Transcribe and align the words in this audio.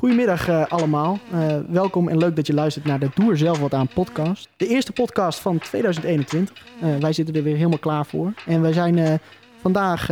Goedemiddag 0.00 0.48
uh, 0.48 0.66
allemaal. 0.66 1.18
Uh, 1.32 1.56
welkom 1.68 2.08
en 2.08 2.18
leuk 2.18 2.36
dat 2.36 2.46
je 2.46 2.54
luistert 2.54 2.84
naar 2.84 2.98
de 2.98 3.10
Doe 3.14 3.30
er 3.30 3.38
zelf 3.38 3.58
wat 3.58 3.74
aan 3.74 3.88
podcast. 3.88 4.48
De 4.56 4.66
eerste 4.66 4.92
podcast 4.92 5.38
van 5.38 5.58
2021. 5.58 6.64
Uh, 6.82 6.96
wij 6.96 7.12
zitten 7.12 7.34
er 7.34 7.42
weer 7.42 7.56
helemaal 7.56 7.78
klaar 7.78 8.06
voor. 8.06 8.32
En 8.46 8.60
wij 8.60 8.72
zijn 8.72 9.20
vandaag 9.60 10.08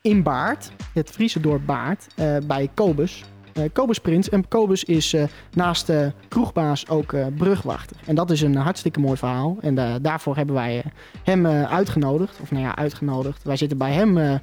in 0.00 0.22
Baard, 0.22 0.70
het 0.92 1.10
Friese 1.10 1.40
dorp 1.40 1.66
Baard, 1.66 2.06
bij 2.46 2.70
Kobus. 2.74 3.24
Kobus 3.72 3.98
Prins. 3.98 4.28
En 4.28 4.48
Kobus 4.48 4.84
is 4.84 5.16
naast 5.52 5.86
de 5.86 6.12
kroegbaas 6.28 6.88
ook 6.88 7.14
brugwachter. 7.36 7.96
En 8.06 8.14
dat 8.14 8.30
is 8.30 8.40
een 8.40 8.56
hartstikke 8.56 9.00
mooi 9.00 9.16
verhaal. 9.16 9.56
En 9.60 10.02
daarvoor 10.02 10.36
hebben 10.36 10.54
wij 10.54 10.82
hem 11.22 11.46
uitgenodigd. 11.46 12.38
Of 12.40 12.50
nou 12.50 12.64
ja, 12.64 12.76
uitgenodigd. 12.76 13.42
Wij 13.42 13.56
zitten 13.56 13.78
bij 13.78 13.92
hem 13.92 14.40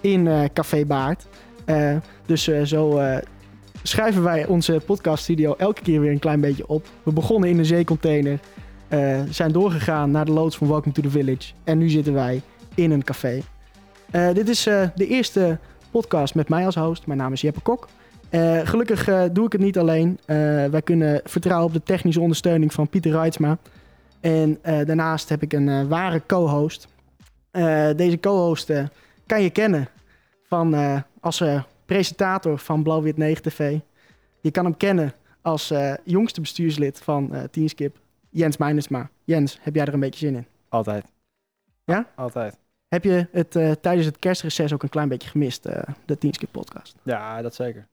in 0.00 0.50
Café 0.52 0.84
Baard. 0.84 1.26
dus 2.26 2.50
zo 2.64 3.00
schrijven 3.82 4.22
wij 4.22 4.46
onze 4.46 4.80
podcaststudio 4.86 5.54
elke 5.56 5.82
keer 5.82 6.00
weer 6.00 6.10
een 6.10 6.18
klein 6.18 6.40
beetje 6.40 6.68
op. 6.68 6.86
We 7.02 7.12
begonnen 7.12 7.48
in 7.48 7.58
een 7.58 7.64
zeecontainer, 7.64 8.38
uh, 8.88 9.20
zijn 9.30 9.52
doorgegaan 9.52 10.10
naar 10.10 10.24
de 10.24 10.32
loods 10.32 10.56
van 10.56 10.68
Welcome 10.68 10.92
to 10.92 11.02
the 11.02 11.10
Village. 11.10 11.52
En 11.64 11.78
nu 11.78 11.88
zitten 11.88 12.14
wij 12.14 12.42
in 12.74 12.90
een 12.90 13.04
café. 13.04 13.40
Uh, 14.12 14.32
dit 14.32 14.48
is 14.48 14.66
uh, 14.66 14.88
de 14.94 15.06
eerste 15.06 15.58
podcast 15.90 16.34
met 16.34 16.48
mij 16.48 16.64
als 16.64 16.74
host. 16.74 17.06
Mijn 17.06 17.18
naam 17.18 17.32
is 17.32 17.40
Jeppe 17.40 17.60
Kok. 17.60 17.88
gelukkig 18.64 19.04
doe 19.32 19.46
ik 19.46 19.52
het 19.52 19.60
niet 19.60 19.78
alleen. 19.78 20.18
wij 20.70 20.82
kunnen 20.84 21.20
vertrouwen 21.24 21.66
op 21.66 21.72
de 21.72 21.82
technische 21.82 22.20
ondersteuning 22.20 22.72
van 22.72 22.88
Pieter 22.88 23.10
Reitsma. 23.10 23.58
En 24.20 24.58
daarnaast 24.62 25.28
heb 25.28 25.42
ik 25.42 25.52
een 25.52 25.88
ware 25.88 26.22
co-host. 26.26 26.88
deze 27.96 28.20
co-host 28.20 28.72
kan 29.26 29.42
je 29.42 29.50
kennen 29.50 29.88
van 30.48 30.74
als 31.20 31.42
presentator 31.88 32.58
van 32.58 32.82
Blauw-Wit 32.82 33.16
9 33.16 33.42
TV. 33.42 33.78
Je 34.40 34.50
kan 34.50 34.64
hem 34.64 34.76
kennen 34.76 35.12
als 35.42 35.70
uh, 35.70 35.94
jongste 36.04 36.40
bestuurslid 36.40 36.98
van 36.98 37.28
uh, 37.32 37.42
Teamskip, 37.42 37.98
Jens 38.30 38.56
Meinersma. 38.56 39.10
Jens, 39.24 39.58
heb 39.60 39.74
jij 39.74 39.84
er 39.86 39.94
een 39.94 40.00
beetje 40.00 40.26
zin 40.26 40.34
in? 40.34 40.46
Altijd. 40.68 41.04
Ja? 41.84 42.10
Altijd. 42.14 42.58
Heb 42.88 43.04
je 43.04 43.28
het 43.32 43.56
uh, 43.56 43.72
tijdens 43.72 44.06
het 44.06 44.18
kerstreces 44.18 44.72
ook 44.72 44.82
een 44.82 44.88
klein 44.88 45.08
beetje 45.08 45.28
gemist, 45.28 45.62
de 46.04 46.18
Teamskip 46.18 46.52
podcast? 46.52 46.96
Ja, 47.02 47.42
dat 47.42 47.54
zeker. 47.54 47.88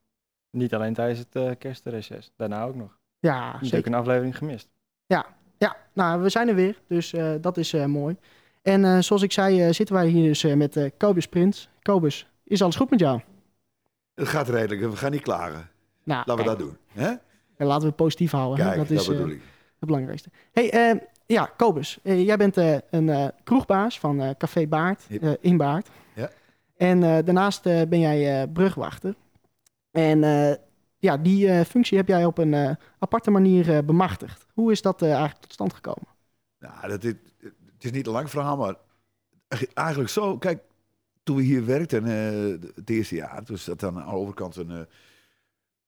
Niet 0.50 0.74
alleen 0.74 0.94
tijdens 0.94 1.20
het 1.20 1.58
kerstreces, 1.58 2.32
daarna 2.36 2.64
ook 2.64 2.76
nog. 2.76 2.98
Ja, 3.20 3.58
zeker. 3.62 3.88
Een 3.88 4.00
aflevering 4.00 4.38
gemist. 4.38 4.70
Ja, 5.06 5.26
ja, 5.58 5.78
nou, 5.94 6.22
we 6.22 6.30
zijn 6.30 6.48
er 6.48 6.56
weer, 6.56 6.82
dus 6.88 7.14
dat 7.42 7.58
is 7.58 7.74
mooi. 7.74 8.16
En 8.62 9.04
zoals 9.04 9.22
ik 9.22 9.32
zei, 9.32 9.74
zitten 9.74 9.96
wij 9.96 10.08
hier 10.08 10.28
dus 10.28 10.44
met 10.44 10.92
Kobus 10.98 11.28
Prins. 11.28 11.70
Kobus, 11.82 12.28
is 12.44 12.62
alles 12.62 12.76
goed 12.76 12.90
met 12.90 13.00
jou? 13.00 13.22
Het 14.16 14.28
gaat 14.28 14.50
redelijk 14.50 14.82
we 14.82 14.96
gaan 14.96 15.12
niet 15.12 15.22
klagen. 15.22 15.70
Nou, 16.04 16.24
laten 16.26 16.44
we 16.44 16.50
dat 16.50 16.60
doen. 16.60 16.78
Hè? 16.88 17.08
En 17.58 17.66
laten 17.66 17.82
we 17.82 17.88
het 17.88 17.96
positief 17.96 18.32
houden. 18.32 18.66
Kijk, 18.66 18.78
dat 18.78 18.90
is 18.90 19.06
dat 19.06 19.16
bedoel 19.16 19.32
ik. 19.32 19.42
het 19.80 19.86
belangrijkste. 19.86 20.30
hey, 20.52 20.94
uh, 20.94 21.02
ja, 21.26 21.50
Kobus, 21.58 22.00
uh, 22.04 22.26
jij 22.26 22.38
bent 22.38 22.58
een 22.90 23.32
kroegbaas 23.44 24.00
van 24.00 24.36
Café 24.38 24.68
Baard 24.68 25.08
in 25.42 25.58
Baard. 25.58 25.90
Ja. 26.14 26.30
En 26.78 27.00
daarnaast 27.00 27.64
ben 27.64 28.00
jij 28.00 28.48
brugwachter. 28.48 29.16
En 29.92 30.20
ja, 30.98 31.18
die 31.18 31.66
functie 31.66 31.98
heb 31.98 32.08
jij 32.08 32.26
op 32.26 32.38
een 32.38 32.78
aparte 33.00 33.32
manier 33.32 33.86
bemachtigd. 33.86 34.46
Hoe 34.54 34.72
is 34.72 34.82
dat 34.82 35.02
eigenlijk 35.02 35.40
tot 35.40 35.54
stand 35.54 35.74
gekomen? 35.74 36.08
Nou, 36.60 36.88
dat 36.88 37.04
is, 37.04 37.14
het 37.76 37.84
is 37.84 37.92
niet 37.92 38.08
een 38.08 38.14
lang 38.14 38.30
verhaal, 38.30 38.58
maar 38.58 38.76
eigenlijk 39.74 40.10
zo. 40.10 40.38
Kijk, 40.38 40.64
toen 41.26 41.36
we 41.36 41.42
hier 41.42 41.66
werkten, 41.66 42.06
uh, 42.06 42.68
het 42.76 42.90
eerste 42.90 43.16
jaar, 43.16 43.44
toen 43.44 43.58
zat 43.58 43.84
aan 43.84 43.94
de 43.94 44.06
overkant 44.06 44.56
een, 44.56 44.72
uh, 44.72 44.82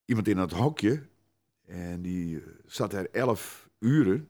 iemand 0.06 0.28
in 0.28 0.38
het 0.38 0.52
hokje. 0.52 1.02
En 1.66 2.02
die 2.02 2.38
eh, 2.38 2.48
zat 2.66 2.94
er 2.94 3.10
elf 3.12 3.70
uren. 3.80 4.30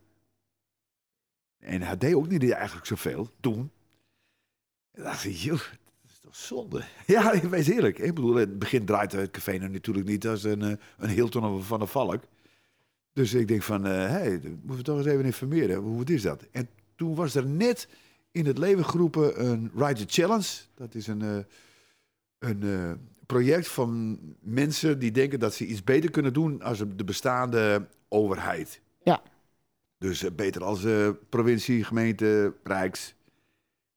En 1.58 1.81
hij 1.81 1.97
deed 1.97 2.14
ook 2.14 2.27
niet 2.27 2.52
eigenlijk 2.52 2.86
zoveel 2.86 3.30
toen. 3.39 3.72
En 4.92 5.04
dacht 5.04 5.26
ik, 5.26 5.36
joh, 5.36 5.59
dat 5.59 6.11
is 6.11 6.20
toch 6.20 6.36
zonde. 6.36 6.83
Ja, 7.05 7.31
ik 7.31 7.43
weet 7.43 7.67
eerlijk. 7.67 7.99
Ik 7.99 8.15
bedoel, 8.15 8.33
in 8.33 8.49
het 8.49 8.60
begin 8.60 8.86
draait 8.86 9.11
het 9.11 9.31
café 9.31 9.52
nu 9.52 9.67
natuurlijk 9.67 10.08
niet 10.08 10.27
als 10.27 10.43
een, 10.43 10.61
een 10.98 11.10
Hilton 11.10 11.64
van 11.64 11.80
de 11.80 11.86
Valk. 11.86 12.23
Dus 13.14 13.33
ik 13.33 13.48
denk 13.48 13.64
van, 13.64 13.83
hé, 13.83 13.92
hey, 13.92 14.39
moeten 14.39 14.76
we 14.77 14.81
toch 14.81 14.98
eens 14.98 15.08
even 15.08 15.26
informeren. 15.26 15.77
Hoe 15.77 16.05
is 16.05 16.21
dat? 16.21 16.48
En 16.52 16.70
toen 16.95 17.15
was 17.15 17.36
er 17.36 17.45
net 17.45 17.87
in 18.37 18.45
het 18.45 18.58
leven 18.58 18.86
geroepen 18.86 19.45
een 19.45 19.71
Ride 19.75 20.05
the 20.05 20.21
Challenge. 20.21 20.48
Dat 20.75 20.95
is 20.95 21.08
een, 21.08 21.23
uh, 21.23 21.37
een 22.39 22.64
uh, 22.64 22.92
project 23.25 23.67
van 23.67 24.20
mensen 24.39 24.99
die 24.99 25.11
denken 25.11 25.39
dat 25.39 25.53
ze 25.53 25.65
iets 25.65 25.83
beter 25.83 26.11
kunnen 26.11 26.33
doen 26.33 26.61
als 26.61 26.83
de 26.95 27.03
bestaande 27.03 27.87
overheid. 28.08 28.81
Ja. 29.03 29.21
Dus 29.98 30.23
uh, 30.23 30.31
beter 30.31 30.64
als 30.64 30.86
provincie, 31.30 31.83
gemeente, 31.83 32.53
rijks. 32.64 33.15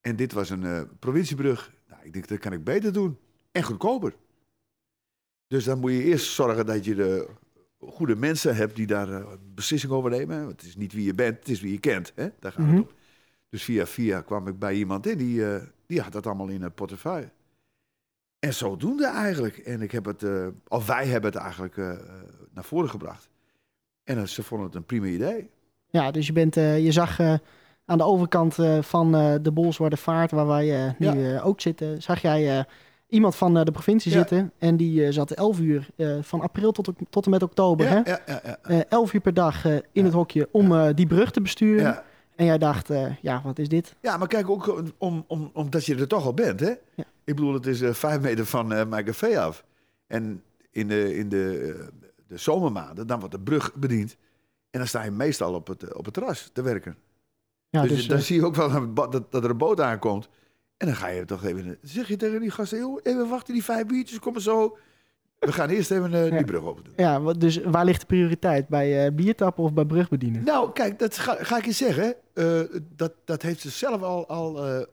En 0.00 0.16
dit 0.16 0.32
was 0.32 0.50
een 0.50 0.88
provinciebrug. 0.98 1.72
Nou, 1.88 2.04
ik 2.04 2.12
denk 2.12 2.28
dat 2.28 2.38
kan 2.38 2.52
ik 2.52 2.64
beter 2.64 2.92
doen. 2.92 3.18
En 3.52 3.62
goedkoper. 3.62 4.14
Dus 5.46 5.64
dan 5.64 5.78
moet 5.78 5.92
je 5.92 6.02
eerst 6.02 6.32
zorgen 6.32 6.66
dat 6.66 6.84
je 6.84 6.94
de 6.94 7.28
goede 7.78 8.16
mensen 8.16 8.56
hebt 8.56 8.76
die 8.76 8.86
daar 8.86 9.24
beslissing 9.54 9.92
over 9.92 10.10
nemen. 10.10 10.46
Het 10.46 10.62
is 10.62 10.76
niet 10.76 10.92
wie 10.92 11.04
je 11.04 11.14
bent, 11.14 11.38
het 11.38 11.48
is 11.48 11.60
wie 11.60 11.72
je 11.72 11.80
kent. 11.80 12.12
Hè? 12.14 12.28
Daar 12.38 12.52
gaat 12.52 12.64
mm 12.64 12.70
-hmm. 12.70 12.76
het 12.76 12.86
om. 12.86 12.98
Dus 13.50 13.64
via 13.64 13.86
via 13.86 14.20
kwam 14.20 14.48
ik 14.48 14.58
bij 14.58 14.74
iemand 14.74 15.06
in, 15.06 15.18
die, 15.18 15.38
uh, 15.38 15.56
die 15.86 16.00
had 16.00 16.12
dat 16.12 16.26
allemaal 16.26 16.48
in 16.48 16.62
een 16.62 16.74
portefeuille. 16.74 17.30
En 18.38 18.54
zodoende 18.54 19.06
eigenlijk. 19.06 19.56
En 19.56 19.82
ik 19.82 19.90
heb 19.90 20.04
het, 20.04 20.22
uh, 20.22 20.46
of 20.68 20.86
wij 20.86 21.06
hebben 21.06 21.30
het 21.32 21.40
eigenlijk 21.40 21.76
uh, 21.76 21.92
naar 22.54 22.64
voren 22.64 22.90
gebracht. 22.90 23.28
En 24.04 24.28
ze 24.28 24.42
vonden 24.42 24.66
het 24.66 24.76
een 24.76 24.84
prima 24.84 25.06
idee. 25.06 25.50
Ja, 25.90 26.10
dus 26.10 26.26
je, 26.26 26.32
bent, 26.32 26.54
je 26.54 26.92
zag 26.92 27.20
aan 27.84 27.98
de 27.98 28.04
overkant 28.04 28.56
van 28.80 29.12
de 29.42 29.50
Bolswarte 29.52 29.96
Vaart, 29.96 30.30
waar 30.30 30.46
wij 30.46 30.94
nu 30.98 31.06
ja. 31.06 31.40
ook 31.40 31.60
zitten, 31.60 32.02
zag 32.02 32.22
jij 32.22 32.66
iemand 33.06 33.36
van 33.36 33.54
de 33.54 33.70
provincie 33.72 34.12
ja. 34.12 34.18
zitten. 34.18 34.52
En 34.58 34.76
die 34.76 35.12
zat 35.12 35.30
11 35.30 35.60
uur 35.60 35.88
van 36.20 36.40
april 36.40 36.72
tot, 36.72 36.90
tot 37.10 37.24
en 37.24 37.30
met 37.30 37.42
oktober. 37.42 37.86
Ja, 37.86 38.02
hè? 38.04 38.10
Ja, 38.10 38.58
ja, 38.68 38.84
11 38.88 39.12
uur 39.12 39.20
per 39.20 39.34
dag 39.34 39.64
in 39.92 40.04
het 40.04 40.12
hokje 40.12 40.48
om 40.52 40.94
die 40.94 41.06
brug 41.06 41.30
te 41.30 41.40
besturen. 41.40 42.02
En 42.40 42.46
jij 42.46 42.58
dacht, 42.58 42.90
uh, 42.90 43.16
ja, 43.22 43.42
wat 43.44 43.58
is 43.58 43.68
dit? 43.68 43.96
Ja, 44.00 44.16
maar 44.16 44.28
kijk, 44.28 44.50
ook 44.50 44.82
om, 44.98 45.24
om, 45.26 45.50
omdat 45.52 45.86
je 45.86 45.96
er 45.96 46.08
toch 46.08 46.24
al 46.24 46.34
bent, 46.34 46.60
hè? 46.60 46.68
Ja. 46.94 47.04
Ik 47.24 47.34
bedoel, 47.34 47.54
het 47.54 47.66
is 47.66 47.82
uh, 47.82 47.92
vijf 47.92 48.20
meter 48.20 48.46
van 48.46 48.72
uh, 48.72 48.86
mijn 48.86 49.04
café 49.04 49.40
af. 49.40 49.64
En 50.06 50.42
in 50.70 50.88
de, 50.88 51.16
in 51.16 51.28
de, 51.28 51.74
de 52.26 52.36
zomermaanden, 52.36 53.06
dan 53.06 53.18
wordt 53.18 53.34
de 53.34 53.40
brug 53.40 53.74
bediend. 53.74 54.16
En 54.70 54.78
dan 54.78 54.88
sta 54.88 55.02
je 55.02 55.10
meestal 55.10 55.54
op 55.54 55.66
het, 55.66 55.94
op 55.94 56.04
het 56.04 56.14
terras 56.14 56.50
te 56.52 56.62
werken. 56.62 56.96
Ja, 57.68 57.82
dus, 57.82 57.90
dus 57.90 58.06
dan 58.06 58.20
zie 58.20 58.36
je 58.36 58.44
ook 58.44 58.54
wel 58.54 58.94
dat, 58.94 59.32
dat 59.32 59.44
er 59.44 59.50
een 59.50 59.56
boot 59.56 59.80
aankomt. 59.80 60.28
En 60.76 60.86
dan 60.86 60.96
ga 60.96 61.06
je 61.06 61.24
toch 61.24 61.44
even... 61.44 61.78
zeg 61.82 62.08
je 62.08 62.16
tegen 62.16 62.40
die 62.40 62.50
gasten, 62.50 62.78
joh, 62.78 63.00
even 63.02 63.28
wachten, 63.28 63.54
die 63.54 63.64
vijf 63.64 63.86
biertjes 63.86 64.18
komen 64.18 64.40
zo... 64.40 64.78
We 65.40 65.52
gaan 65.52 65.68
eerst 65.68 65.90
even 65.90 66.12
uh, 66.12 66.30
die 66.30 66.44
brug 66.44 66.62
open 66.62 66.84
doen. 66.84 66.92
Ja, 66.96 67.32
dus 67.32 67.60
waar 67.60 67.84
ligt 67.84 68.00
de 68.00 68.06
prioriteit? 68.06 68.68
Bij 68.68 69.06
uh, 69.06 69.14
biertappen 69.14 69.64
of 69.64 69.72
bij 69.72 69.84
brugbedienen? 69.84 70.44
Nou, 70.44 70.72
kijk, 70.72 70.98
dat 70.98 71.18
ga, 71.18 71.36
ga 71.44 71.56
ik 71.56 71.64
je 71.64 71.72
zeggen. 71.72 72.14
Uh, 72.34 72.60
dat, 72.96 73.12
dat 73.24 73.42
heeft 73.42 73.60
ze 73.60 73.70
zelf 73.70 74.02
al, 74.02 74.28
al 74.28 74.86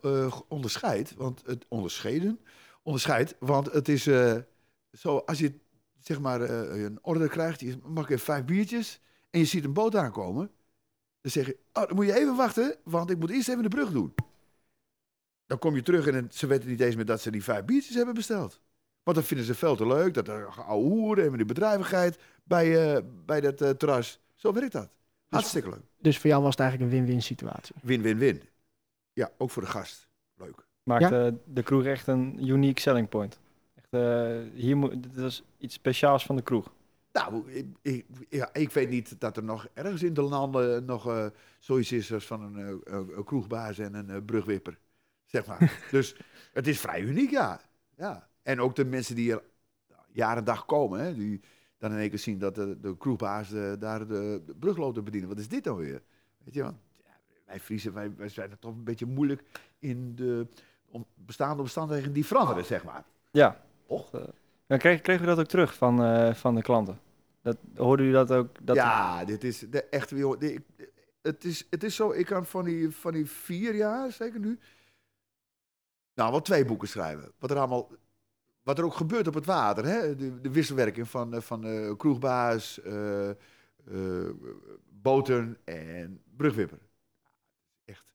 onderscheid. 0.48 1.14
Want 1.18 1.44
het 1.46 1.66
onderscheiden. 1.68 2.40
Onderscheid. 2.84 3.36
Want 3.40 3.72
het 3.72 3.90
is 3.90 4.04
zo, 4.92 5.18
als 5.18 5.40
je 5.40 5.54
zeg 6.00 6.20
maar 6.20 6.42
een 6.42 7.00
order 7.02 7.30
krijgt, 7.30 7.60
je 7.60 7.78
mag 7.86 8.10
even 8.10 8.26
vijf 8.26 8.46
biertjes. 8.46 9.02
En 9.30 9.40
je 9.40 9.46
ziet 9.46 9.64
een 9.64 9.74
boot 9.74 9.96
aankomen. 9.96 10.52
Dan 11.22 11.32
zeg 11.32 11.46
je, 11.46 11.58
oh, 11.74 11.88
dan 11.88 11.96
moet 11.96 12.06
je 12.06 12.20
even 12.20 12.36
wachten, 12.36 12.76
want 12.84 13.10
ik 13.10 13.20
moet 13.20 13.32
eerst 13.32 13.50
even 13.50 13.64
de 13.64 13.70
brug 13.70 13.92
doen. 13.92 14.14
Dan 15.46 15.60
kom 15.60 15.76
je 15.76 15.82
terug 15.82 16.08
en 16.08 16.28
ze 16.32 16.48
weten 16.48 16.70
niet 16.70 16.82
eens 16.82 16.96
meer 16.96 17.06
dat 17.06 17.22
ze 17.22 17.32
die 17.32 17.44
vijf 17.44 17.66
biertjes 17.66 17.96
hebben 17.96 18.14
besteld. 18.14 18.62
Want 19.08 19.20
dat 19.20 19.28
vinden 19.28 19.46
ze 19.46 19.56
veel 19.56 19.76
te 19.76 19.88
leuk. 19.88 20.14
Dat 20.14 20.28
er 20.28 20.48
oude 20.48 20.88
hoeren 20.88 21.26
en 21.26 21.38
die 21.38 21.46
bedrijvigheid 21.46 22.18
bij, 22.44 22.96
uh, 22.96 23.04
bij 23.26 23.42
dat 23.42 23.62
uh, 23.62 23.70
terras. 23.70 24.20
Zo 24.36 24.54
werkt 24.54 24.72
dat. 24.72 24.90
Hartstikke 25.30 25.70
leuk. 25.70 25.82
Dus 25.98 26.18
voor 26.18 26.30
jou 26.30 26.42
was 26.42 26.52
het 26.52 26.60
eigenlijk 26.60 26.92
een 26.92 26.98
win-win 26.98 27.22
situatie? 27.22 27.76
Win-win-win. 27.82 28.42
Ja, 29.14 29.32
ook 29.38 29.50
voor 29.50 29.62
de 29.62 29.70
gast. 29.70 30.08
Leuk. 30.36 30.66
Maakt 30.84 31.10
ja? 31.10 31.26
uh, 31.26 31.32
de 31.46 31.64
kroeg 31.64 31.86
echt 31.86 32.08
een 32.08 32.48
unique 32.48 32.82
selling 32.82 33.10
point. 33.10 33.40
Echt, 33.76 34.04
hier 34.54 34.78
moet, 34.78 35.04
dit 35.04 35.18
is 35.18 35.44
iets 35.58 35.74
speciaals 35.74 36.26
van 36.26 36.36
de 36.36 36.42
kroeg. 36.42 36.74
Nou, 37.12 37.52
ik, 37.52 37.66
ik, 37.82 38.06
ja, 38.30 38.50
ik 38.54 38.72
weet 38.72 38.90
niet 38.90 39.20
dat 39.20 39.38
er 39.38 39.44
nog 39.44 39.68
ergens 39.74 40.04
in 40.04 40.14
de 40.14 40.22
landen 40.22 40.86
nog 40.86 41.32
zoiets 41.60 41.92
is 41.92 42.14
als 42.14 42.26
van 42.26 42.42
een, 42.42 42.82
een 42.86 43.24
kroegbaas 43.24 43.78
en 43.80 43.94
een 43.94 44.26
brugwipper. 44.26 44.78
Zeg 45.26 45.46
maar. 45.46 45.80
dus 45.92 46.16
het 46.54 46.68
is 46.68 46.80
vrij 46.80 47.02
uniek, 47.02 47.30
ja. 47.30 47.62
Ja. 47.98 48.27
En 48.48 48.62
ook 48.62 48.76
de 48.76 48.86
mensen 48.86 49.16
die 49.16 49.32
er 49.32 49.44
jaren 50.12 50.44
dag 50.44 50.66
komen, 50.66 51.00
hè, 51.00 51.14
die 51.14 51.42
dan 51.78 51.92
in 51.92 51.98
één 51.98 52.10
keer 52.10 52.20
zien 52.20 52.40
dat 52.40 52.56
de, 52.56 52.80
de 52.80 52.98
kroegbaas 52.98 53.50
de, 53.50 53.76
daar 53.80 54.08
de, 54.08 54.42
de 54.46 54.56
brugloten 54.56 55.04
bedienen. 55.04 55.30
Wat 55.30 55.40
is 55.40 55.48
dit 55.48 55.64
dan 55.64 55.76
weer? 55.76 56.02
Weet 56.44 56.54
je, 56.54 56.64
want 56.64 56.78
ja, 57.04 57.18
wij 57.46 57.60
Friesen, 57.60 57.94
wij, 57.94 58.16
wij 58.16 58.30
zijn 58.30 58.52
er 58.52 58.60
toch 58.60 58.74
een 58.74 58.84
beetje 58.84 59.06
moeilijk 59.06 59.44
in 59.80 60.16
de 60.16 60.48
om, 60.90 61.06
bestaande 61.16 61.62
omstandigheden 61.62 62.14
die 62.14 62.26
veranderen, 62.26 62.66
zeg 62.66 62.84
maar. 62.84 63.04
Ja. 63.32 63.64
Och. 63.86 64.14
Uh, 64.14 64.22
Dan 64.68 64.78
kreeg, 64.78 65.02
kregen 65.02 65.22
we 65.22 65.28
dat 65.28 65.40
ook 65.40 65.48
terug 65.48 65.76
van, 65.76 66.04
eh, 66.04 66.34
van 66.34 66.56
de 66.56 66.62
klanten? 66.62 67.00
Dat, 67.42 67.58
hoorden 67.76 68.06
jullie 68.06 68.26
dat 68.26 68.38
ook? 68.38 68.66
Dat 68.66 68.76
ja, 68.76 69.26
dit 69.26 69.44
is 69.44 69.60
de 69.60 69.84
echt 69.84 70.12
weer. 70.12 70.60
Het 71.22 71.44
is, 71.44 71.68
het 71.70 71.84
is 71.84 71.96
zo, 71.96 72.12
ik 72.12 72.26
kan 72.26 72.46
van 72.46 72.66
die, 72.66 72.90
van 72.90 73.14
die 73.14 73.26
vier 73.26 73.76
jaar, 73.76 74.12
zeker 74.12 74.40
nu, 74.40 74.60
nou 76.14 76.32
wel 76.32 76.42
twee 76.42 76.66
boeken 76.66 76.88
schrijven. 76.88 77.32
Wat 77.40 77.52
er 77.52 77.58
allemaal, 77.58 77.90
wat 78.68 78.78
er 78.78 78.86
ook 78.86 78.94
gebeurt 78.94 79.28
op 79.28 79.34
het 79.34 79.46
water, 79.46 79.86
hè? 79.86 80.16
De, 80.16 80.42
de 80.42 80.52
wisselwerking 80.52 81.10
van, 81.10 81.34
eh, 81.34 81.42
van 81.42 81.64
eh, 81.66 81.96
kroegbaas, 81.98 82.82
eh, 82.82 83.30
eh, 83.30 83.36
boten 84.90 85.58
en 85.64 86.22
brugwipper. 86.36 86.80
Echt 87.86 88.06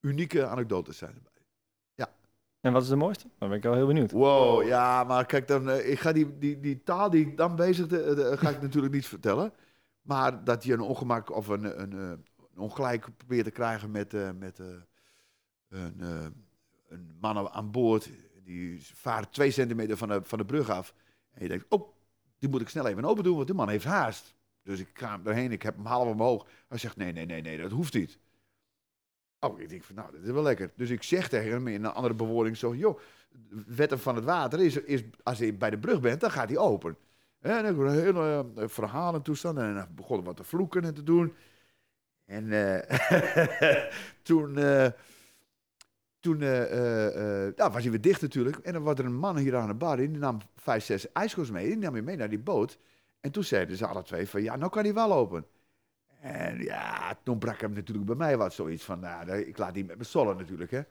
unieke 0.00 0.46
anekdotes 0.46 0.98
zijn 0.98 1.14
erbij. 1.14 1.28
En 2.60 2.72
wat 2.72 2.82
is 2.82 2.88
de 2.88 2.96
mooiste? 2.96 3.26
Dan 3.38 3.48
ben 3.48 3.58
ik 3.58 3.64
wel 3.64 3.74
heel 3.74 3.86
benieuwd. 3.86 4.10
Wow, 4.10 4.66
ja, 4.66 5.04
maar 5.04 5.26
kijk, 5.26 5.48
dan, 5.48 5.70
ik 5.70 5.98
ga 6.00 6.12
die, 6.12 6.38
die, 6.38 6.60
die 6.60 6.82
taal 6.82 7.10
die 7.10 7.26
ik 7.26 7.36
dan 7.36 7.56
bezigde, 7.56 8.14
de- 8.14 8.36
ga 8.36 8.50
ik 8.50 8.62
natuurlijk 8.62 8.94
niet 8.94 9.06
vertellen. 9.06 9.52
Maar 10.02 10.44
dat 10.44 10.64
je 10.64 10.72
een 10.72 10.80
ongemak 10.80 11.30
of 11.30 11.48
een, 11.48 11.80
een, 11.82 11.92
een 11.92 12.24
ongelijk 12.56 13.08
probeert 13.16 13.44
te 13.44 13.50
krijgen 13.50 13.90
met, 13.90 14.12
met 14.38 14.58
een, 15.68 16.02
een 16.88 17.16
man 17.20 17.48
aan 17.48 17.70
boord. 17.70 18.10
Die 18.50 18.80
vaart 18.94 19.32
twee 19.32 19.50
centimeter 19.50 19.96
van 19.96 20.08
de, 20.08 20.20
van 20.22 20.38
de 20.38 20.44
brug 20.44 20.70
af. 20.70 20.94
En 21.30 21.42
je 21.42 21.48
denkt, 21.48 21.66
oh, 21.68 21.88
die 22.38 22.48
moet 22.48 22.60
ik 22.60 22.68
snel 22.68 22.86
even 22.86 23.04
open 23.04 23.24
doen, 23.24 23.34
want 23.34 23.46
die 23.46 23.56
man 23.56 23.68
heeft 23.68 23.84
haast. 23.84 24.34
Dus 24.62 24.80
ik 24.80 24.88
ga 24.92 25.20
erheen, 25.24 25.52
ik 25.52 25.62
heb 25.62 25.76
hem 25.76 25.86
half 25.86 26.08
omhoog. 26.08 26.46
Hij 26.68 26.78
zegt, 26.78 26.96
nee, 26.96 27.12
nee, 27.12 27.26
nee, 27.26 27.42
nee, 27.42 27.58
dat 27.58 27.70
hoeft 27.70 27.94
niet. 27.94 28.18
Oh, 29.40 29.60
ik 29.60 29.68
denk 29.68 29.82
van, 29.84 29.94
nou, 29.94 30.12
dat 30.12 30.22
is 30.22 30.30
wel 30.30 30.42
lekker. 30.42 30.70
Dus 30.76 30.90
ik 30.90 31.02
zeg 31.02 31.28
tegen 31.28 31.50
hem 31.50 31.68
in 31.68 31.84
een 31.84 31.92
andere 31.92 32.14
bewoording 32.14 32.56
zo, 32.56 32.74
joh, 32.74 33.00
wetten 33.66 34.00
van 34.00 34.14
het 34.14 34.24
water 34.24 34.60
is, 34.60 34.76
is 34.76 35.02
als 35.22 35.38
je 35.38 35.52
bij 35.52 35.70
de 35.70 35.78
brug 35.78 36.00
bent, 36.00 36.20
dan 36.20 36.30
gaat 36.30 36.48
hij 36.48 36.58
open. 36.58 36.96
En 37.40 37.76
dan 37.76 37.86
een 37.86 38.00
hele 38.00 38.46
eh, 38.56 38.68
verhaal 38.68 39.14
en 39.14 39.22
toestand. 39.22 39.58
En 39.58 39.74
dan 39.74 39.86
begon 39.94 40.16
hij 40.16 40.26
wat 40.26 40.36
te 40.36 40.44
vloeken 40.44 40.84
en 40.84 40.94
te 40.94 41.02
doen. 41.02 41.34
En 42.26 42.52
eh, 42.52 43.82
toen, 44.22 44.58
eh, 44.58 44.86
toen 46.20 46.42
eh, 46.42 47.46
eh, 47.46 47.54
nou, 47.56 47.72
was 47.72 47.82
hij 47.82 47.90
weer 47.90 48.00
dicht 48.00 48.22
natuurlijk. 48.22 48.56
En 48.56 48.72
dan 48.72 48.82
was 48.82 48.98
er 48.98 49.04
een 49.04 49.16
man 49.16 49.36
hier 49.36 49.56
aan 49.56 49.68
de 49.68 49.74
bar, 49.74 49.96
die 49.96 50.08
nam 50.08 50.38
vijf, 50.56 50.84
zes 50.84 51.12
ijskels 51.12 51.50
mee. 51.50 51.66
Die 51.66 51.76
nam 51.76 51.96
je 51.96 52.02
mee 52.02 52.16
naar 52.16 52.28
die 52.28 52.38
boot. 52.38 52.78
En 53.20 53.30
toen 53.30 53.44
zeiden 53.44 53.76
ze 53.76 53.86
alle 53.86 54.02
twee 54.02 54.28
van, 54.28 54.42
ja, 54.42 54.56
nou 54.56 54.70
kan 54.70 54.84
hij 54.84 54.94
wel 54.94 55.12
open. 55.12 55.46
En 56.20 56.58
ja, 56.58 57.18
toen 57.22 57.38
brak 57.38 57.60
hem 57.60 57.72
natuurlijk 57.72 58.06
bij 58.06 58.16
mij 58.16 58.36
wat 58.36 58.54
zoiets 58.54 58.84
van, 58.84 59.00
nou, 59.00 59.32
ik 59.32 59.58
laat 59.58 59.74
die 59.74 59.84
met 59.84 59.98
me 59.98 60.04
sollen 60.04 60.36
natuurlijk, 60.36 60.70
hè. 60.70 60.82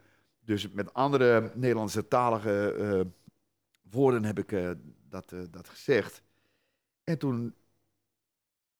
Dus 0.50 0.72
met 0.72 0.94
andere 0.94 1.52
Nederlandse 1.56 2.08
talige 2.08 2.74
eh, 2.74 3.02
woorden 3.90 4.26
heb 4.26 4.40
ik 4.40 4.52
eh, 4.52 4.72
dat, 5.10 5.32
eh, 5.32 5.40
dat 5.52 5.70
gezegd. 5.70 6.24
En 7.04 7.18
toen 7.18 7.56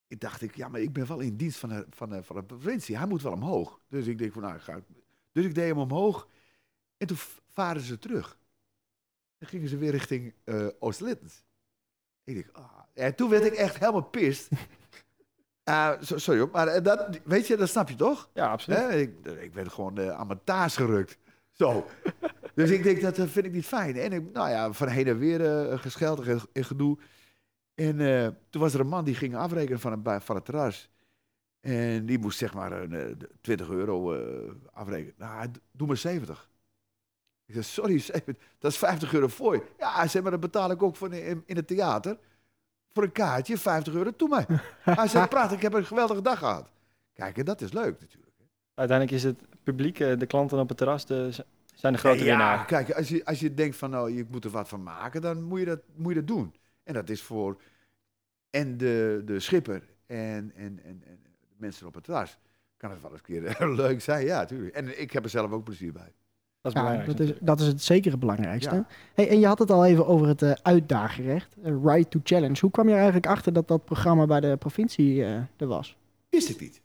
dacht 0.08 0.42
ik, 0.42 0.56
ja, 0.56 0.68
maar 0.68 0.80
ik 0.80 0.92
ben 0.92 1.06
wel 1.06 1.20
in 1.20 1.36
dienst 1.36 1.58
van 1.58 1.68
de, 1.68 1.86
van 1.90 2.24
van 2.24 2.36
de 2.36 2.44
provincie. 2.44 2.96
Hij 2.96 3.06
moet 3.06 3.22
wel 3.22 3.32
omhoog. 3.32 3.80
Dus 3.88 4.06
ik 4.06 4.18
denk 4.18 4.32
van, 4.32 4.42
nou, 4.42 4.56
ik. 4.56 4.84
Dus 5.32 5.44
ik 5.44 5.54
deed 5.54 5.68
hem 5.68 5.78
omhoog. 5.78 6.28
En 7.00 7.06
toen 7.06 7.16
varen 7.48 7.80
ze 7.80 7.98
terug. 7.98 8.38
Dan 9.38 9.48
gingen 9.48 9.68
ze 9.68 9.76
weer 9.76 9.90
richting 9.90 10.34
eh 10.44 10.66
Oost-Littens. 10.78 11.44
Ik 12.24 12.34
denk, 12.34 12.48
ah. 12.52 12.78
En 12.94 13.14
toen 13.14 13.30
werd 13.30 13.44
ik 13.44 13.52
echt 13.52 13.78
helemaal 13.78 14.02
pist. 14.02 14.48
So- 16.00 16.18
sorry 16.18 16.40
hoor, 16.40 16.48
maar 16.52 16.66
eh, 16.68 16.82
dat, 16.82 17.20
weet 17.24 17.46
je, 17.46 17.56
dat 17.56 17.68
snap 17.68 17.88
je 17.88 17.94
toch? 17.94 18.30
Ja, 18.34 18.50
absoluut. 18.50 18.92
Ik, 18.92 19.26
ik 19.26 19.54
werd 19.54 19.72
gewoon 19.72 19.98
eh, 19.98 20.10
aan 20.10 20.26
mijn 20.26 20.44
taas 20.44 20.76
gerukt. 20.76 21.18
Zo. 21.50 21.86
dus 22.54 22.70
ik 22.70 22.82
denk, 22.82 23.00
dat 23.00 23.14
vind 23.14 23.46
ik 23.46 23.52
niet 23.52 23.66
fijn. 23.66 23.96
En 23.96 24.12
ik, 24.12 24.32
nou 24.32 24.50
ja, 24.50 24.72
van 24.72 24.88
heen 24.88 25.06
en 25.06 25.18
weer 25.18 25.44
eh 25.44 25.78
gescheld 25.78 26.26
en, 26.26 26.40
en 26.52 26.64
gedoe. 26.64 26.98
En 27.74 27.96
toen 28.50 28.60
was 28.60 28.74
er 28.74 28.80
een 28.80 28.88
man 28.88 29.04
die 29.04 29.14
ging 29.14 29.36
afrekenen 29.36 29.80
van, 29.80 29.92
een, 29.92 30.20
van 30.20 30.36
het 30.36 30.44
terras. 30.44 30.90
En 31.60 32.06
die 32.06 32.18
moest 32.18 32.38
zeg 32.38 32.54
maar 32.54 32.72
een, 32.72 32.92
eh, 32.92 33.28
20 33.40 33.68
euro 33.68 34.14
afrekenen. 34.72 35.14
Nou, 35.16 35.50
doe 35.72 35.86
maar 35.86 35.96
70. 35.96 36.49
Ik 37.50 37.56
zei, 37.56 37.64
sorry, 37.64 37.98
70, 37.98 38.44
dat 38.58 38.70
is 38.70 38.78
50 38.78 39.12
euro 39.12 39.26
voor 39.26 39.54
je. 39.54 39.62
Ja, 39.78 39.94
hij 39.94 40.08
zei, 40.08 40.22
maar 40.22 40.32
dat 40.32 40.40
betaal 40.40 40.70
ik 40.70 40.82
ook 40.82 40.96
voor 40.96 41.14
in, 41.14 41.42
in 41.46 41.56
het 41.56 41.66
theater. 41.66 42.18
Voor 42.92 43.02
een 43.02 43.12
kaartje, 43.12 43.58
50 43.58 43.94
euro, 43.94 44.10
doe 44.16 44.28
maar. 44.28 44.46
Hij 44.82 45.08
zei, 45.08 45.26
praat, 45.26 45.52
ik 45.52 45.62
heb 45.62 45.72
een 45.72 45.84
geweldige 45.84 46.22
dag 46.22 46.38
gehad. 46.38 46.70
Kijk, 47.12 47.38
en 47.38 47.44
dat 47.44 47.60
is 47.60 47.72
leuk 47.72 48.00
natuurlijk. 48.00 48.36
Uiteindelijk 48.74 49.16
is 49.16 49.22
het 49.22 49.40
publiek, 49.62 50.00
eh, 50.00 50.18
de 50.18 50.26
klanten 50.26 50.58
op 50.58 50.68
het 50.68 50.78
terras, 50.78 51.06
de, 51.06 51.30
zijn 51.74 51.92
de 51.92 51.98
grote 51.98 52.18
ja, 52.18 52.24
winnaar. 52.24 52.64
kijk, 52.64 52.90
als 52.92 53.08
je, 53.08 53.24
als 53.24 53.40
je 53.40 53.54
denkt 53.54 53.76
van 53.76 53.90
nou, 53.90 54.12
je 54.12 54.26
moet 54.30 54.44
er 54.44 54.50
wat 54.50 54.68
van 54.68 54.82
maken, 54.82 55.20
dan 55.20 55.42
moet 55.42 55.58
je 55.58 55.64
dat, 55.64 55.80
moet 55.94 56.12
je 56.12 56.18
dat 56.18 56.26
doen. 56.26 56.54
En 56.82 56.94
dat 56.94 57.08
is 57.08 57.22
voor 57.22 57.60
en 58.50 58.76
de, 58.76 59.22
de 59.24 59.40
schipper 59.40 59.82
en, 60.06 60.52
en, 60.54 60.80
en, 60.84 61.02
en 61.06 61.18
de 61.22 61.46
mensen 61.56 61.86
op 61.86 61.94
het 61.94 62.04
terras. 62.04 62.38
Kan 62.76 62.90
het 62.90 63.00
wel 63.02 63.10
eens 63.10 63.20
een 63.26 63.56
keer 63.56 63.68
leuk 63.84 64.00
zijn, 64.00 64.24
ja, 64.24 64.38
natuurlijk. 64.38 64.74
En 64.74 65.00
ik 65.00 65.12
heb 65.12 65.24
er 65.24 65.30
zelf 65.30 65.50
ook 65.50 65.64
plezier 65.64 65.92
bij. 65.92 66.12
Dat 66.60 66.72
is 66.74 66.80
Ja, 66.80 66.86
belangrijk. 66.86 67.18
dat 67.18 67.28
is, 67.28 67.38
dat 67.40 67.60
is 67.60 67.66
het 67.66 67.82
zeker 67.82 68.10
het 68.10 68.20
belangrijkste. 68.20 68.74
Ja. 68.74 68.86
Hey, 69.14 69.28
en 69.28 69.40
je 69.40 69.46
had 69.46 69.58
het 69.58 69.70
al 69.70 69.84
even 69.84 70.06
over 70.06 70.26
het 70.26 70.62
uitdagenrecht, 70.62 71.56
eh, 71.62 71.72
Right 71.84 72.10
to 72.10 72.20
Challenge. 72.24 72.60
Hoe 72.60 72.70
kwam 72.70 72.84
je 72.86 72.90
er 72.90 72.96
eigenlijk 72.96 73.26
achter 73.26 73.52
dat 73.52 73.68
dat 73.68 73.84
programma 73.84 74.26
bij 74.26 74.40
de 74.40 74.56
provincie 74.56 75.24
eh, 75.24 75.36
er 75.56 75.66
was? 75.66 75.96
Wist 76.28 76.48
ik 76.48 76.60
niet. 76.60 76.80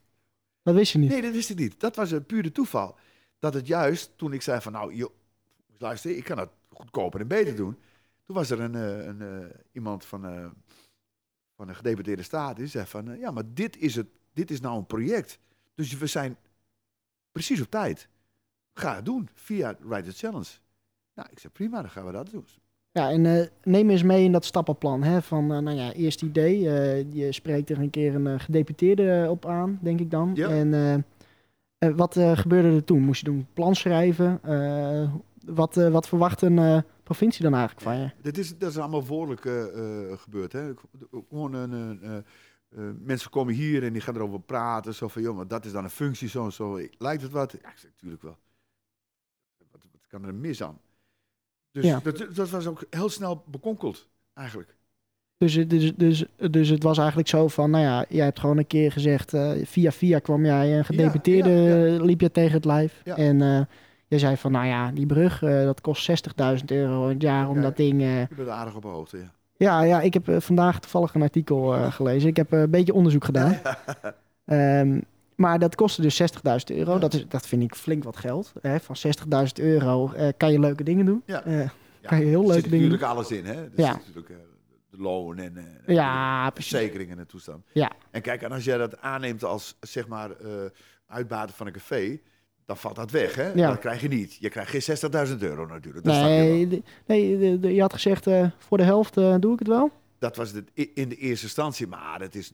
Dat 0.63 0.75
wist 0.75 0.92
je 0.92 0.98
niet. 0.98 1.10
Nee, 1.10 1.22
dat 1.22 1.31
wist 1.33 1.50
ik 1.50 1.57
niet. 1.57 1.80
Dat 1.80 1.95
was 1.95 2.12
een 2.12 2.25
pure 2.25 2.51
toeval. 2.51 2.95
Dat 3.39 3.54
het 3.54 3.68
juist, 3.68 4.12
toen 4.16 4.33
ik 4.33 4.42
zei 4.42 4.62
van 4.62 4.72
nou, 4.72 4.95
joh, 4.95 5.12
luister, 5.77 6.18
ik 6.18 6.24
kan 6.24 6.38
het 6.38 6.50
goedkoper 6.69 7.19
en 7.19 7.27
beter 7.27 7.56
doen. 7.56 7.77
Toen 8.24 8.36
was 8.36 8.50
er 8.50 8.60
een, 8.60 8.74
een, 8.74 9.51
iemand 9.72 10.06
van, 10.06 10.54
van 11.56 11.69
een 11.69 11.75
gedeputeerde 11.75 12.24
staat 12.24 12.56
die 12.56 12.68
zei 12.68 12.86
van, 12.86 13.18
ja, 13.19 13.31
maar 13.31 13.44
dit 13.54 13.77
is, 13.77 13.95
het, 13.95 14.07
dit 14.33 14.51
is 14.51 14.60
nou 14.60 14.77
een 14.77 14.86
project. 14.86 15.39
Dus 15.75 15.98
we 15.98 16.07
zijn 16.07 16.38
precies 17.31 17.62
op 17.62 17.69
tijd. 17.69 18.07
Ga 18.77 18.95
het 18.95 19.06
doen 19.06 19.30
via 19.33 19.74
the 19.74 20.12
Challenge. 20.12 20.50
Nou, 21.13 21.27
ik 21.31 21.39
zei 21.39 21.54
prima, 21.54 21.81
dan 21.81 21.89
gaan 21.89 22.06
we 22.06 22.12
dat 22.12 22.30
doen. 22.31 22.45
Ja, 22.92 23.10
en 23.10 23.25
eh, 23.25 23.48
neem 23.63 23.89
eens 23.89 24.04
mee 24.04 24.24
in 24.24 24.31
dat 24.31 24.45
stappenplan. 24.45 25.04
Hè, 25.04 25.22
van, 25.22 25.54
eh, 25.54 25.60
nou 25.60 25.77
ja, 25.77 25.94
eerst 25.94 26.22
idee. 26.22 26.69
eh, 26.69 27.12
je 27.13 27.31
spreekt 27.31 27.69
er 27.69 27.80
een 27.80 27.89
keer 27.89 28.16
een 28.16 28.39
gedeputeerde 28.39 29.27
op 29.30 29.45
aan, 29.45 29.80
denk 29.81 30.00
ik 30.00 30.12
dan. 30.12 30.31
Ja. 30.33 30.50
En 30.50 31.06
wat 31.95 32.13
gebeurde 32.33 32.68
er 32.75 32.83
toen? 32.83 33.01
Moest 33.01 33.19
je 33.19 33.25
doen 33.25 33.48
plan 33.54 33.75
schrijven? 33.75 34.39
Wat, 35.45 35.75
wat 35.75 36.07
verwacht 36.07 36.42
een 36.42 36.83
provincie 37.04 37.44
dan 37.44 37.54
eigenlijk 37.54 37.83
van 37.83 37.98
je? 37.98 38.12
Dit 38.22 38.38
is, 38.38 38.57
dat 38.57 38.69
is 38.69 38.77
allemaal 38.77 39.06
woordelijk 39.06 39.45
eh, 39.45 39.63
gebeurd. 40.18 40.51
Hè? 40.51 40.74
Gewoon 41.30 41.54
een, 41.54 42.00
mensen 43.04 43.30
komen 43.30 43.54
hier 43.54 43.84
en 43.84 43.94
die 43.94 44.01
gaan 44.01 44.15
erover 44.15 44.39
praten. 44.41 44.94
Zo 44.94 45.08
van, 45.08 45.22
joh, 45.22 45.36
maar 45.36 45.48
dat 45.48 45.65
is 45.65 45.72
dan 45.72 45.84
een 45.84 45.89
functie 45.89 46.27
zo 46.29 46.46
en 46.46 46.53
zo. 46.53 46.79
Lijkt 46.98 47.22
het 47.22 47.32
wat? 47.32 47.51
Ja, 47.51 47.70
ik 47.70 47.77
zeg, 47.77 47.91
natuurlijk 47.91 48.22
wel. 48.22 48.38
Kan 50.15 50.25
er 50.25 50.34
mis 50.36 50.63
aan? 50.63 50.77
Dus 51.72 51.86
Ja. 51.86 52.00
dat, 52.03 52.25
dat 52.34 52.50
was 52.50 52.67
ook 52.67 52.84
heel 52.89 53.10
snel 53.10 53.43
bekonkeld, 53.48 54.07
eigenlijk. 54.34 54.75
Dus, 55.38 55.53
het- 55.53 55.69
dus, 55.69 55.93
dus, 55.95 56.25
dus 56.51 56.69
het 56.69 56.84
was 56.84 56.98
eigenlijk 56.98 57.27
zo 57.27 57.48
van, 57.48 57.69
nou 57.72 57.84
ja, 57.84 58.05
jij 58.10 58.24
hebt 58.25 58.39
gewoon 58.39 58.57
een 58.57 58.67
keer 58.67 58.91
gezegd, 58.91 59.34
eh, 59.34 59.51
via 59.65 59.91
via 59.91 60.19
kwam 60.19 60.45
jij 60.45 60.77
een 60.77 60.86
gedeputeerde, 60.86 61.50
ja, 61.50 61.75
ja. 61.75 61.95
eh, 61.95 62.03
liep 62.03 62.22
je 62.22 62.31
tegen 62.31 62.53
het 62.53 62.65
lijf. 62.65 63.01
En 63.03 63.41
eh 63.41 63.62
jij 64.07 64.19
zei 64.19 64.38
van, 64.38 64.51
nou 64.51 64.65
ja, 64.65 64.91
die 64.91 65.05
brug, 65.05 65.43
eh, 65.43 65.63
dat 65.63 65.81
kost 65.81 66.03
60.000 66.03 66.72
euro 66.72 67.07
het 67.10 67.22
jaar 67.22 67.50
om 67.50 67.62
dat 67.62 67.77
ding... 67.77 68.01
eh, 68.01 68.19
Je 68.19 68.36
bent 68.36 68.50
aardig 68.50 68.75
op 68.75 68.84
hoogte, 68.84 69.17
ja. 69.17 69.31
ja, 69.57 69.81
ja, 69.84 70.01
ik 70.01 70.13
heb 70.13 70.27
eh, 70.29 70.39
vandaag 70.39 70.79
toevallig 70.79 71.13
een 71.13 71.22
artikel 71.22 71.75
eh, 71.75 71.91
gelezen. 71.91 72.29
Ik 72.29 72.36
heb 72.36 72.53
eh, 72.53 72.60
een 72.60 72.69
beetje 72.69 72.93
onderzoek 72.93 73.25
gedaan. 73.25 73.60
Ehm, 74.45 75.00
maar 75.36 75.60
dat 75.60 75.75
kostte 75.75 76.01
dus 76.01 76.22
60.000 76.22 76.27
euro. 76.65 76.94
Ja. 76.94 77.00
Dat, 77.00 77.13
is, 77.13 77.25
dat 77.27 77.48
vind 77.48 77.63
ik 77.63 77.75
flink 77.75 78.04
wat 78.04 78.18
geld. 78.18 78.54
Hè? 78.62 78.80
Van 78.80 78.96
60.000 79.48 79.63
euro 79.63 80.12
eh, 80.12 80.30
kan 80.38 80.51
je 80.51 80.60
leuke 80.60 80.84
dingen 80.84 81.06
doen. 81.06 81.24
Ja. 81.25 81.44
Eh, 81.44 81.70
Kan 82.01 82.20
je 82.20 82.25
heel 82.25 82.42
er 82.42 82.48
leuke 82.48 82.62
zit 82.62 82.72
dingen 82.72 82.89
natuurlijk 82.89 83.12
alles 83.12 83.32
in, 83.32 83.46
hè? 83.46 83.62
Ja. 83.75 83.92
natuurlijk 83.92 84.30
eh, 84.30 84.36
de 84.89 84.98
loon 84.98 85.38
en 85.38 85.58
eh, 85.58 85.96
ja, 85.96 86.51
verzekeringen 86.54 87.20
en 87.20 87.27
toestand. 87.27 87.65
Ja. 87.74 87.92
En 88.12 88.22
kijk, 88.22 88.42
en 88.42 88.51
als 88.51 88.63
jij 88.63 88.77
dat 88.77 89.01
aanneemt 89.01 89.44
als, 89.44 89.77
zeg 89.80 90.08
maar, 90.08 90.32
uitbater 91.08 91.56
van 91.56 91.68
een 91.68 91.74
café, 91.74 92.20
dan 92.65 92.77
valt 92.77 92.96
dat 92.96 93.12
weg, 93.12 93.36
hè? 93.36 93.51
Ja. 93.51 93.68
Dat 93.70 93.80
krijg 93.80 94.01
je 94.01 94.08
niet. 94.08 94.36
Je 94.39 94.50
krijgt 94.50 94.70
geen 94.86 95.27
60.000 95.27 95.38
euro 95.39 95.65
natuurlijk. 95.65 96.06
Dat 96.06 96.15
snap 96.15 96.27
je 96.27 96.34
Nee, 96.36 96.68
de- 96.68 96.84
nee 97.06 97.60
de- 97.60 97.74
je 97.74 97.82
had 97.82 97.94
gezegd, 97.94 98.27
voor 98.58 98.77
de 98.77 98.84
helft 98.84 99.13
doe 99.13 99.54
ik 99.54 99.60
het 99.60 99.68
wel. 99.68 99.92
Dat 100.20 100.36
was 100.36 100.51
in 100.74 101.10
de 101.10 101.15
eerste 101.15 101.46
instantie, 101.46 101.88
maar 101.88 102.20
het 102.22 102.36
is 102.36 102.54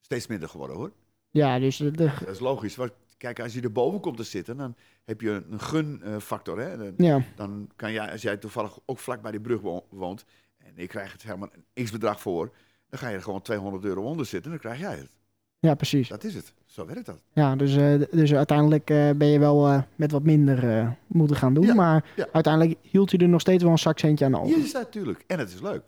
steeds 0.00 0.26
minder 0.26 0.48
geworden, 0.48 0.76
hoor. 0.76 0.92
Ja, 1.30 1.58
dus 1.58 1.76
de, 1.76 1.90
de- 1.90 2.12
Dat 2.20 2.28
is 2.28 2.40
logisch. 2.40 2.76
Want, 2.76 2.90
kijk, 3.16 3.40
als 3.40 3.54
je 3.54 3.60
erboven 3.60 4.00
komt 4.00 4.16
te 4.16 4.22
zitten, 4.22 4.56
dan 4.56 4.74
heb 5.04 5.20
je 5.20 5.42
een 5.50 5.60
gunfactor, 5.60 6.58
hè? 6.60 6.76
Dan, 6.76 6.92
ja, 6.96 7.20
dan 7.36 7.70
kan 7.76 7.92
jij, 7.92 8.10
als 8.12 8.22
jij 8.22 8.36
toevallig 8.36 8.78
ook 8.86 8.98
vlak 8.98 9.22
bij 9.22 9.30
die 9.30 9.40
brug 9.40 9.60
wo- 9.60 9.86
woont, 9.90 10.24
en 10.58 10.72
ik 10.74 10.88
krijg 10.88 11.12
het 11.12 11.22
helemaal 11.22 11.48
een 11.74 11.84
x-bedrag 11.84 12.20
voor, 12.20 12.50
dan 12.88 12.98
ga 12.98 13.08
je 13.08 13.16
er 13.16 13.22
gewoon 13.22 13.42
200 13.42 13.84
euro 13.84 14.02
onder 14.02 14.26
zitten 14.26 14.52
en 14.52 14.58
dan 14.60 14.70
krijg 14.70 14.90
jij 14.90 14.98
het. 14.98 15.16
Ja, 15.60 15.74
precies. 15.74 16.08
Dat 16.08 16.24
is 16.24 16.34
het. 16.34 16.52
Zo 16.66 16.86
werkt 16.86 17.06
dat. 17.06 17.22
Ja, 17.32 17.56
dus, 17.56 17.76
eh, 17.76 17.94
dus 18.10 18.34
uiteindelijk 18.34 18.90
eh, 18.90 19.10
ben 19.10 19.28
je 19.28 19.38
wel 19.38 19.66
eh, 19.68 19.82
met 19.96 20.10
wat 20.10 20.22
minder 20.22 20.96
moeten 21.06 21.36
gaan 21.36 21.54
doen. 21.54 21.64
Ja, 21.66 21.74
maar 21.74 22.04
ja. 22.16 22.26
uiteindelijk 22.32 22.78
hield 22.82 23.10
je 23.10 23.18
er 23.18 23.28
nog 23.28 23.40
steeds 23.40 23.62
wel 23.62 23.72
een 23.72 23.78
zakcentje 23.78 24.24
aan 24.24 24.34
over. 24.34 24.58
Dat 24.60 24.72
natuurlijk. 24.72 25.24
En 25.26 25.38
het 25.38 25.48
is 25.48 25.60
leuk. 25.60 25.82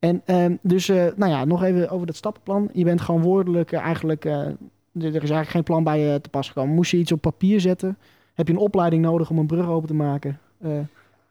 En 0.00 0.22
ehm, 0.24 0.56
dus, 0.62 0.88
eh, 0.88 1.06
nou 1.16 1.30
ja, 1.30 1.44
nog 1.44 1.62
even 1.62 1.90
over 1.90 2.06
dat 2.06 2.16
stappenplan. 2.16 2.70
Je 2.72 2.84
bent 2.84 3.00
gewoon 3.00 3.22
woordelijk 3.22 3.72
eh, 3.72 3.80
eigenlijk... 3.80 4.24
eh, 4.24 4.46
er 4.92 5.04
is 5.04 5.12
eigenlijk 5.12 5.48
geen 5.48 5.62
plan 5.62 5.84
bij 5.84 6.00
je 6.00 6.20
te 6.20 6.28
pas 6.28 6.48
gekomen. 6.48 6.74
Moest 6.74 6.90
je 6.90 6.96
iets 6.96 7.12
op 7.12 7.20
papier 7.20 7.60
zetten? 7.60 7.98
Heb 8.34 8.46
je 8.46 8.52
een 8.52 8.58
opleiding 8.58 9.02
nodig 9.02 9.30
om 9.30 9.38
een 9.38 9.46
brug 9.46 9.68
open 9.68 9.88
te 9.88 9.94
maken? 9.94 10.40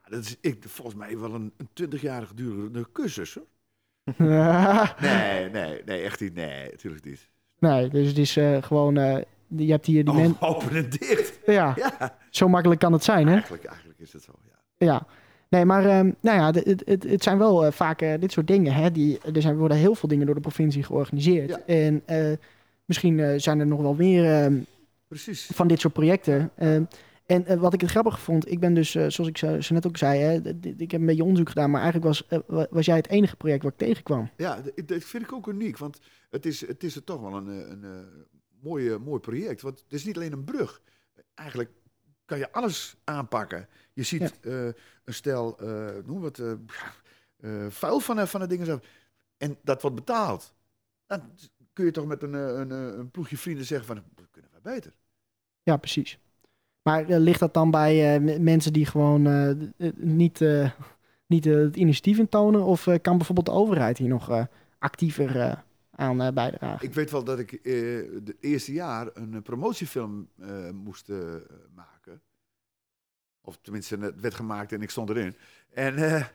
Dat 0.09 0.23
is 0.23 0.37
ik, 0.41 0.63
volgens 0.67 0.95
mij 0.95 1.17
wel 1.17 1.33
een, 1.33 1.51
een 1.57 1.89
20-jarige 1.89 2.33
durende 2.33 2.85
cursus. 2.93 3.33
Hoor. 3.33 3.45
nee, 4.17 4.29
Nee, 5.11 5.49
nee, 5.49 5.81
nee, 5.85 6.01
echt 6.01 6.19
niet. 6.19 6.33
Nee, 6.33 6.69
natuurlijk 6.71 7.05
niet. 7.05 7.91
dus 7.91 8.07
het 8.07 8.17
is 8.17 8.37
gewoon... 8.65 8.93
je 9.47 9.71
hebt 9.71 9.85
hier 9.85 10.03
die 10.05 10.13
Oh, 10.13 10.19
men... 10.19 10.35
open 10.39 10.75
en 10.75 10.89
dicht. 10.89 11.39
Ja, 11.45 11.73
Ja, 11.75 12.17
zo 12.29 12.47
makkelijk 12.47 12.79
kan 12.79 12.93
het 12.93 13.03
zijn, 13.03 13.27
hè? 13.27 13.33
eigenlijk, 13.33 13.63
eigenlijk 13.63 13.99
is 13.99 14.13
het 14.13 14.23
zo. 14.23 14.31
Ja. 14.47 14.85
Ja. 14.85 15.05
Nee, 15.49 15.65
maar 15.65 15.85
ehm, 15.85 16.11
nou 16.21 16.37
ja, 16.37 16.51
het, 16.51 16.81
het, 16.85 17.03
het 17.03 17.23
zijn 17.23 17.37
wel 17.37 17.65
eh, 17.65 17.71
vaak 17.71 18.01
eh, 18.01 18.13
dit 18.19 18.31
soort 18.31 18.47
dingen. 18.47 18.73
Hè, 18.73 18.91
die, 18.91 19.19
er 19.33 19.41
zijn, 19.41 19.57
worden 19.57 19.77
heel 19.77 19.95
veel 19.95 20.09
dingen 20.09 20.25
door 20.25 20.35
de 20.35 20.41
provincie 20.41 20.83
georganiseerd. 20.83 21.49
Ja. 21.49 21.61
En 21.65 22.01
eh, 22.05 22.31
misschien 22.85 23.39
zijn 23.41 23.59
er 23.59 23.67
nog 23.67 23.81
wel 23.81 23.93
meer 23.93 24.25
ehm, 24.25 24.57
Precies. 25.07 25.49
van 25.53 25.67
dit 25.67 25.79
soort 25.79 25.93
projecten. 25.93 26.51
Ehm, 26.55 26.83
en 27.25 27.59
wat 27.59 27.73
ik 27.73 27.81
het 27.81 27.89
grappig 27.89 28.19
vond, 28.21 28.51
ik 28.51 28.59
ben 28.59 28.73
dus, 28.73 28.91
zoals 28.91 29.17
ik 29.19 29.37
zo, 29.37 29.61
zo 29.61 29.73
net 29.73 29.87
ook 29.87 29.97
zei, 29.97 30.19
hè, 30.19 30.33
ik 30.77 30.91
heb 30.91 30.99
een 30.99 31.05
beetje 31.05 31.23
onderzoek 31.23 31.49
gedaan, 31.49 31.71
maar 31.71 31.81
eigenlijk 31.81 32.13
was, 32.13 32.43
wa- 32.47 32.67
was 32.69 32.85
jij 32.85 32.95
het 32.95 33.09
enige 33.09 33.35
project 33.35 33.63
waar 33.63 33.71
ik 33.71 33.77
tegenkwam. 33.77 34.29
Ja, 34.37 34.61
dat 34.85 35.03
vind 35.03 35.23
ik 35.23 35.33
ook 35.33 35.47
uniek. 35.47 35.77
Want 35.77 35.99
het 36.29 36.45
is, 36.45 36.67
het 36.67 36.83
is 36.83 36.95
er 36.95 37.03
toch 37.03 37.21
wel 37.21 37.33
een, 37.33 37.47
een, 37.47 37.83
eh, 37.83 37.89
mooie, 38.61 38.97
mooi 38.97 39.19
project. 39.19 39.61
Want 39.61 39.79
het 39.79 39.93
is 39.93 40.05
niet 40.05 40.15
alleen 40.15 40.31
een 40.31 40.43
brug. 40.43 40.81
Eigenlijk 41.35 41.69
kan 42.29 42.37
je 42.37 42.51
alles 42.51 42.95
aanpakken. 43.03 43.67
Je 43.93 44.03
ziet 44.03 44.39
Ja. 44.41 44.49
eh, 44.51 44.65
een 45.03 45.13
stel, 45.13 45.57
eh 45.59 45.87
noem 46.05 46.23
het, 46.23 46.39
eh, 46.39 47.65
vuil 47.69 47.99
van, 47.99 48.15
de- 48.15 48.27
van 48.27 48.39
de 48.39 48.47
dingen. 48.47 48.81
En 49.37 49.57
dat 49.63 49.81
wordt 49.81 49.95
betaald. 49.97 50.53
Dan 51.05 51.21
kun 51.73 51.85
je 51.85 51.91
toch 51.91 52.05
met 52.05 52.23
een, 52.23 52.33
een, 52.33 52.71
een 52.71 53.11
ploegje 53.11 53.37
vrienden 53.37 53.65
zeggen 53.65 53.87
van, 53.87 54.03
dat 54.15 54.27
kunnen 54.31 54.51
wij 54.51 54.73
beter. 54.73 54.93
Ja, 55.63 55.77
precies. 55.77 56.19
Maar 56.81 57.03
ligt 57.05 57.39
dat 57.39 57.53
dan 57.53 57.71
bij 57.71 58.19
mensen 58.39 58.73
die 58.73 58.85
gewoon 58.85 59.21
niet, 59.95 60.39
niet 61.25 61.45
het 61.45 61.75
initiatief 61.75 62.17
intonen? 62.17 62.63
Of 62.63 62.87
eh, 62.87 62.95
kan 63.01 63.17
bijvoorbeeld 63.17 63.45
de 63.47 63.51
overheid 63.53 63.97
hier 63.97 64.07
nog 64.07 64.47
actiever 64.79 65.63
aan 65.91 66.17
bijdragen? 66.33 66.87
Ik 66.87 66.93
weet 66.93 67.11
wel 67.11 67.23
dat 67.23 67.39
ik 67.39 67.49
het 67.51 68.35
eerste 68.39 68.73
jaar 68.73 69.07
een 69.13 69.41
promotiefilm 69.41 70.29
moest 70.73 71.07
maken. 71.75 71.88
Of 73.49 73.57
tenminste, 73.61 73.97
het 73.97 74.19
werd 74.21 74.33
gemaakt 74.33 74.71
en 74.71 74.81
ik 74.81 74.89
stond 74.89 75.09
erin. 75.09 75.35
En 75.69 75.95
eh, 75.95 76.25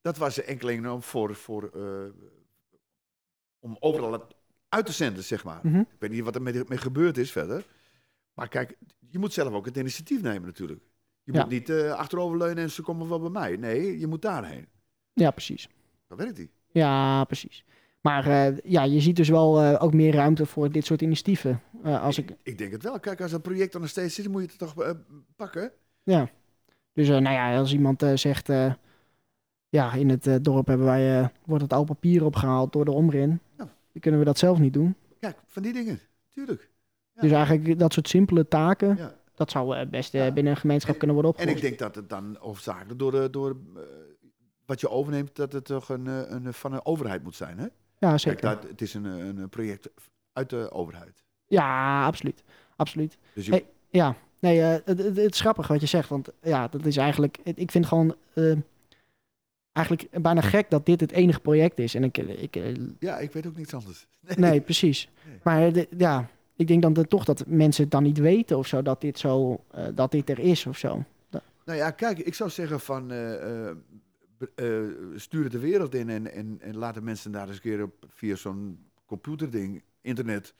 dat 0.00 0.16
was 0.16 0.42
enkeling 0.42 0.88
om 0.88 1.02
voor, 1.02 1.34
voor 1.34 1.70
eh, 1.74 2.10
om 3.58 3.76
overal 3.80 4.26
uit 4.68 4.86
te 4.86 4.92
zenden, 4.92 5.24
zeg 5.24 5.44
maar. 5.44 5.60
Mhm. 5.62 5.78
Ik 5.78 5.86
weet 5.98 6.10
niet 6.10 6.24
wat 6.24 6.34
er 6.34 6.42
mee, 6.42 6.62
mee 6.68 6.78
gebeurd 6.78 7.18
is 7.18 7.32
verder. 7.32 7.64
Maar 8.34 8.48
kijk, 8.48 8.76
je 9.08 9.18
moet 9.18 9.32
zelf 9.32 9.52
ook 9.52 9.64
het 9.66 9.76
initiatief 9.76 10.22
nemen 10.22 10.42
natuurlijk. 10.46 10.80
Je 11.22 11.32
Ja. 11.32 11.40
moet 11.40 11.50
niet 11.50 11.68
eh, 11.70 11.92
achteroverleunen 11.92 12.62
en 12.62 12.70
ze 12.70 12.82
komen 12.82 13.08
wel 13.08 13.20
bij 13.20 13.30
mij. 13.30 13.56
Nee, 13.56 13.98
je 13.98 14.06
moet 14.06 14.22
daarheen. 14.22 14.68
Ja, 15.12 15.30
precies. 15.30 15.68
Dat 16.08 16.18
werkt 16.18 16.36
die. 16.36 16.50
Ja, 16.72 17.24
precies. 17.24 17.64
Maar 18.00 18.52
ja, 18.64 18.84
je 18.84 19.00
ziet 19.00 19.16
dus 19.16 19.28
wel 19.28 19.78
ook 19.78 19.94
meer 19.94 20.14
ruimte 20.14 20.46
voor 20.46 20.70
dit 20.72 20.84
soort 20.86 21.02
initiatieven. 21.02 21.62
Als 21.82 22.18
ik, 22.18 22.30
Ik 22.42 22.58
denk 22.58 22.72
het 22.72 22.82
wel. 22.82 23.00
Kijk, 23.00 23.20
als 23.20 23.32
een 23.32 23.40
project 23.40 23.74
er 23.74 23.80
nog 23.80 23.88
steeds 23.88 24.14
zit, 24.14 24.24
dan 24.24 24.32
moet 24.32 24.42
je 24.42 24.48
het 24.48 24.58
toch 24.58 24.94
pakken. 25.36 25.72
ja. 26.02 26.30
Dus 27.00 27.08
eh, 27.08 27.16
nou 27.18 27.34
ja, 27.34 27.58
als 27.58 27.72
iemand 27.72 28.02
eh, 28.02 28.16
zegt... 28.16 28.48
eh, 28.48 28.72
ja, 29.68 29.92
in 29.92 30.08
het 30.08 30.44
dorp 30.44 30.66
hebben 30.66 30.86
wij, 30.86 31.30
wordt 31.44 31.62
het 31.62 31.72
oud 31.72 31.86
papier 31.86 32.24
opgehaald 32.24 32.72
door 32.72 32.84
de 32.84 32.90
omrin. 32.90 33.30
Ja. 33.58 33.64
Dan 33.92 34.00
kunnen 34.00 34.20
we 34.20 34.26
dat 34.26 34.38
zelf 34.38 34.58
niet 34.58 34.72
doen. 34.72 34.94
Kijk, 35.20 35.36
van 35.46 35.62
die 35.62 35.72
dingen. 35.72 36.00
Tuurlijk. 36.28 36.70
Ja. 37.14 37.20
Dus 37.22 37.30
eigenlijk 37.30 37.78
dat 37.78 37.92
soort 37.92 38.08
simpele 38.08 38.48
taken... 38.48 38.96
Ja. 38.96 39.18
Dat 39.34 39.50
zou 39.50 39.86
best 39.86 40.12
binnen 40.12 40.46
een 40.46 40.56
gemeenschap 40.56 40.92
En- 40.92 40.98
kunnen 40.98 41.16
worden 41.16 41.34
En 41.34 41.38
opgelost. 41.42 41.64
ik 41.64 41.68
denk 41.68 41.78
dat 41.92 41.94
het 41.94 42.10
dan 42.10 42.36
hoofdzakelijk 42.40 42.98
door, 42.98 43.10
de, 43.12 43.30
door 43.30 43.56
wat 44.66 44.80
je 44.80 44.88
overneemt, 44.90 45.36
dat 45.36 45.52
het 45.52 45.64
toch 45.64 45.88
een, 45.88 46.06
een, 46.34 46.52
van 46.54 46.72
een 46.72 46.84
overheid 46.84 47.22
moet 47.22 47.34
zijn. 47.34 47.58
Hè? 47.58 47.64
Ja, 47.64 47.70
Kijk, 47.98 48.18
zeker. 48.18 48.40
dat, 48.40 48.62
het 48.62 48.80
is 48.80 48.94
een, 48.94 49.04
een 49.04 49.36
een 49.38 49.48
project 49.48 49.88
uit 50.32 50.50
de 50.50 50.70
overheid. 50.72 51.22
Ja, 51.46 52.04
absoluut. 52.06 52.42
Absoluut. 52.76 53.18
Dus 53.34 53.46
je, 53.46 53.50
Hey. 53.52 53.66
Ja, 53.88 54.14
nee, 54.40 54.60
eh, 54.60 54.68
het, 54.68 54.98
het, 54.98 55.16
het 55.16 55.34
is 55.34 55.40
grappig 55.40 55.66
wat 55.68 55.80
je 55.80 55.86
zegt. 55.86 56.08
Want 56.08 56.28
ja, 56.42 56.68
dat 56.68 56.86
is 56.86 56.96
eigenlijk... 56.96 57.38
Ik 57.44 57.70
vind 57.70 57.86
gewoon... 57.86 58.14
eh, 58.34 58.52
eigenlijk 59.72 60.22
bijna 60.22 60.40
gek 60.40 60.70
dat 60.70 60.86
dit 60.86 61.00
het 61.00 61.12
enige 61.12 61.40
project 61.40 61.78
is. 61.78 61.94
En 61.94 62.04
ik... 62.04 62.16
ik 62.18 62.56
eh, 62.56 62.74
ja, 62.98 63.18
ik 63.18 63.32
weet 63.32 63.46
ook 63.46 63.56
niets 63.56 63.74
anders. 63.74 64.06
nee, 64.36 64.60
precies. 64.60 65.08
Nee. 65.26 65.38
Maar 65.42 65.72
de- 65.72 65.88
ja, 65.96 66.28
ik 66.56 66.66
denk 66.66 66.82
dan 66.82 66.94
toch 67.06 67.24
dat 67.24 67.46
mensen 67.46 67.82
het 67.82 67.92
dan 67.92 68.02
niet 68.02 68.18
weten 68.18 68.58
of 68.58 68.66
zo. 68.66 68.82
Dat 68.82 69.00
dit, 69.00 69.18
zo, 69.18 69.64
dat 69.94 70.10
dit 70.10 70.30
er 70.30 70.38
is 70.38 70.66
of 70.66 70.78
zo. 70.78 71.04
Nou 71.64 71.78
ja, 71.78 71.90
kijk, 71.90 72.18
ik 72.18 72.34
zou 72.34 72.50
zeggen 72.50 72.80
van 72.80 73.10
stuur 75.16 75.42
het 75.42 75.52
de 75.52 75.58
wereld 75.58 75.94
in 75.94 76.08
en, 76.08 76.32
en, 76.32 76.56
en 76.60 76.76
laat 76.76 76.94
de 76.94 77.02
mensen 77.02 77.32
daar 77.32 77.46
eens 77.46 77.56
een 77.56 77.62
keer 77.62 77.82
op, 77.82 77.92
via 78.08 78.34
zo'n 78.36 78.78
computerding, 79.06 79.82
internet, 80.00 80.54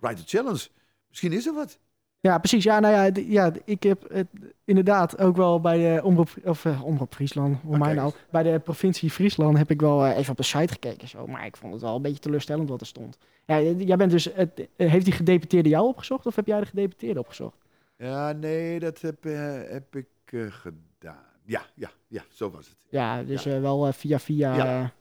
write 0.00 0.20
a 0.22 0.24
challenge. 0.26 0.68
Misschien 1.08 1.32
is 1.32 1.46
er 1.46 1.54
wat. 1.54 1.78
Ja, 2.22 2.38
precies. 2.38 2.64
Ja, 2.64 2.80
nou 2.80 2.94
ja, 2.94 3.22
ja 3.28 3.52
ik 3.64 3.82
heb 3.82 4.10
het 4.12 4.26
inderdaad 4.64 5.18
ook 5.18 5.36
wel 5.36 5.60
bij 5.60 5.78
de 5.78 6.02
Omroep, 6.04 6.28
of, 6.44 6.64
eh, 6.64 6.84
Omroep 6.84 7.14
Friesland, 7.14 7.58
hoe 7.62 7.78
mij 7.78 7.94
nou, 7.94 8.12
bij 8.30 8.42
de 8.42 8.58
provincie 8.58 9.10
Friesland 9.10 9.58
heb 9.58 9.70
ik 9.70 9.80
wel 9.80 10.04
eh, 10.04 10.16
even 10.18 10.30
op 10.30 10.36
de 10.36 10.42
site 10.42 10.72
gekeken. 10.72 11.08
Zo, 11.08 11.26
maar 11.26 11.46
ik 11.46 11.56
vond 11.56 11.72
het 11.72 11.82
wel 11.82 11.96
een 11.96 12.02
beetje 12.02 12.18
teleurstellend 12.18 12.68
wat 12.68 12.80
er 12.80 12.86
stond. 12.86 13.18
Ja, 13.46 13.60
jij 13.60 13.96
bent 13.96 14.10
dus, 14.10 14.24
het, 14.34 14.68
eh, 14.76 14.90
heeft 14.90 15.04
die 15.04 15.14
gedeputeerde 15.14 15.68
jou 15.68 15.86
opgezocht 15.86 16.26
of 16.26 16.36
heb 16.36 16.46
jij 16.46 16.60
de 16.60 16.66
gedeputeerde 16.66 17.20
opgezocht? 17.20 17.56
Ja, 17.96 18.32
nee, 18.32 18.78
dat 18.78 19.00
heb, 19.00 19.22
heb 19.68 19.96
ik 19.96 20.06
gedaan. 20.48 21.24
Ja, 21.44 21.62
ja, 21.74 21.90
ja, 22.08 22.22
zo 22.28 22.50
was 22.50 22.66
het. 22.66 22.76
Ja, 22.88 23.22
dus 23.22 23.42
Ja. 23.42 23.60
wel 23.60 23.92
via 23.92 24.18
via. 24.18 24.56
Ja. 24.56 24.92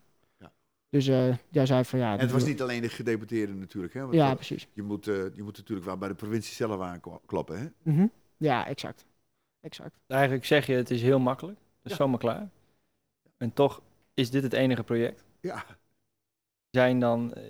Ja. 0.91 1.27
Dus 1.27 1.37
jij 1.49 1.65
zei 1.65 1.85
van 1.85 1.99
ja. 1.99 2.13
En 2.13 2.19
het 2.19 2.31
was 2.31 2.45
niet 2.45 2.61
alleen 2.61 2.81
de 2.81 2.89
gedeputeerde 2.89 3.53
natuurlijk. 3.53 3.93
Hè, 3.93 4.01
want 4.01 4.13
Ja, 4.13 4.35
precies. 4.35 4.67
je, 4.73 4.81
moet, 4.81 5.07
eh, 5.07 5.15
je 5.33 5.43
moet 5.43 5.57
natuurlijk 5.57 5.87
wel 5.87 5.97
bij 5.97 6.07
de 6.07 6.15
provincie 6.15 6.55
zelf 6.55 6.81
aankloppen. 6.81 7.59
Hè? 7.59 7.67
Mhm. 7.91 8.07
Ja, 8.37 8.67
exact. 8.67 9.05
Exact. 9.61 9.95
Eigenlijk 10.07 10.45
zeg 10.45 10.65
je, 10.65 10.73
het 10.73 10.89
is 10.91 11.01
heel 11.01 11.19
makkelijk. 11.19 11.57
Het 11.57 11.91
is 11.91 11.91
Ja. 11.91 11.97
zomaar 11.97 12.19
klaar. 12.19 12.49
En 13.37 13.53
toch 13.53 13.81
is 14.13 14.29
dit 14.29 14.43
het 14.43 14.53
enige 14.53 14.83
project. 14.83 15.23
Ja, 15.39 15.65
Zijn 16.69 16.99
dan 16.99 17.33
eh, 17.33 17.43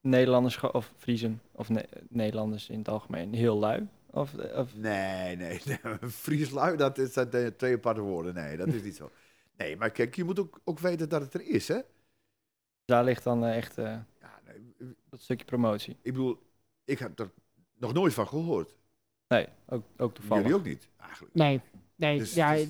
Nederlanders 0.00 0.60
of 0.60 0.92
Friesen 0.96 1.40
of 1.52 1.68
Ne- 1.68 1.88
Nederlanders 2.08 2.68
in 2.68 2.78
het 2.78 2.88
algemeen 2.88 3.34
heel 3.34 3.58
lui? 3.58 3.88
Of, 4.10 4.34
of 4.34 4.76
nee, 4.76 5.36
nee. 5.36 5.60
nee. 5.66 6.10
Frieslui, 6.10 6.76
dat 6.76 6.98
is 6.98 7.12
dat, 7.12 7.58
twee 7.58 7.74
aparte 7.74 8.00
woorden. 8.00 8.34
Nee, 8.34 8.56
dat 8.56 8.66
is 8.68 8.82
niet 8.82 8.96
zo. 8.96 9.10
Nee, 9.56 9.76
maar 9.76 9.90
kijk, 9.90 10.16
je 10.16 10.24
moet 10.24 10.38
ook, 10.38 10.60
ook 10.64 10.78
weten 10.78 11.08
dat 11.08 11.20
het 11.20 11.34
er 11.34 11.46
is. 11.46 11.68
Hè? 11.68 11.78
Daar 12.88 13.04
ligt 13.04 13.24
dan 13.24 13.44
eh, 13.44 13.56
echt 13.56 13.78
eh, 13.78 13.84
Ja, 14.20 14.40
nee, 14.46 14.94
dat 15.10 15.20
stukje 15.20 15.44
promotie. 15.44 15.96
ik 16.02 16.12
bedoel, 16.12 16.38
ik 16.84 16.98
heb 16.98 17.18
er 17.18 17.30
nog 17.76 17.92
nooit 17.92 18.14
van 18.14 18.28
gehoord. 18.28 18.74
Nee, 19.28 19.48
ook, 19.66 19.84
ook 19.96 20.14
toevallig. 20.14 20.42
Jullie 20.42 20.58
ook 20.58 20.64
niet, 20.66 20.88
eigenlijk. 20.96 21.34
Nee, 21.34 21.60
nee, 21.94 22.18
Dus 22.18 22.34
ja, 22.34 22.52
is- 22.52 22.68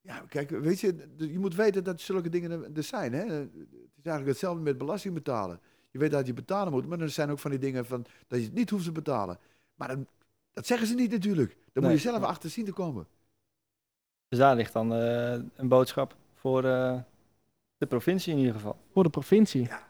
Ja, 0.00 0.24
kijk, 0.28 0.50
weet 0.50 0.80
je, 0.80 1.14
je 1.16 1.38
moet 1.38 1.54
weten 1.54 1.84
dat 1.84 2.00
zulke 2.00 2.28
dingen 2.28 2.74
er- 2.76 2.82
zijn. 2.82 3.12
Hè? 3.12 3.24
Het 3.24 3.50
is 3.96 4.04
eigenlijk 4.04 4.26
hetzelfde 4.26 4.62
met 4.62 4.78
belasting 4.78 5.14
betalen. 5.14 5.60
Je 5.90 5.98
weet 5.98 6.10
dat 6.10 6.26
je 6.26 6.32
betalen 6.34 6.72
moet, 6.72 6.86
maar 6.86 7.00
er 7.00 7.10
zijn 7.10 7.30
ook 7.30 7.38
van 7.38 7.50
die 7.50 7.60
dingen 7.60 7.86
van 7.86 8.06
dat 8.26 8.38
je 8.38 8.44
het 8.44 8.54
niet 8.54 8.70
hoeft 8.70 8.84
te 8.84 8.92
betalen. 8.92 9.38
Maar 9.74 9.88
dan, 9.88 10.06
dat 10.52 10.66
zeggen 10.66 10.86
ze 10.86 10.94
niet 10.94 11.10
natuurlijk. 11.10 11.56
Dan 11.72 11.82
moet 11.82 11.92
je 11.92 11.98
zelf 11.98 12.22
achter 12.22 12.50
zien 12.50 12.64
te 12.64 12.72
komen. 12.72 13.06
Dus 14.28 14.38
daar 14.38 14.56
ligt 14.56 14.72
dan 14.72 14.92
eh, 14.94 15.32
een 15.54 15.68
boodschap 15.68 16.16
voor 16.34 16.64
eh, 16.64 17.00
de 17.84 17.90
provincie 17.90 18.32
in 18.32 18.38
ieder 18.38 18.54
geval. 18.54 18.76
voor 18.92 19.02
de 19.02 19.10
provincie, 19.10 19.62
Ja, 19.62 19.88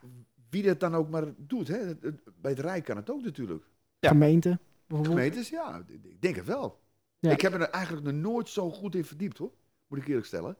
wie 0.50 0.62
dat 0.62 0.80
dan 0.80 0.94
ook 0.94 1.08
maar 1.10 1.24
doet. 1.36 1.68
Hè? 1.68 1.94
Bij 2.40 2.50
het 2.50 2.58
Rijk 2.60 2.84
kan 2.84 2.96
het 2.96 3.10
ook 3.10 3.22
natuurlijk. 3.24 3.64
Ja. 3.98 4.08
gemeente 4.08 4.58
bijvoorbeeld. 4.86 5.18
Gemeentes, 5.18 5.48
ja, 5.48 5.82
ik 6.02 6.20
denk 6.22 6.36
het 6.36 6.44
wel. 6.46 6.80
Ja. 7.18 7.30
Ik 7.30 7.40
heb 7.40 7.52
er 7.52 7.60
eigenlijk 7.70 8.04
nog 8.06 8.14
nooit 8.14 8.48
zo 8.48 8.70
goed 8.70 8.94
in 8.94 9.04
verdiept 9.04 9.38
hoor. 9.38 9.52
Moet 9.86 9.98
ik 9.98 10.06
eerlijk 10.08 10.26
stellen. 10.26 10.56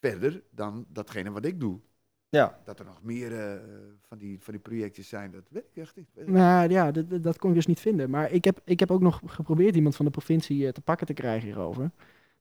Verder 0.00 0.42
dan 0.50 0.86
datgene 0.88 1.30
wat 1.30 1.44
ik 1.44 1.60
doe. 1.60 1.80
Ja, 2.28 2.60
Dat 2.64 2.78
er 2.78 2.84
nog 2.84 3.02
meer 3.02 3.38
eh, 3.40 3.60
van, 4.02 4.18
die, 4.18 4.40
van 4.40 4.52
die 4.52 4.62
projectjes 4.62 5.08
zijn, 5.08 5.30
dat 5.30 5.42
weet 5.50 5.64
ik 5.72 5.76
echt 5.82 5.96
niet. 5.96 6.08
Nou 6.26 6.70
ja, 6.70 6.90
dat, 6.90 7.10
dat- 7.10 7.22
dat 7.22 7.38
kon 7.38 7.48
ik 7.50 7.56
dus 7.56 7.66
niet 7.66 7.80
vinden. 7.80 8.10
Maar 8.10 8.30
ik 8.30 8.44
heb, 8.44 8.60
ik 8.64 8.80
heb 8.80 8.90
ook 8.90 9.00
nog 9.00 9.20
geprobeerd 9.26 9.74
iemand 9.76 9.96
van 9.96 10.04
de 10.04 10.10
provincie 10.10 10.66
eh, 10.66 10.72
te 10.72 10.80
pakken 10.80 11.06
te 11.06 11.12
krijgen 11.12 11.46
hierover. 11.48 11.90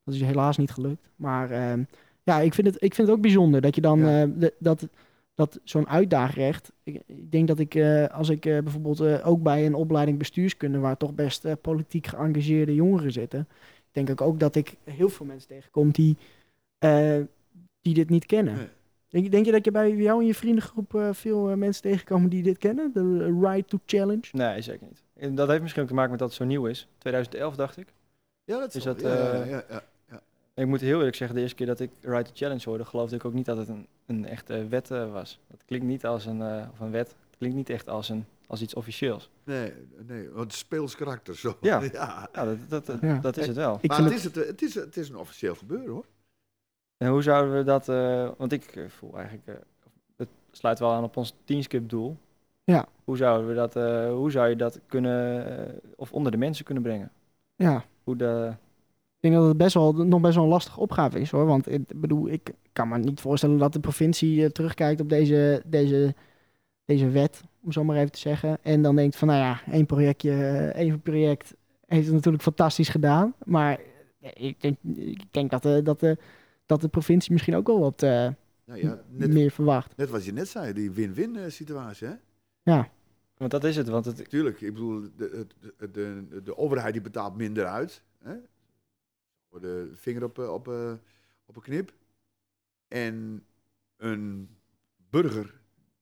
Dat 0.04 0.14
is 0.14 0.22
helaas 0.22 0.58
niet 0.58 0.72
gelukt. 0.72 1.10
Maar 1.16 1.52
ehm, 1.52 1.84
ja, 2.24 2.40
ik 2.40 2.54
vind, 2.54 2.68
het, 2.68 2.76
ik 2.76 2.94
vind 2.94 3.08
het 3.08 3.16
ook 3.18 3.22
bijzonder 3.22 3.62
dat 3.62 3.76
je 3.76 3.82
dan 3.82 4.00
Ja. 4.00 4.22
eh, 4.24 4.30
de- 4.36 4.54
dat 4.60 4.88
dat 5.36 5.60
zo'n 5.64 5.88
uitdaagrecht. 5.90 6.72
Ik, 6.84 7.02
ik 7.06 7.32
denk 7.32 7.48
dat 7.48 7.60
ik, 7.60 7.76
eh, 7.76 8.08
als 8.08 8.30
ik 8.30 8.46
eh, 8.46 8.60
bijvoorbeeld 8.60 9.00
eh, 9.00 9.28
ook 9.28 9.44
bij 9.44 9.66
een 9.66 9.74
opleiding 9.74 10.18
bestuurskunde, 10.18 10.78
waar 10.80 10.98
toch 10.98 11.14
best 11.14 11.46
eh, 11.46 11.54
politiek 11.62 12.08
geëngageerde 12.08 12.76
jongeren 12.76 13.12
zitten, 13.12 13.48
denk 13.92 14.10
ik 14.10 14.22
ook 14.22 14.40
dat 14.40 14.56
ik 14.56 14.76
heel 14.84 15.10
veel 15.10 15.26
mensen 15.26 15.48
tegenkom 15.48 15.92
die, 15.92 16.18
eh, 16.80 17.20
die 17.82 17.94
dit 17.94 18.10
niet 18.10 18.26
kennen. 18.26 18.56
Nee. 18.56 18.68
Denk, 19.10 19.32
denk 19.32 19.46
je 19.46 19.52
dat 19.52 19.66
je 19.66 19.72
bij 19.72 19.96
jou 19.96 20.22
in 20.22 20.28
je 20.28 20.34
vriendengroep 20.36 20.96
eh, 20.96 21.10
veel 21.14 21.58
mensen 21.58 21.82
tegenkomen 21.82 22.30
die 22.30 22.44
dit 22.44 22.58
kennen? 22.58 22.92
De 22.94 23.38
Right 23.42 23.70
to 23.70 23.80
Challenge? 23.86 24.28
Nee, 24.32 24.62
zeker 24.62 24.88
niet. 24.88 25.04
En 25.14 25.36
dat 25.36 25.48
heeft 25.48 25.62
misschien 25.62 25.82
ook 25.82 25.88
te 25.90 25.94
maken 25.94 26.10
met 26.12 26.20
dat 26.20 26.28
het 26.28 26.38
zo 26.38 26.46
nieuw 26.46 26.66
is. 26.66 26.88
2011 26.98 27.56
dacht 27.56 27.78
ik. 27.78 27.88
Ja, 28.44 28.60
dat 28.60 28.76
Is 28.76 28.84
zal- 28.84 28.94
dat, 28.94 29.02
ja, 29.02 29.10
ja, 29.16 29.32
eh, 29.42 29.50
ja, 29.50 29.64
ja. 29.70 29.76
En 29.76 29.84
ik 30.54 30.68
moet 30.68 30.82
heel 30.82 30.98
eerlijk 30.98 31.16
zeggen, 31.16 31.36
de 31.36 31.42
eerste 31.42 31.58
keer 31.58 31.68
dat 31.68 31.80
ik 31.80 31.92
Right 32.02 32.26
to 32.26 32.32
Challenge 32.34 32.62
hoorde, 32.70 32.86
geloofde 32.86 33.16
ik 33.16 33.26
ook 33.26 33.34
niet 33.34 33.46
dat 33.46 33.58
het 33.58 33.68
een, 33.68 33.88
een 34.06 34.26
echte 34.26 34.68
wet 34.68 34.92
eh, 34.92 35.12
was. 35.12 35.40
Dat 35.48 35.64
klinkt 35.66 35.86
niet 35.86 36.06
als 36.06 36.26
een, 36.26 36.42
eh, 36.42 36.68
of 36.72 36.80
een 36.80 36.92
wet. 36.92 37.08
Het 37.08 37.38
klinkt 37.38 37.56
niet 37.56 37.70
echt 37.70 37.90
als, 37.90 38.10
een, 38.10 38.26
als 38.48 38.62
iets 38.62 38.74
officieels. 38.74 39.30
Nee, 39.44 39.74
nee, 40.08 40.30
want 40.30 40.44
het 40.52 40.54
speels 40.54 40.96
karakter 40.96 41.36
zo. 41.36 41.58
Ja. 41.62 41.82
ja. 41.92 42.30
Ja, 42.34 42.46
dat, 42.46 42.58
dat, 42.70 42.86
dat, 42.86 43.02
Ja. 43.02 43.20
dat 43.20 43.38
is 43.38 43.48
het 43.48 43.56
wel. 43.56 43.78
Ik 43.82 43.90
maar 43.90 44.04
het 44.04 44.14
is, 44.14 44.24
het, 44.24 44.36
het, 44.36 44.62
is, 44.62 44.76
het 44.76 44.98
is 44.98 45.10
een 45.10 45.18
officieel 45.18 45.56
gebeuren 45.56 45.90
hoor. 45.92 46.06
En 46.98 47.10
hoe 47.10 47.22
zouden 47.22 47.58
we 47.58 47.64
dat, 47.64 47.90
eh, 47.90 48.30
want 48.38 48.52
ik 48.52 48.66
eh, 48.76 48.90
voel 48.90 49.18
eigenlijk, 49.18 49.48
eh, 49.48 49.56
het 50.18 50.30
sluit 50.52 50.80
wel 50.80 50.92
aan 50.92 51.04
op 51.04 51.18
ons 51.18 51.36
teamskip 51.44 51.90
doel. 51.90 52.18
Ja. 52.64 52.86
Hoe 53.04 53.18
zouden 53.18 53.48
we 53.48 53.54
dat, 53.54 53.76
eh, 53.76 54.10
hoe 54.12 54.32
zou 54.32 54.50
je 54.50 54.56
dat 54.56 54.80
kunnen, 54.88 55.48
eh, 55.68 55.74
of 55.96 56.14
onder 56.14 56.32
de 56.32 56.38
mensen 56.38 56.66
kunnen 56.66 56.84
brengen? 56.84 57.12
Ja, 57.56 57.86
Hoe 58.04 58.16
de, 58.16 58.54
ik 59.24 59.30
denk 59.30 59.42
dat 59.42 59.48
het 59.48 59.58
best 59.58 59.74
wel, 59.74 59.94
nog 59.94 60.22
best 60.22 60.36
wel 60.36 60.44
een 60.44 60.50
lastige 60.50 60.80
opgave 60.80 61.20
is 61.20 61.32
hoor. 61.32 61.46
Want 61.46 61.72
ik 61.72 61.82
bedoel, 61.96 62.30
ik 62.30 62.54
kan 62.74 62.88
me 62.88 62.98
niet 62.98 63.22
voorstellen 63.22 63.58
dat 63.58 63.74
de 63.74 63.80
provincie 63.80 64.44
eh, 64.44 64.50
terugkijkt 64.50 65.02
op 65.02 65.10
deze, 65.10 65.62
deze, 65.66 66.16
deze 66.86 67.10
wet, 67.10 67.44
om 67.62 67.72
zo 67.72 67.84
maar 67.84 67.98
even 67.98 68.12
te 68.12 68.20
zeggen. 68.20 68.58
En 68.62 68.82
dan 68.82 68.96
denkt 68.96 69.16
van, 69.16 69.28
nou 69.28 69.40
ja, 69.40 69.62
één 69.72 69.86
projectje, 69.86 70.32
eh, 70.32 70.68
één 70.68 71.02
project 71.02 71.54
heeft 71.88 72.06
het 72.06 72.16
natuurlijk 72.16 72.44
fantastisch 72.44 72.90
gedaan. 72.90 73.34
Maar 73.46 73.80
eh, 74.20 74.48
ik 74.48 74.62
denk, 74.62 74.78
ik 74.96 75.34
denk 75.34 75.52
dat, 75.52 75.64
de, 75.64 75.82
dat, 75.82 76.00
de, 76.00 76.18
dat 76.66 76.82
de 76.82 76.88
provincie 76.88 77.32
misschien 77.32 77.56
ook 77.56 77.68
wel 77.68 77.80
wat 77.80 78.04
eh, 78.04 78.28
Nou 78.66 78.82
ja, 78.82 79.02
net, 79.10 79.30
meer 79.30 79.52
verwacht. 79.52 79.98
net 79.98 80.10
wat 80.10 80.26
je 80.26 80.34
net 80.34 80.48
zei, 80.48 80.74
die 80.74 80.92
win-win 80.92 81.52
situatie 81.52 82.08
hè. 82.08 82.14
Ja, 82.64 82.90
want 83.38 83.52
dat 83.52 83.64
is 83.64 83.76
het, 83.76 83.88
want 83.88 84.06
het, 84.06 84.30
Tuurlijk, 84.30 84.62
ik 84.62 84.74
bedoel, 84.74 85.02
de, 85.18 85.48
de, 85.78 85.92
de, 85.92 86.42
de 86.44 86.58
overheid 86.58 86.94
die 86.94 87.02
betaalt 87.02 87.36
minder 87.36 87.66
uit. 87.66 88.04
Hè? 88.24 88.36
Voor 89.54 89.62
de 89.62 89.92
vinger 89.94 90.24
op, 90.24 90.40
eh, 90.40 90.54
op, 90.54 90.68
eh, 90.68 90.92
op 91.46 91.56
een 91.56 91.62
knip. 91.62 91.94
En 92.88 93.46
een 93.98 94.50
burger, 95.10 95.54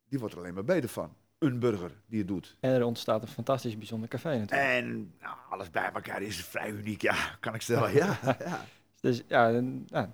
die 0.07 0.19
wordt 0.19 0.33
er 0.33 0.39
alleen 0.39 0.53
maar 0.53 0.63
beter 0.63 0.89
van. 0.89 1.15
Een 1.37 1.59
burger 1.59 1.91
die 2.05 2.19
het 2.19 2.27
doet. 2.27 2.57
en 2.59 2.71
er 2.71 2.83
ontstaat 2.83 3.21
een 3.21 3.27
fantastisch 3.27 3.77
bijzonder 3.77 4.09
café 4.09 4.37
natuurlijk. 4.37 4.69
En 4.69 5.13
nou, 5.19 5.35
alles 5.49 5.69
bij 5.69 5.91
elkaar 5.93 6.21
is 6.21 6.45
vrij 6.45 6.69
uniek, 6.71 7.01
ja, 7.01 7.37
kan 7.39 7.53
ik 7.53 7.61
stellen. 7.61 7.93
Ja, 7.93 8.19
ja. 8.39 8.65
Dus 8.99 9.23
ja, 9.27 9.49
en, 9.49 9.83
ja, 9.87 10.11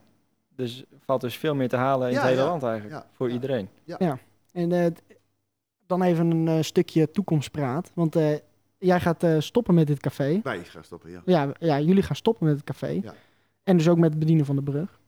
dus 0.56 0.84
valt 1.00 1.22
dus 1.22 1.38
veel 1.38 1.56
meer 1.56 1.70
te 1.70 1.75
halen 1.75 2.08
in 2.08 2.13
Ja, 2.13 2.20
het 2.20 2.29
hele 2.29 2.41
ja, 2.41 2.48
land 2.48 2.63
eigenlijk, 2.63 3.03
ja, 3.03 3.10
voor 3.12 3.27
ja. 3.27 3.34
iedereen. 3.34 3.70
en 4.51 4.72
eh, 4.72 4.91
dan 5.86 6.01
even 6.01 6.32
een 6.32 6.48
eh, 6.48 6.63
stukje 6.63 7.12
toekomstpraat. 7.12 7.91
Want 7.94 8.15
eh, 8.15 8.36
jij 8.77 9.00
gaat 9.00 9.24
eh, 9.24 9.39
stoppen 9.39 9.74
met 9.74 9.88
dit 9.88 10.00
café. 10.00 10.39
Wij 10.44 10.63
gaan 10.63 10.84
stoppen, 10.84 11.12
ja. 11.12 11.22
Ja, 11.25 11.51
ja, 11.60 11.79
jullie 11.79 12.03
gaan 12.03 12.15
stoppen 12.15 12.48
met 12.48 12.56
het 12.56 12.65
café. 12.65 13.01
En 13.67 13.77
dus 13.77 13.89
ook 13.89 13.97
met 13.97 14.09
het 14.09 14.19
bedienen 14.19 14.45
van 14.45 14.55
de 14.55 14.63
brug. 14.63 15.00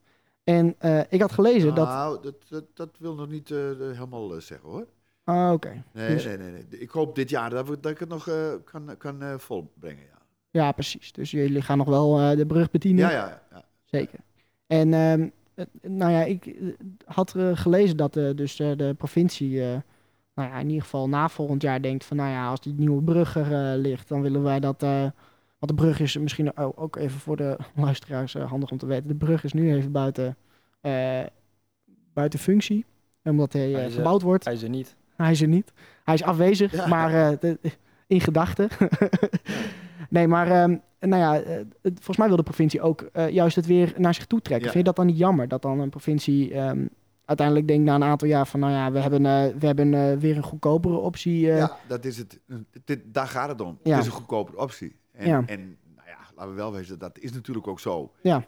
En 0.43 0.75
eh, 0.77 1.01
ik 1.09 1.21
had 1.21 1.31
gelezen 1.31 1.75
dat... 1.75 1.87
Nou, 1.87 2.21
dat, 2.21 2.35
dat, 2.49 2.63
dat 2.73 2.89
wil 2.97 3.15
nog 3.15 3.29
niet 3.29 3.51
eh, 3.51 3.57
helemaal 3.79 4.35
eh, 4.35 4.41
zeggen 4.41 4.69
hoor. 4.69 4.87
Ah, 5.23 5.51
oké. 5.51 5.83
Nee, 5.93 6.09
Dus- 6.09 6.25
nee, 6.25 6.37
nee, 6.37 6.51
nee. 6.51 6.65
Ik 6.69 6.89
hoop 6.89 7.15
dit 7.15 7.29
jaar 7.29 7.49
dat, 7.49 7.67
we, 7.67 7.79
dat 7.79 7.91
ik 7.91 7.99
het 7.99 8.09
nog 8.09 8.29
kan, 8.63 8.97
kan 8.97 9.39
volbrengen, 9.39 10.03
ja. 10.03 10.17
Ja, 10.49 10.71
precies. 10.71 11.11
Dus 11.11 11.31
jullie 11.31 11.61
gaan 11.61 11.77
nog 11.77 11.87
wel 11.87 12.35
de 12.35 12.45
brug 12.45 12.71
bedienen. 12.71 13.05
Ja, 13.05 13.11
ja, 13.11 13.41
ja. 13.51 13.63
Zeker. 13.85 14.19
En 14.67 14.93
ehm, 14.93 15.27
eh, 15.53 15.65
nou 15.81 16.11
ja, 16.11 16.23
ik 16.23 16.55
had 17.05 17.35
gelezen 17.53 17.97
dat 17.97 18.13
dus 18.13 18.55
de 18.55 18.93
provincie, 18.97 19.59
nou 20.33 20.49
ja, 20.49 20.59
in 20.59 20.67
ieder 20.67 20.81
geval 20.83 21.09
na 21.09 21.29
volgend 21.29 21.61
jaar 21.61 21.81
denkt 21.81 22.05
van, 22.05 22.17
nou 22.17 22.29
ja, 22.29 22.49
als 22.49 22.61
die 22.61 22.73
nieuwe 22.73 23.03
brug 23.03 23.35
er 23.35 23.77
ligt, 23.77 24.07
dan 24.07 24.21
willen 24.21 24.43
wij 24.43 24.59
dat. 24.59 24.85
Want 25.59 25.71
de 25.71 25.73
brug 25.83 25.99
is 25.99 26.17
misschien 26.17 26.57
ook 26.77 26.95
even 26.95 27.19
voor 27.19 27.37
de 27.37 27.57
luisteraars 27.75 28.35
eh, 28.35 28.49
handig 28.49 28.71
om 28.71 28.77
te 28.77 28.85
weten. 28.85 29.07
De 29.07 29.15
brug 29.15 29.43
is 29.43 29.53
nu 29.53 29.73
even 29.73 29.91
buiten, 29.91 30.35
eh, 30.81 31.19
buiten 32.13 32.39
functie, 32.39 32.85
omdat 33.23 33.53
hij 33.53 33.69
eh, 33.69 33.75
Hij 33.75 33.85
is, 33.87 33.95
gebouwd 33.95 34.21
wordt. 34.21 34.45
Hij 34.45 34.53
is 34.53 34.63
er 34.63 34.69
niet. 34.69 34.95
Hij 35.15 35.31
is 35.31 35.41
er 35.41 35.47
niet. 35.47 35.73
Hij 36.03 36.13
is 36.13 36.23
afwezig, 36.23 36.71
Ja. 36.71 36.87
maar 36.87 37.13
eh, 37.31 37.37
de- 37.39 37.59
in 38.07 38.21
gedachten. 38.21 38.67
nee, 40.09 40.27
maar 40.27 40.47
ehm, 40.51 40.77
nou 40.99 41.21
ja, 41.21 41.33
het- 41.81 41.93
volgens 41.95 42.17
mij 42.17 42.27
wil 42.27 42.35
de 42.37 42.43
provincie 42.43 42.81
ook 42.81 43.01
eh, 43.01 43.29
juist 43.29 43.55
het 43.55 43.65
weer 43.65 43.93
naar 43.97 44.13
zich 44.13 44.25
toe 44.25 44.41
trekken. 44.41 44.65
Ja. 44.67 44.71
Vind 44.73 44.85
je 44.85 44.91
dat 44.93 44.95
dan 45.05 45.05
niet 45.05 45.17
jammer 45.17 45.47
dat 45.47 45.61
dan 45.61 45.79
een 45.79 45.89
provincie 45.89 46.53
ehm, 46.53 46.85
uiteindelijk 47.25 47.67
denkt 47.67 47.83
na 47.85 47.95
een 47.95 48.03
aantal 48.03 48.27
jaar 48.27 48.47
van, 48.47 48.59
nou 48.59 48.71
ja, 48.73 48.91
we 48.91 48.99
hebben, 48.99 49.25
eh, 49.25 49.43
we 49.59 49.65
hebben 49.65 49.93
eh, 49.93 50.17
weer 50.17 50.37
een 50.37 50.43
goedkopere 50.43 50.97
optie. 50.97 51.51
eh, 51.51 51.57
Ja, 51.57 51.77
dat 51.87 52.05
is 52.05 52.17
het. 52.17 52.39
Dit- 52.85 53.01
daar 53.05 53.27
gaat 53.27 53.49
het 53.49 53.61
om. 53.61 53.77
Ja. 53.83 53.91
Het 53.91 53.99
is 54.01 54.05
een 54.05 54.11
goedkopere 54.17 54.57
optie. 54.57 54.95
En, 55.19 55.27
Ja. 55.27 55.43
en 55.45 55.77
nou 55.95 56.07
ja, 56.07 56.17
laten 56.35 56.49
we 56.51 56.55
wel 56.57 56.71
wezen, 56.71 56.99
dat 56.99 57.19
is 57.19 57.31
natuurlijk 57.31 57.67
ook 57.67 57.79
zo. 57.79 58.13
Ja. 58.21 58.47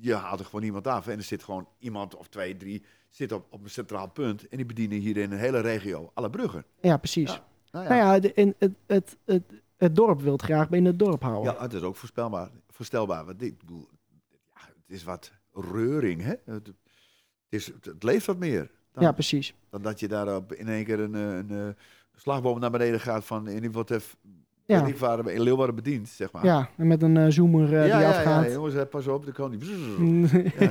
Je 0.00 0.14
haalt 0.14 0.38
er 0.40 0.44
gewoon 0.46 0.62
iemand 0.64 0.86
af 0.86 1.06
en 1.06 1.16
er 1.16 1.22
zit 1.22 1.42
gewoon 1.42 1.68
iemand 1.78 2.16
of 2.16 2.28
twee, 2.28 2.56
drie 2.56 2.84
zit 3.10 3.32
op, 3.32 3.46
op 3.50 3.62
een 3.62 3.70
centraal 3.70 4.08
punt 4.08 4.48
en 4.48 4.56
die 4.56 4.66
bedienen 4.66 4.98
hier 4.98 5.16
in 5.16 5.32
een 5.32 5.38
hele 5.38 5.60
regio 5.60 6.10
alle 6.14 6.30
bruggen. 6.30 6.64
ja, 6.80 6.96
precies. 6.96 7.32
Ja. 7.32 7.44
Nou 7.72 7.88
Nou 7.88 7.96
ja, 8.00 8.18
de, 8.18 8.32
in, 8.34 8.54
het, 8.58 8.72
het, 8.86 9.16
het, 9.24 9.42
het 9.76 9.96
dorp 9.96 10.20
wil 10.20 10.32
het 10.32 10.42
graag 10.42 10.68
binnen 10.68 10.90
het 10.90 11.00
dorp 11.00 11.22
houden. 11.22 11.52
Ja, 11.52 11.60
het 11.62 11.72
is 11.72 11.82
ook 11.82 11.96
voorspelbaar, 11.96 12.50
voorstelbaar. 12.68 13.24
Want 13.24 13.42
ik 13.42 13.58
bedoel, 13.58 13.88
ja, 14.54 14.60
het 14.66 14.84
is 14.96 15.04
wat 15.04 15.32
reuring, 15.52 16.22
hè? 16.22 16.34
Het, 16.44 16.72
is, 17.48 17.66
het 17.80 18.02
leeft 18.02 18.26
wat 18.26 18.38
meer 18.38 18.70
dan, 18.92 19.02
Ja, 19.02 19.12
precies. 19.12 19.54
dan 19.68 19.82
dat 19.82 20.00
je 20.00 20.08
daar 20.08 20.36
op 20.36 20.52
in 20.52 20.68
één 20.68 20.84
keer 20.84 21.00
een, 21.00 21.14
eh, 21.14 21.36
een, 21.36 21.50
eh, 21.50 21.68
slagboom 22.16 22.58
naar 22.60 22.70
beneden 22.70 23.00
gaat 23.00 23.24
van 23.24 23.48
en 23.48 23.60
die 23.60 23.70
wordt 23.70 23.90
Ja. 24.70 24.78
in 24.78 24.84
Leeuwarden, 24.84 25.34
in 25.34 25.40
Leeuwarden 25.40 25.74
bediend, 25.74 26.08
zeg 26.08 26.32
maar. 26.32 26.44
Ja, 26.44 26.68
en 26.76 26.86
met 26.86 27.02
een 27.02 27.16
eh, 27.16 27.26
zoomer 27.28 27.64
eh, 27.64 27.86
ja, 27.86 27.96
die 27.96 28.06
ja, 28.06 28.08
afgaat. 28.08 28.44
ja, 28.44 28.50
jongens, 28.50 28.74
pas 28.90 29.06
op, 29.06 29.24
dan 29.24 29.34
kan 29.34 29.50
die. 29.50 29.58
ja. 30.58 30.70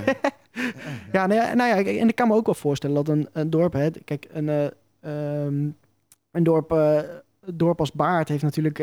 ja, 1.12 1.28
nou 1.28 1.42
ja, 1.42 1.54
nou 1.54 1.86
en 1.86 2.08
ik 2.08 2.16
kan 2.16 2.28
me 2.28 2.36
ook 2.36 2.46
wel 2.46 2.56
voorstellen 2.56 2.96
dat 2.96 3.08
een, 3.08 3.28
een 3.32 3.50
dorp, 3.50 3.74
hè, 3.74 3.90
kijk, 4.06 4.28
een, 4.32 4.50
eh, 4.50 4.66
ehm, 5.46 5.68
een 6.32 6.44
dorp, 6.44 6.70
dorp 7.54 7.80
als 7.80 7.92
Baard 7.92 8.30
heeft 8.30 8.44
natuurlijk, 8.44 8.78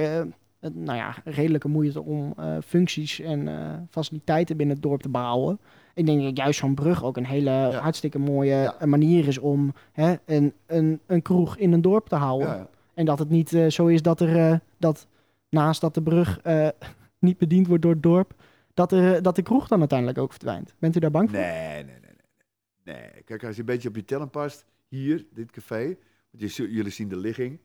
nou 0.72 0.98
ja, 0.98 1.14
redelijke 1.24 1.68
moeite 1.68 2.02
om 2.02 2.34
functies 2.64 3.20
en 3.20 3.48
faciliteiten 3.90 4.56
binnen 4.56 4.74
het 4.74 4.84
dorp 4.84 5.02
te 5.02 5.08
bouwen. 5.08 5.60
Ik 5.94 6.06
denk 6.06 6.22
dat 6.22 6.36
juist 6.36 6.58
zo'n 6.58 6.74
brug 6.74 7.04
ook 7.04 7.16
een 7.16 7.26
hele 7.26 7.50
hartstikke 7.80 8.18
mooie 8.18 8.74
manier 8.84 9.26
is 9.26 9.38
om 9.38 9.72
hè, 9.92 10.14
een, 10.24 10.52
een, 10.66 11.00
een 11.06 11.22
kroeg 11.22 11.56
in 11.56 11.72
een 11.72 11.82
dorp 11.82 12.08
te 12.08 12.16
houden. 12.16 12.68
En 12.96 13.04
dat 13.04 13.18
het 13.18 13.28
niet 13.28 13.52
eh, 13.52 13.66
zo 13.70 13.86
is 13.86 14.02
dat 14.02 14.20
er 14.20 14.36
eh, 14.50 14.58
dat 14.78 15.06
naast 15.48 15.80
dat 15.80 15.94
de 15.94 16.02
brug 16.02 16.40
eh, 16.40 16.68
niet 17.18 17.38
bediend 17.38 17.66
wordt 17.66 17.82
door 17.82 17.92
het 17.92 18.02
dorp, 18.02 18.34
dat, 18.74 18.92
er, 18.92 19.22
dat 19.22 19.36
de 19.36 19.42
kroeg 19.42 19.68
dan 19.68 19.78
uiteindelijk 19.78 20.18
ook 20.18 20.32
verdwijnt. 20.32 20.74
Bent 20.78 20.96
u 20.96 20.98
daar 21.00 21.10
bang 21.10 21.30
voor? 21.30 21.38
nee, 21.38 21.84
nee, 21.84 21.84
nee, 21.84 22.00
nee. 22.00 22.94
Nee, 22.96 23.22
kijk, 23.24 23.44
als 23.44 23.54
je 23.54 23.60
een 23.60 23.66
beetje 23.66 23.88
op 23.88 23.96
je 23.96 24.04
tellen 24.04 24.30
past, 24.30 24.64
hier, 24.88 25.26
dit 25.32 25.50
café, 25.50 25.96
want 26.30 26.54
je, 26.54 26.70
jullie 26.72 26.92
zien 26.92 27.08
de 27.08 27.16
ligging. 27.16 27.58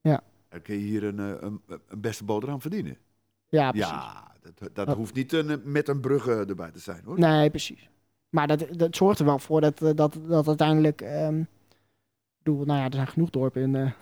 Ja. 0.00 0.22
Dan 0.48 0.62
kun 0.62 0.74
je 0.74 0.80
hier 0.80 1.04
een, 1.04 1.18
een, 1.18 1.60
een 1.88 2.00
beste 2.00 2.24
boterham 2.24 2.60
verdienen. 2.60 2.96
Ja, 3.48 3.70
precies. 3.70 3.90
Ja, 3.90 4.32
dat, 4.42 4.74
dat 4.74 4.88
Oh. 4.88 4.94
hoeft 4.94 5.14
niet 5.14 5.32
een, 5.32 5.60
met 5.64 5.88
een 5.88 6.00
brug 6.00 6.26
erbij 6.26 6.70
te 6.70 6.78
zijn, 6.78 7.02
hoor. 7.04 7.18
Nee, 7.18 7.50
precies. 7.50 7.88
Maar 8.28 8.46
dat, 8.46 8.66
dat 8.70 8.96
zorgt 8.96 9.18
er 9.18 9.24
wel 9.24 9.38
voor 9.38 9.60
dat, 9.60 9.78
dat, 9.78 10.18
dat 10.28 10.48
uiteindelijk. 10.48 11.00
ehm, 11.00 11.40
ik 11.40 11.46
bedoel, 12.42 12.64
nou 12.64 12.78
ja, 12.78 12.84
er 12.84 12.94
zijn 12.94 13.06
genoeg 13.06 13.30
dorpen 13.30 13.62
in, 13.62 13.92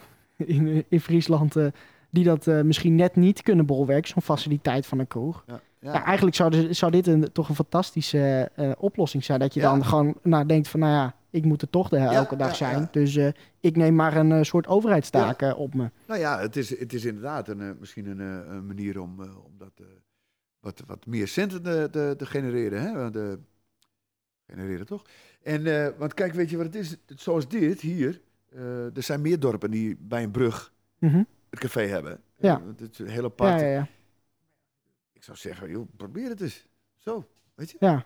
in, 0.57 0.85
in 0.88 1.00
Friesland. 1.00 1.57
eh, 1.57 1.66
die 2.12 2.24
dat 2.24 2.46
eh, 2.46 2.61
misschien 2.62 2.94
net 2.94 3.16
niet 3.16 3.42
kunnen 3.42 3.66
bolwerken, 3.66 4.09
zo'n 4.11 4.22
faciliteit 4.22 4.87
van 4.87 4.98
een 4.98 5.07
kroeg. 5.07 5.44
Ja, 5.46 5.61
Ja. 5.81 5.92
ja. 5.92 6.05
eigenlijk 6.05 6.37
zou, 6.37 6.74
zou 6.74 6.92
dit 6.92 7.07
een, 7.07 7.33
toch 7.33 7.48
een 7.48 7.55
fantastische 7.55 8.50
eh, 8.55 8.70
oplossing 8.79 9.24
zijn. 9.24 9.38
Dat 9.40 9.55
je 9.55 9.61
dan 9.61 9.85
gewoon 9.85 10.14
nou, 10.22 10.46
denkt 10.46 10.68
van, 10.68 10.81
nou 10.81 10.92
ja, 10.92 11.14
ik 11.31 11.44
moet 11.44 11.62
er 11.62 11.70
toch 11.70 11.88
de, 11.88 11.96
elke 11.96 12.37
dag 12.37 12.57
zijn. 12.57 12.88
Dus 12.90 13.16
eh, 13.16 13.29
ik 13.61 13.76
neem 13.76 13.94
maar 13.94 14.16
een 14.16 14.33
eh, 14.33 14.42
soort 14.42 14.66
overheidstaak 14.66 15.42
eh, 15.42 15.59
op 15.59 15.74
me. 15.74 15.90
Nou 16.07 16.20
ja, 16.20 16.40
het 16.40 16.57
is, 16.57 16.79
het 16.79 16.92
is 16.92 17.05
inderdaad 17.05 17.48
een, 17.48 17.61
eh, 17.61 17.70
misschien 17.79 18.07
een, 18.07 18.20
eh, 18.20 18.53
een 18.55 18.66
manier 18.66 19.00
om, 19.00 19.22
eh, 19.22 19.44
om 19.44 19.53
dat, 19.59 19.72
eh, 19.76 19.85
wat, 20.61 20.83
wat 20.87 21.07
meer 21.07 21.29
centen 21.29 21.62
te, 21.90 22.16
genereren. 22.26 22.83
Hè? 22.83 23.11
Eh, 23.31 23.37
genereren 24.46 24.87
toch? 24.87 25.05
En, 25.42 25.66
eh, 25.85 25.88
want 25.98 26.14
kijk, 26.14 26.33
weet 26.33 26.50
je 26.50 26.57
wat 26.57 26.66
het 26.66 26.74
is? 26.74 26.96
Zoals 27.07 27.48
dit 27.48 27.81
hier, 27.81 28.20
eh, 28.50 28.96
er 28.96 29.02
zijn 29.02 29.20
meer 29.20 29.40
dorpen 29.40 29.70
die 29.70 29.96
bij 30.00 30.22
een 30.22 30.30
brug 30.30 30.72
Mhm. 30.98 31.22
het 31.50 31.58
café 31.60 31.80
hebben. 31.86 32.20
Ja. 32.36 32.60
Eh, 32.60 32.66
het 32.78 32.92
is 32.92 32.98
een 32.98 33.06
hele 33.06 33.20
Ja, 33.22 33.26
apart. 33.28 33.60
ja, 33.60 33.66
ja. 33.66 33.86
Ik 35.12 35.22
zou 35.24 35.36
zeggen, 35.36 35.70
joh, 35.70 35.88
probeer 35.96 36.28
het 36.28 36.40
eens. 36.40 36.66
Zo, 36.96 37.24
weet 37.54 37.70
je? 37.70 37.76
ja. 37.80 38.04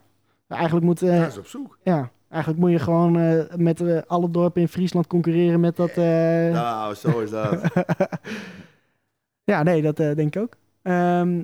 Eigenlijk 0.49 0.85
moet, 0.87 1.03
eh, 1.03 1.19
Ga 1.19 1.25
eens 1.25 1.39
op 1.39 1.47
zoek. 1.47 1.79
ja, 1.83 2.11
eigenlijk 2.29 2.63
moet 2.63 2.71
je 2.71 2.79
gewoon 2.79 3.19
eh, 3.19 3.55
met 3.57 3.81
eh, 3.81 4.03
alle 4.07 4.31
dorpen 4.31 4.61
in 4.63 4.69
Friesland 4.69 5.07
concurreren 5.07 5.61
met 5.61 5.77
dat... 5.77 5.91
eh, 5.91 6.05
Nou, 6.53 6.95
zo 6.95 7.21
is 7.21 7.31
dat. 7.31 7.63
ja, 9.45 9.63
nee, 9.63 9.83
dat 9.83 9.99
eh, 10.01 10.15
denk 10.15 10.37
ik 10.37 10.43
ook. 10.43 10.57
Ehm, 10.83 11.43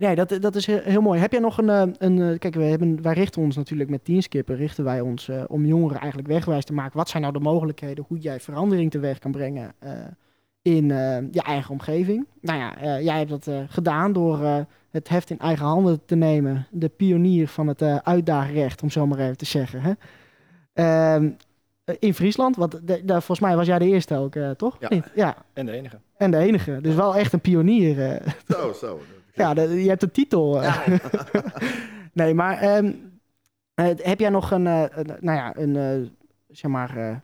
nee, 0.00 0.14
dat, 0.14 0.36
dat 0.40 0.54
is 0.54 0.66
heel, 0.66 1.00
mooi. 1.00 1.20
Heb 1.20 1.32
jij 1.32 1.40
nog 1.40 1.58
een... 1.58 1.68
eh, 1.68 1.82
een 1.98 2.20
eh, 2.22 2.38
kijk, 2.38 2.54
we 2.54 2.62
hebben, 2.62 3.02
wij 3.02 3.12
richten 3.14 3.42
ons 3.42 3.56
natuurlijk 3.56 3.90
met 3.90 4.04
Teamskipper... 4.04 4.56
richten 4.56 4.84
wij 4.84 5.00
ons 5.00 5.28
eh, 5.28 5.42
om 5.48 5.64
jongeren 5.66 5.98
eigenlijk 5.98 6.28
wegwijs 6.28 6.64
te 6.64 6.72
maken. 6.72 6.96
Wat 6.96 7.08
zijn 7.08 7.22
nou 7.22 7.34
de 7.34 7.40
mogelijkheden? 7.40 8.04
Hoe 8.08 8.18
jij 8.18 8.40
verandering 8.40 8.90
teweeg 8.90 9.18
kan 9.18 9.30
brengen 9.32 9.72
eh, 9.78 9.90
in 10.62 10.90
eh, 10.90 11.16
je 11.30 11.42
eigen 11.42 11.70
omgeving? 11.70 12.26
Nou 12.40 12.58
ja, 12.58 12.76
eh, 12.78 13.04
jij 13.04 13.18
hebt 13.18 13.30
dat 13.30 13.46
eh, 13.46 13.58
gedaan 13.68 14.12
door 14.12 14.42
eh, 14.44 14.56
het 14.90 15.08
heft 15.08 15.30
in 15.30 15.38
eigen 15.38 15.66
handen 15.66 16.00
te 16.04 16.14
nemen. 16.16 16.66
De 16.70 16.88
pionier 16.88 17.48
van 17.48 17.66
het 17.66 17.82
eh 17.82 17.96
uitdaagrecht, 17.96 18.82
om 18.82 18.90
zo 18.90 19.06
maar 19.06 19.18
even 19.18 19.36
te 19.36 19.44
zeggen. 19.44 19.80
Hè? 19.82 19.92
Ehm, 20.72 21.30
eh, 21.84 21.94
in 21.98 22.14
Friesland, 22.14 22.56
want 22.56 22.72
de, 22.72 23.04
de- 23.04 23.12
volgens 23.12 23.40
mij 23.40 23.56
was 23.56 23.66
jij 23.66 23.78
de 23.78 23.86
eerste 23.86 24.16
ook, 24.16 24.34
eh, 24.36 24.50
toch? 24.50 24.76
Ja. 24.80 24.88
Ja, 25.14 25.36
En 25.52 25.66
de 25.66 25.72
enige. 25.72 25.98
en 26.16 26.30
de 26.30 26.36
enige. 26.36 26.78
Dus 26.80 26.94
wel 26.94 27.16
echt 27.16 27.32
een 27.32 27.40
pionier. 27.40 28.10
eh. 28.10 28.26
Zo, 28.48 28.72
zo. 28.72 29.00
Ja, 29.40 29.54
de- 29.54 29.82
je 29.82 29.88
hebt 29.88 30.00
de 30.00 30.10
titel. 30.10 30.62
eh. 30.62 30.86
nee, 32.12 32.34
maar 32.34 32.58
ehm, 32.58 32.94
eh, 33.74 33.86
heb 33.96 34.20
jij 34.20 34.30
nog 34.30 34.50
een, 34.50 34.66
eh, 34.66 35.04
nou 35.20 35.36
ja, 35.38 35.56
een, 35.56 35.76
eh, 35.76 36.10
zeg 36.48 36.70
maar, 36.70 36.96
eh, 36.96 37.16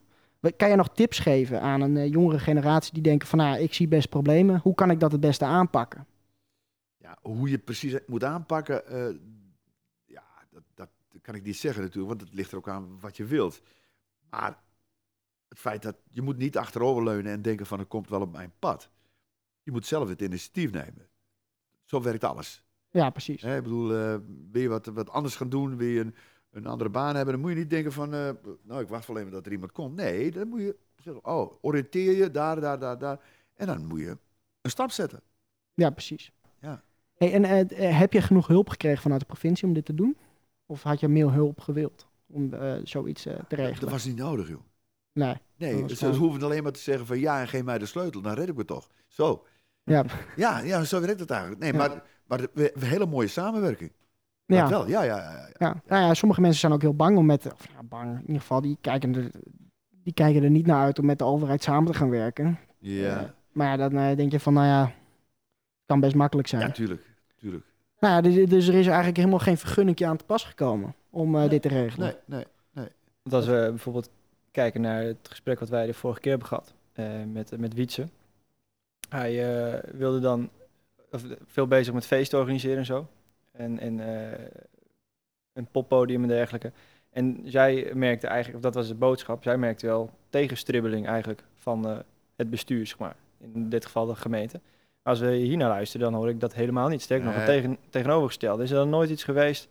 kan 0.57 0.68
jij 0.68 0.76
nog 0.76 0.94
tips 0.94 1.18
geven 1.18 1.61
aan 1.61 1.81
een 1.81 2.09
jongere 2.09 2.38
generatie 2.38 2.92
die 2.94 3.02
denken 3.02 3.29
van, 3.29 3.38
nou, 3.38 3.59
ik 3.59 3.74
zie 3.74 3.88
best 3.88 4.09
problemen. 4.09 4.61
Hoe 4.62 4.74
kan 4.74 4.90
ik 4.90 5.00
dat 5.00 5.12
het 5.12 5.20
beste 5.20 5.44
aanpakken? 5.44 6.07
Ja, 6.96 7.18
hoe 7.22 7.48
je 7.48 7.55
het 7.55 7.64
precies 7.64 7.96
moet 8.07 8.24
aanpakken, 8.24 8.87
eh, 8.87 9.14
ja, 10.05 10.22
dat, 10.50 10.62
dat 10.74 10.88
kan 11.22 11.35
ik 11.35 11.42
niet 11.44 11.57
zeggen 11.57 11.83
natuurlijk, 11.83 12.09
want 12.09 12.20
het 12.29 12.35
ligt 12.38 12.50
er 12.50 12.57
ook 12.59 12.68
aan 12.68 13.00
wat 13.00 13.16
je 13.16 13.24
wilt. 13.24 13.61
Maar 14.31 14.59
het 15.48 15.59
feit 15.59 15.83
dat 15.83 15.96
je 16.11 16.22
moet 16.22 16.37
niet 16.37 16.57
achteroverleunen 16.57 17.33
en 17.33 17.42
denken 17.42 17.66
van 17.66 17.79
het 17.79 17.88
komt 17.88 18.09
wel 18.09 18.20
op 18.20 18.33
mijn 18.33 18.52
pad. 18.59 18.90
Je 19.62 19.70
moet 19.72 19.87
zelf 19.87 20.09
het 20.09 20.22
initiatief 20.22 20.70
nemen. 20.72 21.06
Zo 21.87 22.03
werkt 22.03 22.25
alles. 22.25 22.64
Ja, 22.90 23.11
precies. 23.11 23.42
Hè, 23.42 23.57
ik 23.57 23.62
bedoel, 23.62 23.94
eh, 23.94 24.16
wil 24.51 24.62
je 24.62 24.68
wat, 24.68 24.87
wat 24.87 25.11
anders 25.11 25.37
gaan 25.37 25.49
doen, 25.49 25.77
wil 25.77 25.87
je 25.88 26.01
een, 26.01 26.14
een 26.51 26.66
andere 26.66 26.90
baan 26.90 27.14
hebben, 27.16 27.35
dan 27.35 27.42
moet 27.42 27.53
je 27.53 27.57
niet 27.57 27.70
denken 27.70 27.92
van, 27.92 28.14
eh, 28.14 28.31
nou 28.62 28.81
ik 28.83 28.88
wacht 28.88 29.07
wel 29.07 29.18
even 29.18 29.31
dat 29.33 29.46
er 29.46 29.53
iemand 29.53 29.72
komt. 29.72 29.94
Nee, 29.96 30.31
dan 30.31 30.49
moet 30.49 30.61
je 30.61 30.77
zeggen, 31.03 31.25
oh, 31.25 31.53
oriënteer 31.61 32.16
je 32.16 32.31
daar, 32.31 32.61
daar, 32.61 32.79
daar, 32.79 32.99
daar. 32.99 33.20
En 33.55 33.66
dan 33.66 33.87
moet 33.87 34.01
je 34.01 34.18
een 34.61 34.70
stap 34.70 34.90
zetten. 34.90 35.20
Ja, 35.75 35.90
precies. 35.90 36.33
Ja. 36.61 36.83
Hey, 37.16 37.33
en 37.33 37.44
eh, 37.44 37.99
heb 37.99 38.12
je 38.12 38.20
genoeg 38.22 38.46
hulp 38.46 38.68
gekregen 38.68 39.03
vanuit 39.03 39.20
de 39.20 39.27
provincie 39.27 39.66
om 39.68 39.75
dit 39.75 39.85
te 39.85 39.94
doen? 39.94 40.16
Of 40.66 40.83
had 40.83 41.01
je 41.01 41.09
meer 41.09 41.33
hulp 41.33 41.61
gewild 41.61 42.07
om 42.27 42.51
zoiets 42.85 43.22
te 43.22 43.31
Dat 43.49 43.59
regelen? 43.59 43.90
was 43.90 44.05
niet 44.05 44.16
nodig, 44.16 44.49
joh. 44.49 44.61
Nee. 45.12 45.35
Nee, 45.57 45.81
Dat 45.81 45.90
ze 45.90 45.96
gewoon- 45.96 46.14
hoeven 46.18 46.42
alleen 46.42 46.62
maar 46.62 46.72
te 46.72 46.81
zeggen 46.81 47.07
van 47.07 47.18
ja 47.18 47.40
en 47.40 47.49
geef 47.49 47.62
mij 47.64 47.79
de 47.79 47.87
sleutel, 47.87 48.20
dan 48.20 48.35
red 48.35 48.49
ik 48.49 48.57
het 48.59 48.66
toch. 48.66 48.88
Zo. 49.07 49.44
Ja, 49.87 50.05
Ja, 50.37 50.59
ja 50.59 50.85
zo 50.85 51.01
werkt 51.01 51.20
het 51.20 51.31
eigenlijk. 51.31 51.61
Nee, 51.61 51.72
Ja. 51.72 51.79
maar, 51.79 52.03
maar 52.27 52.38
we 52.38 52.62
hebben 52.62 52.83
een 52.83 52.88
hele 52.88 53.07
mooie 53.07 53.29
samenwerking. 53.29 53.92
ja. 54.46 54.61
Dat 54.61 54.70
wel, 54.70 54.88
ja, 54.88 55.03
ja, 55.03 55.16
ja. 55.16 55.33
ja. 55.33 55.49
Ja, 55.59 55.83
nou 55.87 56.03
ja, 56.03 56.14
sommige 56.14 56.40
mensen 56.40 56.61
zijn 56.61 56.72
ook 56.72 56.81
heel 56.81 56.94
bang 56.94 57.16
om 57.18 57.27
met, 57.27 57.53
of 57.53 57.66
ja, 57.75 57.83
bang, 57.83 58.14
in 58.14 58.20
ieder 58.20 58.40
geval, 58.40 58.61
die 58.61 58.79
kijken, 58.81 59.14
er, 59.14 59.31
die 60.03 60.12
kijken 60.12 60.42
er 60.42 60.51
niet 60.51 60.66
naar 60.66 60.83
uit 60.85 60.99
om 60.99 61.07
met 61.07 61.18
de 61.18 61.25
overheid 61.25 61.62
samen 61.62 61.92
te 61.92 61.99
gaan 61.99 62.11
werken. 62.11 62.59
Ja, 62.79 63.20
Eh, 63.20 63.29
maar 63.53 63.66
ja, 63.66 63.77
dan 63.77 63.96
eh, 63.96 64.16
denk 64.16 64.33
je 64.33 64.40
van, 64.40 64.53
nou 64.55 64.66
ja, 64.66 64.92
kan 65.87 66.01
best 66.01 66.14
makkelijk 66.14 66.49
zijn. 66.49 66.62
ja 66.62 66.70
tuurlijk, 66.70 67.03
tuurlijk. 67.37 67.64
Nou 68.01 68.14
ja, 68.14 68.20
dus, 68.20 68.49
dus 68.49 68.68
er 68.68 68.75
is 68.75 68.87
eigenlijk 68.87 69.16
helemaal 69.16 69.38
geen 69.38 69.59
vergunningje 69.59 70.07
aan 70.07 70.16
te 70.16 70.25
pas 70.25 70.44
gekomen 70.44 70.94
om 71.11 71.35
eh, 71.35 71.40
Nee, 71.40 71.49
dit 71.49 71.62
te 71.62 71.68
regelen. 71.68 72.14
Nee, 72.25 72.44
nee. 72.72 72.88
Want 73.22 73.35
als 73.35 73.46
we 73.46 73.66
bijvoorbeeld 73.68 74.11
kijken 74.51 74.81
naar 74.81 75.03
het 75.03 75.29
gesprek 75.29 75.59
wat 75.61 75.68
wij 75.68 75.87
de 75.87 75.94
vorige 75.94 76.20
keer 76.20 76.31
hebben 76.31 76.49
gehad 76.49 76.75
eh, 76.92 77.05
met, 77.33 77.59
met 77.59 77.75
Wietse. 77.75 78.09
Hij 79.09 79.64
eh, 79.73 79.90
wilde 79.92 80.21
dan 80.21 80.51
of, 81.11 81.25
eh, 81.25 81.31
veel 81.47 81.66
bezig 81.66 81.95
met 81.95 82.07
feesten 82.07 82.38
organiseren 82.38 82.79
en 82.79 82.87
zo. 82.87 83.09
En, 83.53 83.79
en 83.79 84.01
eh, 84.01 84.47
een 85.53 85.66
poppodium 85.71 86.23
en 86.23 86.29
dergelijke. 86.29 86.73
En 87.11 87.40
zij 87.45 87.90
merkte 87.95 88.27
eigenlijk, 88.27 88.57
of 88.57 88.62
dat 88.62 88.75
was 88.75 88.88
de 88.88 88.95
boodschap, 88.95 89.42
zij 89.42 89.59
merkte 89.59 89.87
wel 89.87 90.11
tegenstribbeling 90.31 91.07
eigenlijk 91.07 91.42
van 91.55 92.05
het 92.37 92.51
bestuur, 92.51 92.87
zeg 92.87 92.99
maar. 92.99 93.16
In 93.38 93.69
dit 93.69 93.85
geval 93.85 94.07
de 94.07 94.14
gemeente. 94.14 94.61
Maar 95.03 95.12
als 95.12 95.21
we 95.21 95.31
hier 95.31 95.57
naar 95.57 95.69
luisteren, 95.69 96.11
dan 96.11 96.21
hoor 96.21 96.29
ik 96.29 96.40
dat 96.40 96.55
helemaal 96.55 96.88
niet. 96.88 97.03
Sterker 97.03 97.27
nog, 97.27 97.37
Nee. 97.37 97.47
tegen, 97.47 97.79
tegenovergestelde. 97.90 98.62
Is 98.62 98.71
er 98.71 98.77
dan 98.77 98.88
nooit 98.88 99.11
iets 99.11 99.25
geweest? 99.25 99.69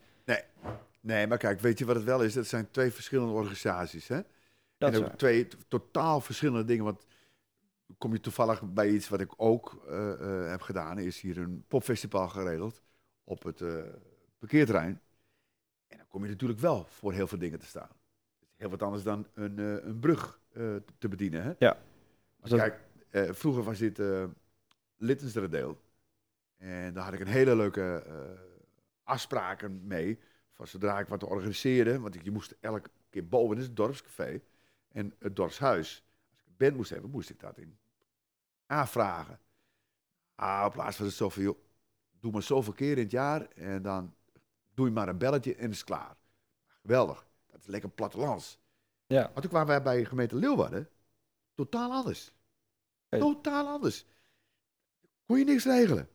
Nee, 1.06 1.28
maar 1.28 1.38
kijk, 1.38 1.60
weet 1.60 1.80
je 1.80 1.86
wat 1.86 1.96
het 1.96 2.06
wel 2.06 2.24
is? 2.24 2.34
Dat 2.34 2.48
zijn 2.48 2.68
twee 2.72 2.92
verschillende 2.92 3.34
organisaties, 3.34 4.08
hè? 4.08 4.20
Dat 4.78 4.94
en 4.94 5.06
ook 5.06 5.18
twee 5.18 5.48
totaal 5.68 6.22
verschillende 6.22 6.66
dingen. 6.66 6.84
Want 6.84 7.06
kom 7.98 8.14
je 8.14 8.20
toevallig 8.20 8.74
bij 8.74 8.90
iets 8.90 9.10
wat 9.10 9.20
ik 9.20 9.34
ook 9.38 9.86
eh, 9.88 10.12
eh, 10.12 10.50
heb 10.50 10.62
gedaan, 10.62 11.00
is 11.00 11.22
hier 11.22 11.38
een 11.38 11.64
popfestival 11.68 12.30
geregeld 12.30 12.82
op 13.24 13.44
het 13.44 13.62
eh, 13.62 13.84
parkeerterrein. 14.40 15.02
En 15.88 15.98
dan 15.98 16.08
kom 16.08 16.24
je 16.24 16.30
natuurlijk 16.30 16.60
wel 16.60 16.86
voor 16.86 17.14
heel 17.14 17.28
veel 17.28 17.38
dingen 17.38 17.60
te 17.60 17.66
staan. 17.66 17.90
Het 18.40 18.50
is 18.50 18.54
heel 18.58 18.70
wat 18.70 18.82
anders 18.82 19.04
dan 19.04 19.28
een, 19.34 19.58
een 19.88 20.00
brug 20.00 20.40
te 20.98 21.08
bedienen. 21.10 21.44
Hè? 21.44 21.54
Ja. 21.60 21.74
Maar 22.40 22.50
Dus 22.50 22.50
dat- 22.50 22.60
kijk, 23.12 23.36
vroeger 23.36 23.64
was 23.64 23.78
dit 23.78 24.00
uh, 24.00 25.50
deel. 25.50 25.82
En 26.58 26.94
daar 26.94 27.04
had 27.04 27.14
ik 27.14 27.20
een 27.20 27.28
hele 27.28 27.56
leuke 27.56 28.04
afspraken 29.04 29.88
mee. 29.88 30.20
Van 30.52 30.68
zodra 30.68 31.00
ik 31.00 31.08
wat 31.08 31.24
organiseerde, 31.24 32.00
want 32.00 32.16
ik, 32.16 32.24
je 32.24 32.32
moest 32.32 32.56
elke 32.60 32.90
keer 33.10 33.28
boven, 33.28 33.58
het 33.58 33.76
dorpscafé 33.76 34.42
en 34.92 35.14
het 35.20 35.36
dorpshuis. 35.36 36.05
Band 36.58 36.76
moest 36.76 36.90
hebben, 36.90 37.10
moest 37.10 37.30
ik 37.30 37.40
dat 37.40 37.58
in 37.58 37.78
aanvragen. 38.66 39.40
Ah, 40.36 40.64
op 40.66 40.74
plaats 40.74 40.98
van 40.98 41.06
het 41.06 41.16
zo 41.16 41.30
van, 41.30 41.44
joh, 41.44 41.58
doe 42.20 42.32
maar 42.32 42.42
zoveel 42.42 42.74
keer 42.74 42.98
in 42.98 43.04
het 43.04 43.12
jaar 43.12 43.50
en 43.50 43.82
dan 43.82 44.16
doe 44.74 44.86
je 44.86 44.92
maar 44.92 45.08
een 45.08 45.18
belletje 45.18 45.56
en 45.56 45.70
is 45.72 45.84
klaar. 45.84 46.16
Geweldig, 46.82 47.28
dat 47.46 47.60
is 47.60 47.68
lekker 47.68 47.90
plattelands. 47.90 48.60
Ja. 49.08 49.22
Maar 49.34 49.42
toen 49.42 49.50
kwamen 49.50 49.68
wij 49.68 49.82
bij 49.82 50.06
gemeente 50.06 50.36
Leeuwarden, 50.36 50.90
totaal 51.56 51.92
anders. 51.92 52.34
Hey. 53.08 53.20
Totaal 53.20 53.68
anders. 53.68 54.06
Kon 55.26 55.38
je 55.38 55.46
niks 55.46 55.64
regelen. 55.64 56.10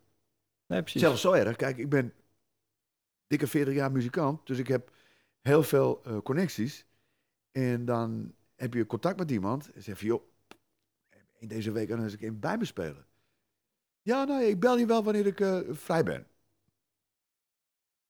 Nee, 0.67 0.83
precies. 0.83 1.01
Zelfs 1.01 1.21
zo 1.21 1.33
erg. 1.33 1.57
Kijk, 1.57 1.77
ik 1.77 1.89
ben 1.89 2.15
dikke 3.27 3.47
40 3.47 3.75
jaar 3.75 3.93
muzikant, 3.93 4.47
dus 4.47 4.59
ik 4.59 4.69
heb 4.69 4.93
heel 5.41 5.63
veel 5.63 6.03
eh, 6.05 6.19
connecties. 6.19 6.87
En 7.51 7.85
dan 7.85 8.35
heb 8.55 8.75
je 8.75 8.87
contact 8.87 9.19
met 9.19 9.31
iemand 9.31 9.73
en 9.73 9.83
zeg 9.83 10.01
je, 10.01 10.07
joh, 10.07 10.23
in 11.41 11.49
deze 11.49 11.73
week 11.73 11.91
eens 11.91 12.13
een 12.13 12.19
keer 12.19 12.39
bij 12.39 12.59
me 12.59 12.65
spelen. 12.65 13.07
Ja, 14.03 14.25
nou, 14.25 14.43
ik 14.43 14.61
bel 14.61 14.79
je 14.79 14.87
wel 14.87 15.05
wanneer 15.05 15.27
ik 15.27 15.41
eh, 15.41 15.59
vrij 15.71 16.03
ben. 16.03 16.27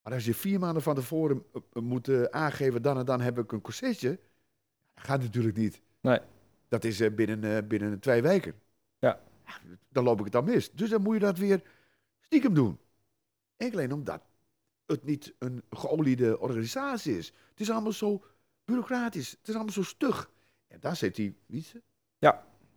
Maar 0.02 0.12
als 0.12 0.24
je 0.24 0.34
vier 0.34 0.58
maanden 0.58 0.82
van 0.82 0.94
tevoren 0.94 1.44
eh, 1.52 1.60
eh, 1.72 1.82
moet 1.82 2.30
aangeven, 2.30 2.82
dan 2.82 2.98
en 2.98 3.04
dan 3.04 3.20
heb 3.20 3.38
ik 3.38 3.52
een 3.52 3.60
concertje, 3.60 4.18
gaat 4.94 5.20
natuurlijk 5.20 5.56
niet. 5.56 5.82
Nee. 6.00 6.20
Dat 6.68 6.84
is 6.84 7.14
binnen, 7.14 7.68
binnen 7.68 8.00
twee 8.00 8.22
weken. 8.22 8.54
Ja. 8.98 9.20
Dan 9.88 10.04
loop 10.04 10.18
ik 10.18 10.24
het 10.24 10.32
dan 10.32 10.44
mis. 10.44 10.72
Dus 10.72 10.90
dan 10.90 11.02
moet 11.02 11.14
je 11.14 11.20
dat 11.20 11.38
weer 11.38 11.62
stiekem 12.20 12.54
doen. 12.54 12.78
Enkel 13.56 13.78
alleen 13.78 13.92
omdat 13.92 14.22
het 14.86 15.04
niet 15.04 15.34
een 15.38 15.62
geoliede 15.70 16.38
organisatie 16.38 17.18
is. 17.18 17.26
Het 17.50 17.60
is 17.60 17.70
allemaal 17.70 17.92
zo 17.92 18.24
bureaucratisch. 18.64 19.30
Het 19.30 19.48
is 19.48 19.54
allemaal 19.54 19.72
zo 19.72 19.82
stug. 19.82 20.30
En 20.66 20.80
daar 20.80 20.96
zit 20.96 21.14
die, 21.14 21.36
wie 21.46 21.58
is 21.58 21.68
ze? 21.68 21.82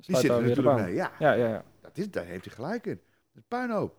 Die 0.06 0.16
Sluit 0.16 0.26
zit 0.26 0.32
er 0.32 0.50
natuurlijk 0.50 0.86
mee. 0.86 0.94
Ja, 0.96 1.12
Ja, 1.20 1.34
ja, 1.34 1.48
ja. 1.48 1.63
dat 1.82 1.98
is, 1.98 2.12
daar 2.12 2.26
heeft 2.26 2.46
hij 2.46 2.54
gelijk 2.54 2.86
in. 2.86 3.00
Het 3.34 3.48
puinhoop. 3.48 3.96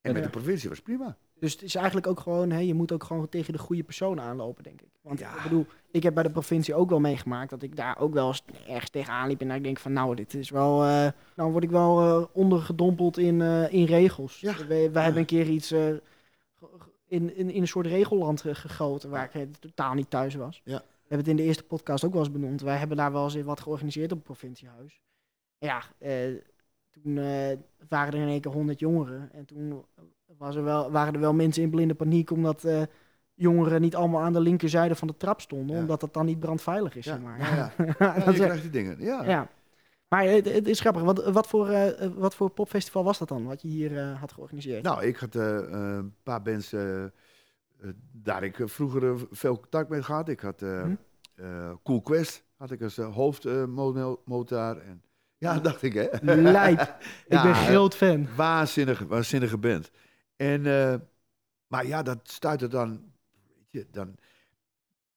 En 0.00 0.10
Ja. 0.10 0.12
met 0.12 0.22
de 0.24 0.30
provincie 0.30 0.68
was 0.68 0.80
prima. 0.80 1.16
Dus 1.34 1.52
het 1.52 1.62
is 1.62 1.74
eigenlijk 1.74 2.06
ook 2.06 2.20
gewoon, 2.20 2.50
hè, 2.50 2.58
je 2.58 2.74
moet 2.74 2.92
ook 2.92 3.04
gewoon 3.04 3.28
tegen 3.28 3.52
de 3.52 3.58
goede 3.58 3.82
persoon 3.82 4.20
aanlopen, 4.20 4.62
denk 4.62 4.80
ik. 4.80 4.88
Want 5.00 5.18
Ja. 5.18 5.36
ik 5.36 5.42
bedoel, 5.42 5.66
ik 5.90 6.02
heb 6.02 6.14
bij 6.14 6.22
de 6.22 6.30
provincie 6.30 6.74
ook 6.74 6.90
wel 6.90 7.00
meegemaakt 7.00 7.50
dat 7.50 7.62
ik 7.62 7.76
daar 7.76 7.98
ook 7.98 8.12
wel 8.12 8.26
eens 8.28 8.44
ergens 8.68 8.90
tegenaan 8.90 9.28
liep. 9.28 9.40
En 9.40 9.50
ik 9.50 9.62
denk 9.62 9.78
van, 9.78 9.92
nou, 9.92 10.14
dit 10.16 10.34
is 10.34 10.50
wel, 10.50 10.82
eh 10.84 11.08
nou 11.36 11.50
word 11.52 11.64
ik 11.64 11.70
wel 11.70 12.00
eh, 12.00 12.26
ondergedompeld 12.32 13.18
in, 13.18 13.40
eh, 13.40 13.72
in 13.72 13.84
regels. 13.84 14.40
Ja. 14.40 14.66
Wij, 14.66 14.80
hebben 14.92 15.16
een 15.16 15.24
keer 15.24 15.48
iets 15.48 15.70
eh, 15.70 15.88
in, 17.06 17.36
in, 17.36 17.50
in 17.50 17.60
een 17.60 17.68
soort 17.68 17.86
regelland 17.86 18.40
ge- 18.40 18.54
gegoten 18.54 19.10
waar 19.10 19.30
ik 19.36 19.56
totaal 19.56 19.94
niet 19.94 20.10
thuis 20.10 20.34
was. 20.34 20.60
Ja. 20.64 20.78
We 20.78 21.16
hebben 21.16 21.18
het 21.18 21.28
in 21.28 21.36
de 21.36 21.42
eerste 21.42 21.64
podcast 21.64 22.04
ook 22.04 22.12
wel 22.12 22.22
eens 22.22 22.32
benoemd. 22.32 22.60
Wij 22.60 22.76
hebben 22.76 22.96
daar 22.96 23.12
wel 23.12 23.24
eens 23.24 23.42
wat 23.42 23.60
georganiseerd 23.60 24.10
op 24.12 24.16
het 24.16 24.26
provinciehuis. 24.26 25.00
Ja, 25.60 25.82
eh, 25.98 26.34
toen 26.90 27.18
eh, 27.18 27.56
waren 27.88 28.12
er 28.12 28.20
in 28.20 28.28
één 28.28 28.40
keer 28.40 28.52
honderd 28.52 28.78
jongeren. 28.78 29.32
En 29.32 29.44
toen 29.44 29.84
was 30.38 30.56
er 30.56 30.64
wel, 30.64 30.90
waren 30.90 31.14
er 31.14 31.20
wel 31.20 31.34
mensen 31.34 31.62
in 31.62 31.70
blinde 31.70 31.94
paniek 31.94 32.30
omdat 32.30 32.64
eh, 32.64 32.82
jongeren 33.34 33.80
niet 33.80 33.96
allemaal 33.96 34.20
aan 34.20 34.32
de 34.32 34.40
linkerzijde 34.40 34.94
van 34.94 35.08
de 35.08 35.16
trap 35.16 35.40
stonden. 35.40 35.76
Ja. 35.76 35.80
Omdat 35.82 36.00
dat 36.00 36.14
dan 36.14 36.26
niet 36.26 36.40
brandveilig 36.40 36.96
is, 36.96 37.04
Ja, 37.04 37.12
zeg 37.12 37.22
maar. 37.22 37.38
ja, 37.38 37.72
ja. 37.78 37.94
Ja, 37.98 38.30
je 38.30 38.32
krijgt 38.32 38.62
die 38.62 38.70
dingen. 38.70 38.96
Ja. 39.00 39.24
ja. 39.24 39.48
Maar 40.08 40.24
het, 40.24 40.52
het 40.52 40.68
is 40.68 40.80
grappig. 40.80 41.02
Wat, 41.02 41.30
wat, 41.30 41.46
voor, 41.46 41.94
wat 42.14 42.34
voor 42.34 42.50
popfestival 42.50 43.04
was 43.04 43.18
dat 43.18 43.28
dan, 43.28 43.44
wat 43.44 43.62
je 43.62 43.68
hier 43.68 44.00
had 44.02 44.32
georganiseerd? 44.32 44.82
Nou, 44.82 45.04
ik 45.04 45.16
had 45.16 45.34
een 45.34 46.14
paar 46.22 46.42
bands 46.42 46.74
daar 48.12 48.42
ik 48.42 48.60
vroeger 48.64 49.26
veel 49.30 49.60
contact 49.60 49.88
mee 49.88 50.02
gehad. 50.02 50.28
Ik 50.28 50.40
had 50.40 50.60
Hm. 50.60 50.94
Cool 51.84 52.00
Quest, 52.00 52.44
had 52.56 52.70
ik 52.70 52.82
als 52.82 52.96
hoofdmotor. 52.96 54.78
en 54.78 55.02
ja, 55.40 55.58
dacht 55.58 55.82
ik, 55.82 55.92
hè? 55.92 56.06
Lijp. 56.22 56.80
Ik 56.80 56.88
Ja, 57.28 57.42
ben 57.42 57.54
groot 57.54 57.96
fan. 57.96 58.28
Waanzinnige, 58.36 59.06
waanzinnige 59.06 59.58
band. 59.58 59.90
En, 60.36 60.66
eh, 60.66 60.94
maar 61.66 61.86
ja, 61.86 62.02
dat 62.02 62.18
stuitte 62.22 62.68
dan, 62.68 63.12
weet 63.56 63.70
je, 63.70 63.86
dan 63.90 64.14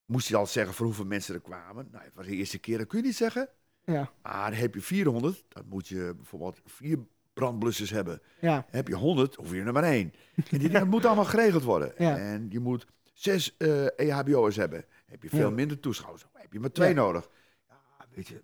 moest 0.06 0.28
je 0.28 0.36
al 0.36 0.48
zeggen 0.48 0.74
voor 0.74 0.86
hoeveel 0.86 1.06
mensen 1.06 1.36
er 1.36 1.42
kwamen. 1.42 1.88
Nou, 1.92 2.04
het 2.04 2.14
was 2.14 2.26
de 2.26 2.36
eerste 2.36 2.58
keer, 2.60 2.78
dat 2.78 2.88
kun 2.88 3.00
je 3.00 3.06
niet 3.06 3.16
zeggen. 3.16 3.50
Ja, 3.86 4.12
Maar 4.22 4.58
heb 4.58 4.74
je 4.74 4.82
400, 4.82 5.44
dan 5.50 5.64
moet 5.68 5.88
je 5.88 6.14
bijvoorbeeld 6.16 6.62
vier 6.66 7.00
brandblussers 7.34 7.90
hebben. 7.90 8.22
ja, 8.40 8.66
Heb 8.70 8.88
je 8.88 8.96
100, 8.96 9.36
hoef 9.36 9.52
je 9.52 9.62
er 9.62 9.74
maar 9.74 9.84
één. 9.84 10.14
En 10.36 10.44
die 10.60 10.70
dingen 10.70 10.88
moeten 10.94 11.10
allemaal 11.10 11.28
geregeld 11.30 11.64
worden. 11.64 11.94
Ja. 11.98 12.18
En 12.18 12.48
je 12.50 12.60
moet 12.60 12.86
zes 13.14 13.58
eh 13.58 14.00
EHBO'ers 14.00 14.56
hebben. 14.56 14.86
Heb 15.06 15.24
je 15.24 15.30
veel 15.30 15.52
minder 15.52 15.80
toeschouwers. 15.80 16.26
Heb 16.34 16.54
je 16.54 16.60
maar 16.60 16.72
twee 16.72 16.94
nodig. 16.94 17.30
Ja, 17.70 18.06
weet 18.10 18.28
je. 18.28 18.42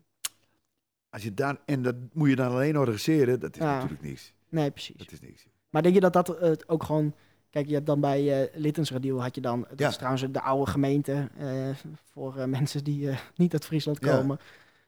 Als 1.09 1.23
je 1.23 1.33
daar, 1.33 1.57
en 1.65 1.81
dat 1.81 1.95
moet 2.13 2.29
je 2.29 2.35
dan 2.35 2.51
alleen 2.51 2.77
organiseren, 2.77 3.39
dat 3.39 3.55
is 3.55 3.61
Ja. 3.61 3.73
natuurlijk 3.73 4.01
niks. 4.01 4.33
nee, 4.49 4.71
precies. 4.71 4.95
Dat 4.97 5.11
is 5.11 5.19
niks. 5.21 5.45
Maar 5.69 5.81
denk 5.81 5.93
je 5.93 6.01
dat 6.01 6.13
dat 6.13 6.37
eh, 6.37 6.51
ook 6.67 6.83
gewoon... 6.83 7.13
Kijk, 7.49 7.67
je 7.67 7.73
hebt 7.73 7.85
dan 7.85 7.99
bij 7.99 8.41
eh 8.43 8.59
Littensradiel 8.61 9.21
had 9.21 9.35
je 9.35 9.41
dan... 9.41 9.65
Dat 9.69 9.79
Ja. 9.79 9.87
is 9.87 9.95
trouwens 9.95 10.25
de 10.31 10.41
oude 10.41 10.71
gemeente. 10.71 11.29
eh, 11.37 11.69
voor 12.13 12.49
mensen 12.49 12.83
die 12.83 13.09
niet 13.35 13.53
uit 13.53 13.65
Friesland 13.65 13.99
komen. 13.99 14.37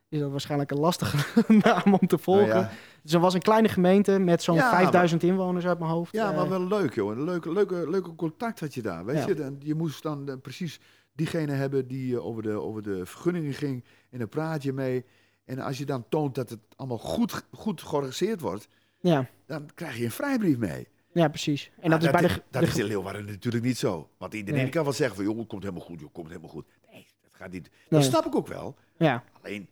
Is 0.10 0.20
dat 0.20 0.32
waarschijnlijk 0.32 0.72
een 0.72 0.80
lastige 0.80 1.44
naam 1.64 1.94
om 1.94 2.08
te 2.08 2.18
volgen. 2.18 2.48
Nou 2.48 2.60
ja. 2.60 2.72
Dus 3.04 3.14
was 3.14 3.34
een 3.34 3.42
kleine 3.42 3.68
gemeente 3.70 4.20
met 4.20 4.44
zo'n 4.44 4.56
Ja, 4.56 4.70
5000 4.70 5.24
inwoners 5.24 5.66
uit 5.66 5.80
mijn 5.80 5.92
hoofd. 5.92 6.12
Ja, 6.14 6.32
maar 6.32 6.50
wel 6.50 6.68
leuk, 6.68 6.94
joh. 6.94 7.12
Een 7.12 7.24
leuke, 7.24 7.52
leuke, 7.54 7.90
leuke 7.90 8.16
contact 8.16 8.60
had 8.60 8.74
je 8.74 8.82
daar. 8.82 9.06
Weet 9.06 9.24
je, 9.26 9.34
dan, 9.34 9.56
je 9.60 9.76
moest 9.76 10.04
dan 10.04 10.40
precies 10.42 10.80
diegene 11.14 11.52
hebben 11.52 11.88
die 11.88 12.20
over, 12.22 12.44
de, 12.44 12.52
over 12.52 12.82
de 12.82 13.06
vergunningen 13.06 13.54
ging. 13.54 13.84
En 14.10 14.20
dan 14.20 14.30
praat 14.30 14.64
je 14.64 14.74
mee. 14.74 15.06
En 15.52 15.60
als 15.60 15.78
je 15.78 15.86
dan 15.86 16.06
toont 16.10 16.36
dat 16.36 16.50
het 16.50 16.60
allemaal 16.76 16.98
goed, 16.98 17.44
goed 17.52 17.82
georganiseerd 17.82 18.42
wordt, 18.42 18.68
ja, 19.00 19.30
dan 19.46 19.70
krijg 19.76 19.98
je 19.98 20.04
een 20.06 20.12
vrijbrief 20.12 20.58
mee. 20.58 20.88
ja, 21.14 21.28
precies. 21.28 21.72
En 21.80 21.90
Maar 21.90 22.00
dat 22.00 22.14
is 22.14 22.20
bij 22.20 22.28
de... 22.30 22.42
dat 22.50 22.62
de 22.62 22.68
is 22.68 22.78
in 22.78 22.86
Leeuwarden 22.86 23.26
natuurlijk 23.26 23.64
niet 23.64 23.78
zo. 23.78 24.10
Want 24.18 24.34
iedereen 24.34 24.62
Nee. 24.62 24.70
kan 24.72 24.84
wel 24.84 24.94
zeggen 24.94 25.16
van, 25.16 25.26
joh, 25.26 25.38
het 25.38 25.48
komt 25.48 25.64
helemaal 25.64 25.84
goed, 25.86 25.96
joh, 25.96 26.04
het 26.04 26.14
komt 26.14 26.28
helemaal 26.28 26.50
goed. 26.50 26.66
Nee, 26.92 27.06
dat 27.22 27.32
gaat 27.34 27.52
niet. 27.52 27.70
Nee. 27.90 28.00
Dat 28.00 28.04
snap 28.10 28.26
ik 28.26 28.36
ook 28.36 28.48
wel. 28.48 28.76
Ja, 28.98 29.24
Alleen, 29.42 29.70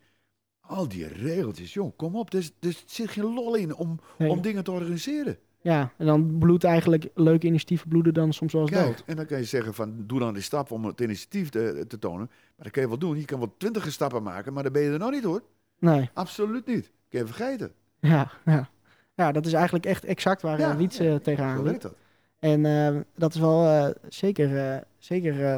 al 0.59 0.87
die 0.87 1.07
regeltjes, 1.07 1.73
joh, 1.73 1.91
kom 1.97 2.15
op. 2.15 2.33
Er, 2.33 2.39
is- 2.39 2.51
er 2.59 2.83
zit 2.85 3.09
geen 3.09 3.33
lol 3.33 3.55
in 3.55 3.75
om, 3.75 3.99
nee. 4.17 4.29
om 4.29 4.41
dingen 4.41 4.63
te 4.63 4.71
organiseren. 4.71 5.37
ja, 5.61 5.93
en 5.97 6.05
dan 6.05 6.37
bloedt 6.39 6.63
eigenlijk 6.63 7.07
leuke 7.15 7.47
initiatieven 7.47 7.89
bloeden 7.89 8.13
dan 8.13 8.33
soms 8.33 8.53
wel 8.53 8.61
eens 8.61 8.71
Kijk, 8.71 8.85
dood. 8.85 9.03
en 9.05 9.15
dan 9.15 9.25
kan 9.25 9.37
je 9.37 9.43
zeggen 9.43 9.73
van, 9.73 10.03
doe 10.07 10.19
dan 10.19 10.33
die 10.33 10.43
stap 10.43 10.71
om 10.71 10.85
het 10.85 11.01
initiatief 11.01 11.49
te, 11.49 11.85
te 11.87 11.99
tonen. 11.99 12.25
Maar 12.27 12.63
dat 12.65 12.71
kan 12.71 12.81
je 12.81 12.87
wel 12.89 12.97
doen. 12.97 13.17
Je 13.17 13.25
kan 13.25 13.39
wel 13.39 13.53
twintig 13.57 13.91
stappen 13.91 14.23
maken, 14.23 14.53
maar 14.53 14.63
dan 14.63 14.71
ben 14.71 14.81
je 14.81 14.91
er 14.91 14.99
nog 14.99 15.11
niet 15.11 15.23
hoor. 15.23 15.43
Nee, 15.79 16.09
Absoluut 16.13 16.65
niet. 16.65 16.91
Kun 17.09 17.19
je 17.19 17.25
vergeten. 17.25 17.71
ja, 17.99 18.31
ja. 18.45 18.69
Ja, 19.15 19.31
dat 19.31 19.45
is 19.45 19.53
eigenlijk 19.53 19.85
echt 19.85 20.03
exact 20.05 20.41
waar 20.41 20.59
Ja, 20.59 20.69
ja, 20.69 20.75
Wiets 20.77 20.97
ja, 20.97 21.03
eh, 21.05 21.11
Zo 21.11 21.17
tegenaan 21.19 21.63
loopt. 21.63 21.81
dat. 21.81 21.95
En 22.39 22.65
eh, 22.65 22.99
dat 23.15 23.33
is 23.33 23.39
wel 23.39 23.65
eh, 23.65 23.89
zeker, 24.09 24.71
eh, 24.73 24.81
zeker 24.97 25.45
eh, 25.45 25.57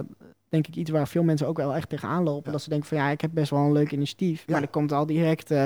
denk 0.50 0.68
ik, 0.68 0.76
iets 0.76 0.90
waar 0.90 1.08
veel 1.08 1.24
mensen 1.24 1.48
ook 1.48 1.58
wel 1.58 1.76
echt 1.76 1.90
tegenaan 1.90 2.24
lopen. 2.24 2.46
Ja. 2.46 2.52
Dat 2.52 2.62
ze 2.62 2.70
denken 2.70 2.88
van 2.88 2.98
ja, 2.98 3.10
ik 3.10 3.22
heb 3.22 3.32
best 3.34 3.50
wel 3.50 3.60
een 3.60 3.72
leuk 3.72 3.92
initiatief. 3.92 4.44
Ja. 4.46 4.54
Maar 4.54 4.62
er 4.62 4.68
komt 4.68 4.92
al 4.92 5.06
direct, 5.06 5.52
eh, 5.52 5.66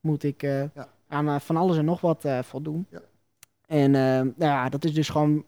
moet 0.00 0.22
ik 0.22 0.42
eh, 0.42 0.60
Ja. 0.74 0.88
aan 1.08 1.28
eh, 1.28 1.40
van 1.40 1.56
alles 1.56 1.76
en 1.76 1.84
nog 1.84 2.00
wat 2.00 2.24
eh, 2.24 2.42
voldoen. 2.42 2.86
Ja. 2.90 3.00
En 3.66 3.94
eh, 3.94 4.00
nou 4.20 4.32
ja, 4.36 4.68
dat 4.68 4.84
is 4.84 4.94
dus 4.94 5.08
gewoon 5.08 5.44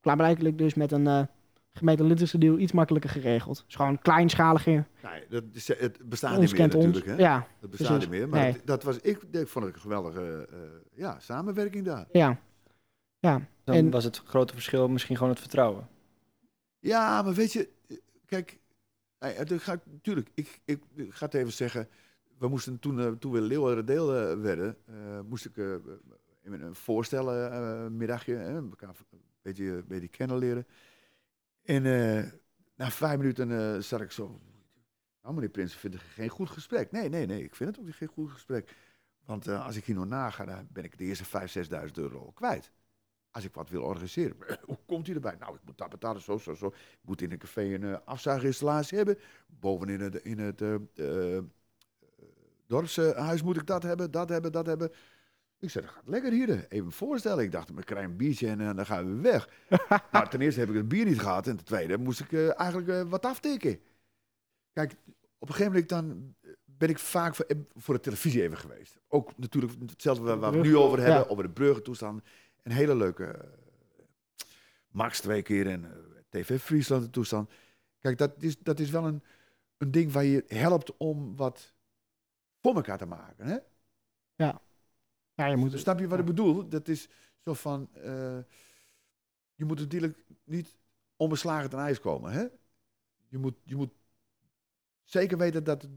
klaarblijkelijk 0.00 0.58
dus 0.58 0.74
met 0.74 0.92
een 0.92 1.28
gemeente 1.72 2.04
Litterse 2.04 2.38
deal 2.38 2.58
iets 2.58 2.72
makkelijker 2.72 3.10
geregeld. 3.10 3.62
Dus 3.66 3.74
gewoon 3.74 3.98
kleinschaliger. 3.98 4.86
Nee, 5.02 5.26
dat 5.28 5.44
is, 5.52 5.68
het 5.68 6.08
bestaat 6.08 6.30
ons 6.30 6.40
niet 6.40 6.50
meer 6.50 6.60
kent 6.60 6.74
ons. 6.74 6.84
natuurlijk. 6.84 7.18
Hè? 7.18 7.24
Ja, 7.24 7.46
Dat 7.60 7.70
bestaat 7.70 7.88
precies. 7.88 8.08
niet 8.08 8.18
meer. 8.18 8.28
Maar 8.28 8.40
Nee. 8.40 8.52
dat, 8.52 8.66
dat 8.66 8.82
was, 8.82 8.96
ik, 8.98 9.22
ik 9.30 9.48
vond 9.48 9.64
het 9.64 9.74
een 9.74 9.80
geweldige 9.80 10.48
eh, 10.52 10.58
ja, 10.94 11.18
samenwerking 11.20 11.84
daar. 11.84 12.06
ja. 12.12 12.40
Ja, 13.20 13.40
Dan 13.64 13.74
En- 13.74 13.90
was 13.90 14.04
het 14.04 14.22
grote 14.24 14.52
verschil 14.52 14.88
misschien 14.88 15.16
gewoon 15.16 15.30
het 15.32 15.40
vertrouwen. 15.40 15.88
Ja, 16.78 17.22
maar 17.22 17.34
weet 17.34 17.52
je, 17.52 17.68
kijk, 18.26 18.58
ik, 19.18 19.60
natuurlijk, 19.84 20.28
ik, 20.34 20.60
ik, 20.64 20.82
ik 20.94 21.14
ga 21.14 21.24
het 21.24 21.34
even 21.34 21.52
zeggen. 21.52 21.88
We 22.38 22.48
moesten 22.48 22.78
toen, 22.78 23.00
eh, 23.00 23.06
toen 23.10 23.32
we 23.32 23.40
Leeuwarden 23.40 23.86
deel 23.86 24.14
eh, 24.16 24.40
werden, 24.40 24.76
eh, 24.86 24.94
moest 25.28 25.44
ik 25.44 25.56
een 25.56 26.74
voorstellen 26.74 27.96
middagje, 27.96 28.34
hè, 28.34 28.54
elkaar 28.54 28.88
een 29.10 29.18
beetje, 29.42 29.64
een 29.64 29.84
beetje 29.88 30.08
kennen 30.08 30.38
leren. 30.38 30.66
En 31.68 31.86
eh, 31.86 32.24
na 32.76 32.90
vijf 32.90 33.18
minuten 33.18 33.50
eh 33.50 33.80
zat 33.80 34.00
ik 34.00 34.10
zo, 34.10 34.40
nou 35.22 35.34
meneer 35.34 35.50
Prins, 35.50 35.72
ik 35.72 35.78
vind 35.78 35.94
het 35.94 36.02
geen 36.02 36.28
goed 36.28 36.50
gesprek. 36.50 36.90
Nee, 36.90 37.08
nee, 37.08 37.26
nee, 37.26 37.42
ik 37.42 37.54
vind 37.54 37.76
het 37.76 37.86
ook 37.86 37.94
geen 37.94 38.08
goed 38.08 38.30
gesprek. 38.30 38.74
Want 39.24 39.46
eh, 39.46 39.66
als 39.66 39.76
ik 39.76 39.84
hier 39.84 39.94
nog 39.94 40.06
naga, 40.06 40.44
dan 40.44 40.68
ben 40.72 40.84
ik 40.84 40.98
de 40.98 41.04
eerste 41.04 41.24
5.000, 41.24 41.70
6.000 41.86 41.92
euro 41.92 42.18
al 42.18 42.32
kwijt. 42.32 42.72
Als 43.30 43.44
ik 43.44 43.54
wat 43.54 43.70
wil 43.70 43.82
organiseren. 43.82 44.36
Hoe 44.66 44.78
komt 44.86 45.08
u 45.08 45.14
erbij? 45.14 45.36
Nou, 45.38 45.54
ik 45.54 45.60
moet 45.64 45.78
dat 45.78 45.88
betalen, 45.88 46.22
zo, 46.22 46.38
zo, 46.38 46.54
zo. 46.54 46.66
Ik 46.66 47.04
moet 47.04 47.22
in 47.22 47.32
een 47.32 47.38
café 47.38 47.62
een 47.62 47.82
uh, 47.82 47.96
afzuiginstallatie 48.04 48.96
hebben. 48.96 49.18
Bovenin 49.46 50.22
in 50.22 50.38
het 50.38 50.60
uh, 50.60 50.74
uh, 50.94 51.38
dorpshuis 52.66 53.42
moet 53.42 53.56
ik 53.56 53.66
dat 53.66 53.82
hebben, 53.82 54.10
dat 54.10 54.28
hebben, 54.28 54.52
dat 54.52 54.66
hebben. 54.66 54.90
Ik 55.60 55.70
zei, 55.70 55.84
dat 55.84 55.94
gaat 55.94 56.08
lekker 56.08 56.32
hier. 56.32 56.66
Even 56.68 56.92
voorstellen. 56.92 57.44
Ik 57.44 57.52
dacht, 57.52 57.68
ik 57.68 57.84
krijg 57.84 58.04
een 58.04 58.16
biertje 58.16 58.48
en 58.48 58.60
uh, 58.60 58.74
dan 58.74 58.86
gaan 58.86 59.16
we 59.16 59.20
weg. 59.20 59.48
maar 60.12 60.28
ten 60.30 60.40
eerste 60.40 60.60
heb 60.60 60.68
ik 60.68 60.74
het 60.74 60.88
bier 60.88 61.04
niet 61.04 61.20
gehad. 61.20 61.46
En 61.46 61.56
ten 61.56 61.64
tweede 61.64 61.98
moest 61.98 62.20
ik 62.20 62.32
uh, 62.32 62.60
eigenlijk 62.60 62.88
uh, 62.88 63.02
wat 63.02 63.24
aftikken. 63.24 63.80
Kijk, 64.72 64.92
op 65.38 65.48
een 65.48 65.54
gegeven 65.54 65.72
moment 65.72 65.88
dan 65.88 66.34
ben 66.64 66.88
ik 66.88 66.98
vaak 66.98 67.34
voor, 67.34 67.46
voor 67.74 67.94
de 67.94 68.00
televisie 68.00 68.42
even 68.42 68.58
geweest. 68.58 68.98
Ook 69.08 69.38
natuurlijk 69.38 69.72
hetzelfde 69.86 70.22
waar, 70.22 70.38
waar 70.38 70.50
we 70.50 70.56
het 70.56 70.66
nu 70.66 70.76
over 70.76 70.98
hebben, 70.98 71.16
ja. 71.16 71.26
over 71.28 71.42
de 71.42 71.50
bruggentoestand. 71.50 72.22
Een 72.62 72.72
hele 72.72 72.96
leuke 72.96 73.56
Max 74.88 75.20
twee 75.20 75.42
keer 75.42 75.66
en 75.66 75.92
TV 76.28 76.60
Friesland 76.60 77.02
de 77.02 77.10
toestand. 77.10 77.50
Kijk, 78.00 78.18
dat 78.18 78.32
is, 78.38 78.58
dat 78.58 78.78
is 78.78 78.90
wel 78.90 79.06
een, 79.06 79.22
een 79.76 79.90
ding 79.90 80.12
waar 80.12 80.24
je 80.24 80.44
helpt 80.46 80.96
om 80.96 81.36
wat 81.36 81.74
voor 82.60 82.74
elkaar 82.74 82.98
te 82.98 83.06
maken. 83.06 83.46
Hè? 83.46 83.56
Ja. 84.34 84.60
Ja 85.38 85.46
je 85.46 85.56
moet... 85.56 85.78
Snap 85.78 85.98
je 85.98 86.08
wat 86.08 86.18
ik 86.18 86.24
bedoel? 86.24 86.68
Dat 86.68 86.88
is 86.88 87.08
zo 87.44 87.54
van, 87.54 87.88
uh, 87.96 88.38
je 89.54 89.64
moet 89.64 89.78
natuurlijk 89.78 90.24
niet 90.44 90.76
onbeslagen 91.16 91.70
ten 91.70 91.78
ijs 91.78 92.00
komen. 92.00 92.32
Hè? 92.32 92.46
Je, 93.28 93.38
moet, 93.38 93.54
je 93.64 93.76
moet 93.76 93.92
zeker 95.02 95.38
weten 95.38 95.64
dat, 95.64 95.88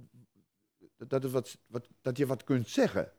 dat, 0.98 1.24
het 1.24 1.32
wat, 1.32 1.58
wat, 1.68 1.88
dat 2.02 2.18
je 2.18 2.26
wat 2.26 2.44
kunt 2.44 2.68
zeggen. 2.68 3.12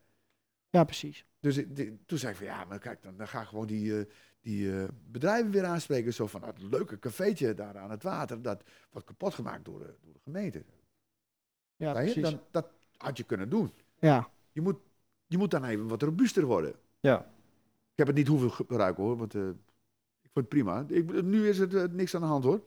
Ja, 0.70 0.84
precies. 0.84 1.26
Dus 1.40 1.54
die, 1.54 2.04
toen 2.06 2.18
zei 2.18 2.32
ik 2.32 2.38
van 2.38 2.46
ja, 2.46 2.64
maar 2.64 2.78
kijk, 2.78 3.02
dan, 3.02 3.16
dan 3.16 3.28
ga 3.28 3.40
ik 3.40 3.48
gewoon 3.48 3.66
die, 3.66 3.84
uh, 3.84 4.04
die 4.40 4.64
uh, 4.64 4.84
bedrijven 5.04 5.50
weer 5.50 5.64
aanspreken. 5.64 6.14
Zo 6.14 6.26
van 6.26 6.40
dat 6.40 6.62
leuke 6.62 6.98
cafeetje 6.98 7.54
daar 7.54 7.78
aan 7.78 7.90
het 7.90 8.02
water, 8.02 8.42
dat 8.42 8.62
wordt 8.90 9.06
kapot 9.06 9.34
gemaakt 9.34 9.64
door 9.64 9.78
de, 9.78 9.94
door 10.00 10.12
de 10.12 10.20
gemeente. 10.20 10.64
Ja, 11.76 11.92
precies. 11.92 12.22
Dan, 12.22 12.40
dat 12.50 12.70
had 12.96 13.16
je 13.16 13.24
kunnen 13.24 13.48
doen. 13.48 13.72
Ja. 13.98 14.30
Je 14.52 14.60
moet, 14.60 14.78
je 15.32 15.38
moet 15.38 15.50
dan 15.50 15.64
even 15.64 15.88
wat 15.88 16.02
robuuster 16.02 16.44
worden. 16.44 16.74
Ja. 17.00 17.18
Ik 17.90 17.98
heb 17.98 18.06
het 18.06 18.16
niet 18.16 18.28
hoeven 18.28 18.52
gebruiken 18.52 19.02
hoor, 19.02 19.16
want 19.16 19.34
uh, 19.34 19.48
ik 20.22 20.30
vond 20.32 20.34
het 20.34 20.48
prima. 20.48 20.84
Ik, 20.88 21.22
nu 21.22 21.48
is 21.48 21.58
het 21.58 21.74
uh, 21.74 21.84
niks 21.90 22.14
aan 22.14 22.20
de 22.20 22.26
hand 22.26 22.44
hoor. 22.44 22.60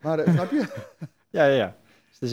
Maar 0.00 0.26
uh, 0.26 0.32
snap 0.34 0.50
je? 0.50 0.88
Ja, 1.30 1.44
ja, 1.44 1.54
ja. 1.54 1.76
Dus, 2.18 2.30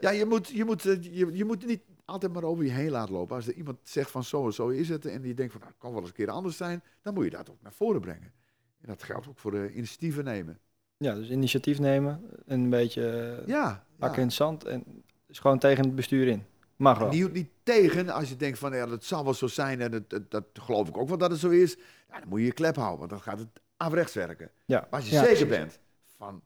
ja, 0.00 0.10
je 0.10 0.24
moet, 0.28 0.48
je, 0.48 0.64
moet, 0.64 0.82
je, 0.82 1.30
je 1.32 1.44
moet 1.44 1.66
niet 1.66 1.82
altijd 2.04 2.32
maar 2.32 2.42
over 2.42 2.64
je 2.64 2.70
heen 2.70 2.90
laten 2.90 3.14
lopen. 3.14 3.36
Als 3.36 3.46
er 3.46 3.54
iemand 3.54 3.78
zegt 3.82 4.10
van 4.10 4.24
zo 4.24 4.46
en 4.46 4.52
zo 4.52 4.68
is 4.68 4.88
het 4.88 5.06
en 5.06 5.22
die 5.22 5.34
denkt 5.34 5.52
van 5.52 5.60
nou, 5.60 5.72
het 5.72 5.82
kan 5.82 5.90
wel 5.90 6.00
eens 6.00 6.08
een 6.08 6.16
keer 6.16 6.30
anders 6.30 6.56
zijn, 6.56 6.82
dan 7.02 7.14
moet 7.14 7.24
je 7.24 7.30
dat 7.30 7.50
ook 7.50 7.62
naar 7.62 7.72
voren 7.72 8.00
brengen. 8.00 8.32
En 8.80 8.88
dat 8.88 9.02
geldt 9.02 9.28
ook 9.28 9.38
voor 9.38 9.50
de 9.50 9.72
initiatieven 9.72 10.24
nemen. 10.24 10.58
Ja, 10.96 11.14
dus 11.14 11.30
initiatief 11.30 11.78
nemen 11.78 12.20
en 12.46 12.60
een 12.60 12.70
beetje 12.70 13.42
ja, 13.46 13.84
in 13.98 14.20
het 14.20 14.32
zand 14.32 14.64
en 14.64 15.02
dus 15.26 15.38
gewoon 15.38 15.58
tegen 15.58 15.84
het 15.84 15.94
bestuur 15.94 16.26
in. 16.26 16.44
Mag 16.76 16.98
wel. 16.98 17.08
Niet, 17.08 17.32
niet 17.32 17.50
tegen 17.62 18.08
als 18.08 18.28
je 18.28 18.36
denkt 18.36 18.58
van 18.58 18.72
ja, 18.72 18.86
dat 18.86 19.04
zal 19.04 19.24
wel 19.24 19.34
zo 19.34 19.46
zijn 19.46 19.80
en 19.80 19.90
dat, 19.90 20.10
dat, 20.10 20.30
dat 20.30 20.44
geloof 20.52 20.88
ik 20.88 20.96
ook 20.96 21.08
wel 21.08 21.18
dat 21.18 21.30
het 21.30 21.40
zo 21.40 21.48
is. 21.48 21.76
Ja, 22.08 22.18
dan 22.20 22.28
moet 22.28 22.38
je 22.38 22.44
je 22.46 22.52
klep 22.52 22.76
houden, 22.76 22.98
want 22.98 23.10
dan 23.10 23.20
gaat 23.20 23.38
het 23.38 23.48
averechts 23.76 24.14
werken. 24.14 24.50
Ja. 24.64 24.80
Maar 24.80 25.00
als 25.00 25.08
je 25.08 25.14
ja, 25.14 25.22
zeker 25.22 25.46
precies. 25.46 25.56
bent 25.56 25.78
van 26.16 26.42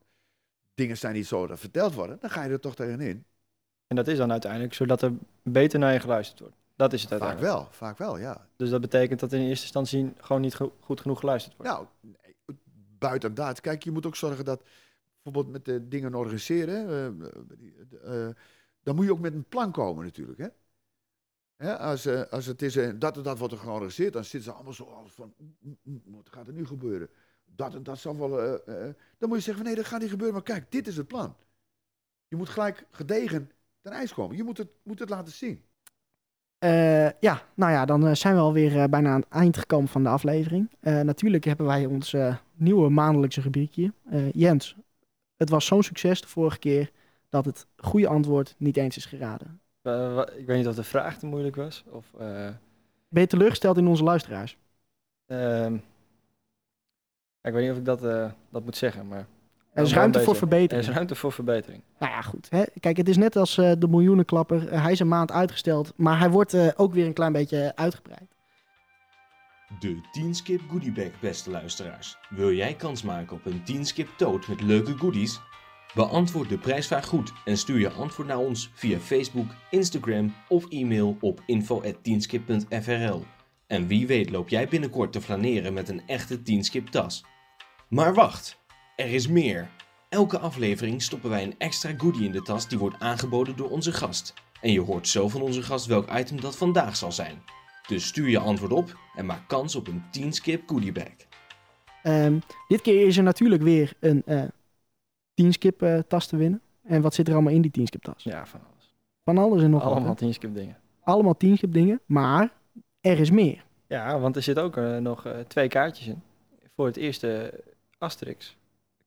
dingen 0.73 0.97
zijn 0.97 1.13
niet 1.13 1.27
zo 1.27 1.47
dat 1.47 1.59
verteld 1.59 1.93
worden, 1.93 2.17
dan 2.21 2.29
ga 2.29 2.43
je 2.43 2.49
er 2.49 2.59
toch 2.59 2.75
tegenin. 2.75 3.25
En 3.87 3.95
dat 3.95 4.07
is 4.07 4.17
dan 4.17 4.31
uiteindelijk 4.31 4.73
zodat 4.73 5.01
er 5.01 5.13
beter 5.43 5.79
naar 5.79 5.93
je 5.93 5.99
geluisterd 5.99 6.39
wordt. 6.39 6.55
Dat 6.75 6.93
is 6.93 7.03
het 7.03 7.19
Vaak 7.19 7.39
wel, 7.39 7.67
vaak 7.71 7.97
wel, 7.97 8.17
ja. 8.17 8.47
Dus 8.55 8.69
dat 8.69 8.81
betekent 8.81 9.19
dat 9.19 9.33
in 9.33 9.39
eerste 9.39 9.63
instantie 9.63 10.13
gewoon 10.17 10.41
niet 10.41 10.55
go 10.55 10.75
goed 10.79 11.01
genoeg 11.01 11.19
geluisterd 11.19 11.55
wordt. 11.57 11.71
Nou, 11.71 11.85
nee, 12.01 12.57
buiten 12.97 13.33
dat. 13.33 13.61
Kijk, 13.61 13.83
je 13.83 13.91
moet 13.91 14.05
ook 14.05 14.15
zorgen 14.15 14.45
dat 14.45 14.63
bijvoorbeeld 15.21 15.53
met 15.53 15.65
de 15.65 15.87
dingen 15.87 16.15
organiseren, 16.15 16.89
uh, 18.05 18.25
uh, 18.25 18.29
dan 18.83 18.95
moet 18.95 19.05
je 19.05 19.11
ook 19.11 19.19
met 19.19 19.33
een 19.33 19.47
plan 19.49 19.71
komen 19.71 20.05
natuurlijk. 20.05 20.51
Hè? 21.55 21.77
Als, 21.77 22.05
uh, 22.05 22.21
als 22.21 22.45
het 22.45 22.61
is, 22.61 22.73
dat 22.95 23.17
en 23.17 23.23
dat 23.23 23.37
wordt 23.37 23.53
er 23.53 23.59
georganiseerd, 23.59 24.13
dan 24.13 24.23
zitten 24.23 24.51
ze 24.51 24.55
allemaal 24.55 24.73
zo 24.73 25.03
van, 25.07 25.33
wat 26.05 26.29
gaat 26.29 26.47
er 26.47 26.53
nu 26.53 26.65
gebeuren? 26.65 27.09
dat 27.55 27.75
en 27.75 27.83
dat 27.83 27.99
zal 27.99 28.17
wel... 28.17 28.41
eh, 28.41 28.87
eh, 28.87 28.93
dan 29.17 29.29
moet 29.29 29.37
je 29.37 29.43
zeggen 29.43 29.63
van 29.63 29.65
nee, 29.65 29.75
dat 29.75 29.85
gaat 29.85 29.99
niet 29.99 30.09
gebeuren. 30.09 30.35
Maar 30.35 30.43
kijk, 30.43 30.71
dit 30.71 30.87
is 30.87 30.97
het 30.97 31.07
plan. 31.07 31.35
Je 32.27 32.35
moet 32.35 32.49
gelijk 32.49 32.85
gedegen 32.91 33.51
ten 33.81 33.91
ijs 33.91 34.13
komen. 34.13 34.37
Je 34.37 34.43
moet 34.43 34.57
het, 34.57 34.69
moet 34.83 34.99
het 34.99 35.09
laten 35.09 35.33
zien. 35.33 35.63
Eh, 36.57 37.19
ja, 37.19 37.47
nou 37.55 37.71
ja, 37.71 37.85
dan 37.85 38.07
eh, 38.07 38.13
zijn 38.13 38.35
we 38.35 38.41
alweer 38.41 38.81
eh, 38.81 38.89
bijna 38.89 39.09
aan 39.09 39.19
het 39.19 39.29
eind 39.29 39.57
gekomen 39.57 39.87
van 39.87 40.03
de 40.03 40.09
aflevering. 40.09 40.69
Eh, 40.79 40.99
natuurlijk 41.01 41.43
hebben 41.43 41.65
wij 41.65 41.85
ons 41.85 42.13
eh, 42.13 42.35
nieuwe 42.53 42.89
maandelijkse 42.89 43.41
rubriekje. 43.41 43.93
Eh, 44.09 44.31
Jens, 44.31 44.75
het 45.35 45.49
was 45.49 45.65
zo'n 45.65 45.83
succes 45.83 46.21
de 46.21 46.27
vorige 46.27 46.59
keer 46.59 46.91
dat 47.31 47.45
het 47.45 47.67
goede 47.77 48.07
antwoord 48.07 48.55
niet 48.57 48.77
eens 48.77 48.97
is 48.97 49.05
geraden. 49.05 49.59
Wa- 49.81 50.29
ik 50.29 50.45
weet 50.45 50.57
niet 50.57 50.67
of 50.67 50.75
de 50.75 50.83
vraag 50.83 51.17
te 51.17 51.25
moeilijk 51.25 51.55
was. 51.55 51.83
Of, 51.89 52.05
eh, 52.19 52.49
Ben 53.09 53.21
je 53.21 53.27
teleurgesteld 53.27 53.77
in 53.77 53.87
onze 53.87 54.03
luisteraars? 54.03 54.57
ehm, 55.25 55.73
ik 57.41 57.53
weet 57.53 57.61
niet 57.63 57.71
of 57.71 57.77
ik 57.77 57.85
dat, 57.85 58.03
eh, 58.05 58.31
dat 58.49 58.63
moet 58.63 58.77
zeggen, 58.77 59.07
maar... 59.07 59.25
Er 59.73 59.83
is 59.83 59.93
ruimte 59.93 60.21
voor 60.21 60.35
verbetering. 60.35 60.83
Er 60.83 60.89
is 60.89 60.95
ruimte 60.95 61.15
voor 61.15 61.31
verbetering. 61.31 61.83
Nou 61.99 62.11
ja, 62.11 62.21
goed. 62.21 62.47
Hè? 62.49 62.63
Kijk, 62.79 62.97
het 62.97 63.09
is 63.09 63.17
net 63.17 63.35
als 63.35 63.57
eh, 63.57 63.71
de 63.77 63.87
miljoenenklapper. 63.87 64.67
Eh, 64.67 64.81
hij 64.83 64.91
is 64.91 64.99
een 64.99 65.07
maand 65.07 65.31
uitgesteld, 65.31 65.93
maar 65.95 66.19
hij 66.19 66.29
wordt 66.29 66.53
eh, 66.53 66.67
ook 66.75 66.93
weer 66.93 67.05
een 67.05 67.13
klein 67.13 67.31
beetje 67.31 67.71
uitgebreid. 67.75 68.35
De 69.79 70.01
10 70.11 70.35
Skip 70.35 70.61
Goodiebag, 70.69 71.19
beste 71.19 71.49
luisteraars. 71.51 72.17
Wil 72.29 72.51
jij 72.51 72.73
kans 72.75 73.03
maken 73.03 73.35
op 73.35 73.45
een 73.45 73.63
10 73.63 73.85
Skip 73.85 74.07
tote 74.17 74.49
met 74.49 74.61
leuke 74.61 74.97
goodies? 74.97 75.39
Beantwoord 75.93 76.49
de 76.49 76.57
prijsvraag 76.57 77.05
goed 77.05 77.33
en 77.45 77.57
stuur 77.57 77.79
je 77.79 77.91
antwoord 77.91 78.27
naar 78.27 78.37
ons 78.37 78.69
via 78.73 78.99
Facebook, 78.99 79.51
Instagram 79.69 80.33
of 80.47 80.65
e-mail 80.69 81.17
op 81.19 81.41
info@10skip.frl. 81.45 83.25
En 83.67 83.87
wie 83.87 84.07
weet 84.07 84.29
loop 84.29 84.49
jij 84.49 84.67
binnenkort 84.67 85.11
te 85.11 85.21
flaneren 85.21 85.73
met 85.73 85.89
een 85.89 86.01
echte 86.07 86.41
10 86.41 86.63
Skip 86.63 86.87
tas. 86.87 87.25
Maar 87.89 88.13
wacht, 88.13 88.59
er 88.95 89.13
is 89.13 89.27
meer. 89.27 89.69
Elke 90.09 90.39
aflevering 90.39 91.01
stoppen 91.01 91.29
wij 91.29 91.43
een 91.43 91.55
extra 91.57 91.93
goodie 91.97 92.25
in 92.25 92.31
de 92.31 92.41
tas 92.41 92.67
die 92.67 92.77
wordt 92.77 92.99
aangeboden 92.99 93.55
door 93.55 93.69
onze 93.69 93.91
gast. 93.91 94.33
En 94.61 94.71
je 94.71 94.81
hoort 94.81 95.07
zo 95.07 95.29
van 95.29 95.41
onze 95.41 95.63
gast 95.63 95.85
welk 95.85 96.11
item 96.13 96.41
dat 96.41 96.57
vandaag 96.57 96.95
zal 96.95 97.11
zijn. 97.11 97.41
Dus 97.87 98.07
stuur 98.07 98.29
je 98.29 98.39
antwoord 98.39 98.71
op 98.71 98.97
en 99.15 99.25
maak 99.25 99.47
kans 99.47 99.75
op 99.75 99.87
een 99.87 100.03
10 100.11 100.33
skip 100.33 100.69
goodiebag. 100.69 101.11
Ehm, 102.03 102.39
dit 102.67 102.81
keer 102.81 103.07
is 103.07 103.17
er 103.17 103.23
natuurlijk 103.23 103.63
weer 103.63 103.93
een 103.99 104.23
eh 104.25 104.43
10 105.33 105.51
skip 105.53 105.81
eh, 105.81 105.99
tas 106.07 106.27
te 106.27 106.37
winnen. 106.37 106.61
En 106.83 107.01
wat 107.01 107.13
zit 107.13 107.27
er 107.27 107.33
allemaal 107.33 107.53
in 107.53 107.61
die 107.61 107.71
10 107.71 107.87
skip 107.87 108.01
tas? 108.03 108.23
Ja, 108.23 108.45
van 108.45 108.59
alles. 108.73 108.93
Van 109.23 109.37
alles 109.37 109.63
en 109.63 109.69
nog 109.69 109.83
wat. 109.83 109.91
Allemaal 109.91 110.15
teamskip 110.15 110.55
dingen. 110.55 110.77
Allemaal 111.03 111.37
10 111.37 111.57
skip 111.57 111.73
dingen, 111.73 111.99
maar 112.05 112.49
er 113.01 113.19
is 113.19 113.31
meer. 113.31 113.63
Ja, 113.87 114.19
want 114.19 114.35
er 114.35 114.41
zit 114.41 114.59
ook 114.59 114.77
eh, 114.77 114.97
nog 114.97 115.25
eh, 115.25 115.39
twee 115.39 115.67
kaartjes 115.67 116.07
in. 116.07 116.21
Voor 116.75 116.85
het 116.85 116.97
eerste 116.97 117.53
Asterix 117.97 118.57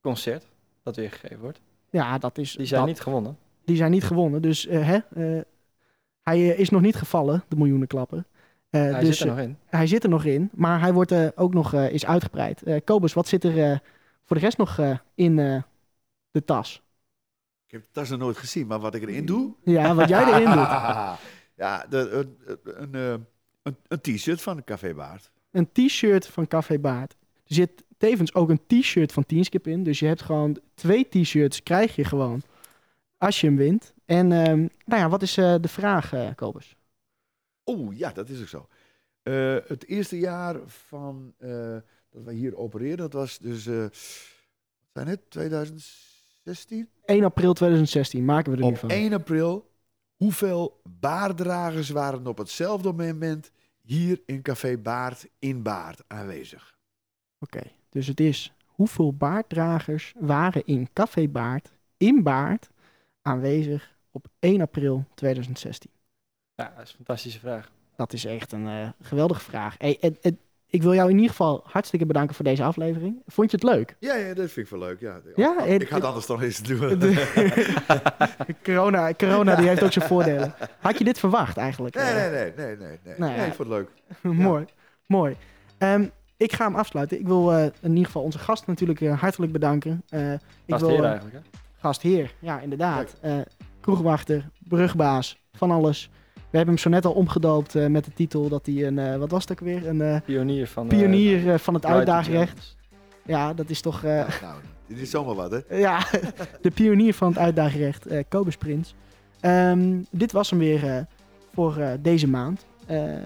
concert 0.00 0.46
dat 0.82 0.96
weer 0.96 1.10
gegeven 1.10 1.40
wordt. 1.40 1.60
Ja, 1.90 2.18
dat 2.18 2.38
is. 2.38 2.56
Die 2.56 2.66
zijn 2.66 2.80
dat- 2.80 2.88
niet 2.88 3.00
gewonnen. 3.00 3.38
die 3.64 3.76
zijn 3.76 3.90
niet 3.90 4.04
gewonnen. 4.04 4.42
Dus 4.42 4.66
hè, 4.70 4.98
hij 6.22 6.46
is 6.46 6.70
nog 6.70 6.80
niet 6.80 6.96
gevallen, 6.96 7.44
de 7.48 7.56
miljoenenklapper. 7.56 8.24
Eh 8.70 8.80
Hij 8.80 9.00
dus 9.00 9.18
zit 9.18 9.20
er 9.28 9.34
nog 9.34 9.44
in. 9.44 9.56
hij 9.66 9.86
zit 9.86 10.02
er 10.02 10.08
nog 10.08 10.24
in, 10.24 10.50
maar 10.54 10.80
hij 10.80 10.92
wordt 10.92 11.36
ook 11.38 11.54
nog 11.54 11.74
is 11.74 12.06
uitgebreid. 12.06 12.62
Kobus, 12.84 13.12
wat 13.12 13.28
zit 13.28 13.44
er 13.44 13.80
voor 14.24 14.36
de 14.36 14.42
rest 14.42 14.58
nog 14.58 14.80
in 15.14 15.64
de 16.34 16.44
tas? 16.44 16.82
Ik 17.66 17.70
heb 17.70 17.80
de 17.80 17.88
tas 17.92 18.08
nog 18.08 18.18
nooit 18.18 18.36
gezien, 18.36 18.66
maar 18.66 18.78
wat 18.78 18.94
ik 18.94 19.02
erin 19.02 19.26
doe... 19.26 19.54
Ja, 19.62 19.94
wat 19.94 20.08
jij 20.08 20.24
erin 20.24 20.44
doet. 20.44 20.68
ja, 21.64 21.86
de, 21.88 22.10
een, 22.10 22.38
een, 22.64 22.94
eh, 22.94 23.26
een, 23.62 23.76
een 23.88 24.00
t-shirt 24.00 24.42
van 24.42 24.64
Café 24.64 24.94
Baard. 24.94 25.30
Een 25.50 25.72
t-shirt 25.72 26.26
van 26.26 26.46
Café 26.46 26.78
Baard. 26.78 27.16
Er 27.46 27.54
zit 27.54 27.84
tevens 27.98 28.34
ook 28.34 28.48
een 28.48 28.66
t-shirt 28.66 29.12
van 29.12 29.26
Teamskip 29.26 29.66
in. 29.66 29.82
Dus 29.82 29.98
je 29.98 30.06
hebt 30.06 30.22
gewoon 30.22 30.60
twee 30.74 31.08
t-shirts 31.08 31.62
krijg 31.62 31.96
je 31.96 32.04
gewoon 32.04 32.42
als 33.18 33.40
je 33.40 33.46
hem 33.46 33.56
wint. 33.56 33.94
En 34.04 34.32
ehm, 34.32 34.58
nou 34.84 35.02
ja, 35.02 35.08
wat 35.08 35.22
is 35.22 35.36
eh, 35.36 35.54
de 35.60 35.68
vraag, 35.68 36.12
eh 36.12 36.28
Kobus? 36.34 36.76
Oeh, 37.64 37.98
ja, 37.98 38.12
dat 38.12 38.28
is 38.28 38.40
ook 38.40 38.48
zo. 38.48 38.68
Eh, 39.22 39.56
het 39.66 39.86
eerste 39.86 40.18
jaar 40.18 40.56
van 40.66 41.34
eh, 41.38 41.76
dat 42.10 42.22
wij 42.22 42.34
hier 42.34 42.56
opereerden, 42.56 43.10
dat 43.10 43.12
was 43.12 43.38
dus, 43.38 43.66
eh, 43.66 43.82
wat 43.82 43.90
zijn 44.92 45.06
het, 45.06 45.34
2016? 46.48 46.88
1 47.04 47.24
april 47.24 47.52
2016 47.52 48.24
maken 48.24 48.50
we 48.52 48.58
er 48.58 48.64
nu 48.64 48.70
Op 48.70 48.78
van. 48.78 48.88
1 48.90 49.12
april, 49.12 49.70
hoeveel 50.16 50.80
baarddragers 51.00 51.88
waren 51.90 52.26
op 52.26 52.38
hetzelfde 52.38 52.92
moment 52.92 53.50
hier 53.80 54.20
in 54.26 54.42
Café 54.42 54.78
Baard 54.78 55.26
in 55.38 55.62
Baard 55.62 56.02
aanwezig? 56.06 56.74
Oké, 57.38 57.60
dus 57.88 58.06
het 58.06 58.20
is 58.20 58.52
hoeveel 58.66 59.12
baarddragers 59.12 60.12
waren 60.18 60.64
in 60.66 60.88
Café 60.92 61.28
Baard, 61.28 61.70
in 61.96 62.22
Baard, 62.22 62.70
aanwezig 63.22 63.96
op 64.10 64.26
1 64.38 64.60
april 64.60 65.04
2016? 65.14 65.90
Ja, 66.54 66.72
dat 66.76 66.82
is 66.84 66.90
een 66.90 66.96
fantastische 66.96 67.38
vraag. 67.38 67.70
Dat 67.96 68.12
is 68.12 68.24
echt 68.24 68.52
een 68.52 68.66
eh, 68.68 68.88
geweldige 69.00 69.40
vraag. 69.40 69.74
Hey, 69.78 69.98
en- 70.00 70.16
en 70.22 70.38
ik 70.74 70.82
wil 70.82 70.94
jou 70.94 71.08
in 71.08 71.14
ieder 71.14 71.30
geval 71.30 71.62
hartstikke 71.66 72.06
bedanken 72.06 72.34
voor 72.34 72.44
deze 72.44 72.62
aflevering. 72.62 73.22
Vond 73.26 73.50
je 73.50 73.56
het 73.56 73.66
leuk? 73.66 73.96
Ja, 73.98 74.14
ja 74.14 74.34
dat 74.34 74.50
vind 74.50 74.66
ik 74.66 74.72
wel 74.78 74.80
leuk. 74.88 75.00
Ja, 75.00 75.20
Ja, 75.36 75.66
en- 75.66 75.80
ik 75.80 75.88
ga 75.88 75.94
het 75.94 76.04
anders 76.04 76.26
toch 76.26 76.42
eens 76.42 76.62
doen. 76.62 76.78
corona, 78.64 79.12
corona 79.14 79.54
die 79.54 79.68
heeft 79.68 79.82
ook 79.82 79.92
zijn 79.92 80.08
voordelen. 80.08 80.54
Had 80.80 80.98
je 80.98 81.04
dit 81.04 81.18
verwacht 81.18 81.56
eigenlijk? 81.56 81.94
Nee, 81.94 82.04
Eh, 82.04 82.14
nee, 82.14 82.30
nee, 82.30 82.52
nee, 82.56 82.76
nee, 82.76 82.98
nee. 83.04 83.14
Nou 83.18 83.36
nee 83.36 83.46
ik 83.46 83.54
vond 83.54 83.68
het 83.68 83.78
leuk. 83.78 83.88
mooi, 84.48 84.64
mooi. 85.06 85.36
Ehm, 85.78 86.06
ik 86.36 86.52
ga 86.52 86.64
hem 86.64 86.74
afsluiten. 86.74 87.18
Ik 87.18 87.26
wil 87.26 87.52
eh, 87.52 87.64
in 87.80 87.90
ieder 87.90 88.04
geval 88.06 88.22
onze 88.22 88.38
gast 88.38 88.66
natuurlijk 88.66 89.00
eh, 89.00 89.20
hartelijk 89.20 89.52
bedanken. 89.52 90.02
Eh, 90.08 90.32
ik 90.32 90.40
Gastheer 90.68 90.90
wil, 90.96 91.04
eigenlijk, 91.04 91.34
hè? 91.34 91.40
gastheer, 91.76 92.34
ja 92.38 92.60
inderdaad. 92.60 93.16
Eh, 93.20 93.36
kroegwachter, 93.80 94.48
brugbaas, 94.68 95.42
van 95.52 95.70
alles. 95.70 96.10
We 96.54 96.60
hebben 96.60 96.78
hem 96.78 96.84
zo 96.84 96.90
net 96.90 97.04
al 97.04 97.12
omgedoopt 97.12 97.74
eh, 97.74 97.86
met 97.86 98.04
de 98.04 98.12
titel 98.12 98.48
dat 98.48 98.66
hij 98.66 98.86
een, 98.86 98.98
eh, 98.98 99.16
wat 99.16 99.30
was 99.30 99.42
het 99.42 99.52
ook 99.52 99.60
weer? 99.60 99.86
Een 99.88 100.00
eh, 100.00 100.20
Pionier 100.24 100.66
van... 100.68 100.86
pionier 100.86 101.52
eh, 101.52 101.58
van 101.58 101.74
het 101.74 101.86
uitdaagrecht. 101.86 102.76
Challenge. 103.22 103.46
Ja, 103.48 103.54
dat 103.54 103.70
is 103.70 103.80
toch... 103.80 104.04
eh, 104.04 104.16
Ja, 104.16 104.26
nou, 104.42 104.54
dit 104.86 104.98
is 104.98 105.10
zomaar 105.10 105.34
wat, 105.34 105.50
hè? 105.50 105.76
ja, 105.88 106.06
de 106.60 106.70
pionier 106.74 107.14
van 107.14 107.28
het 107.28 107.38
uitdaagrecht, 107.38 108.06
eh 108.06 108.22
Kobus 108.28 108.56
Prins. 108.56 108.94
Ehm, 109.40 110.02
dit 110.10 110.32
was 110.32 110.50
hem 110.50 110.58
weer 110.58 110.88
eh, 110.96 111.02
voor 111.54 111.76
eh, 111.76 111.88
deze 112.00 112.28
maand. 112.28 112.66
Ehm, 112.86 113.18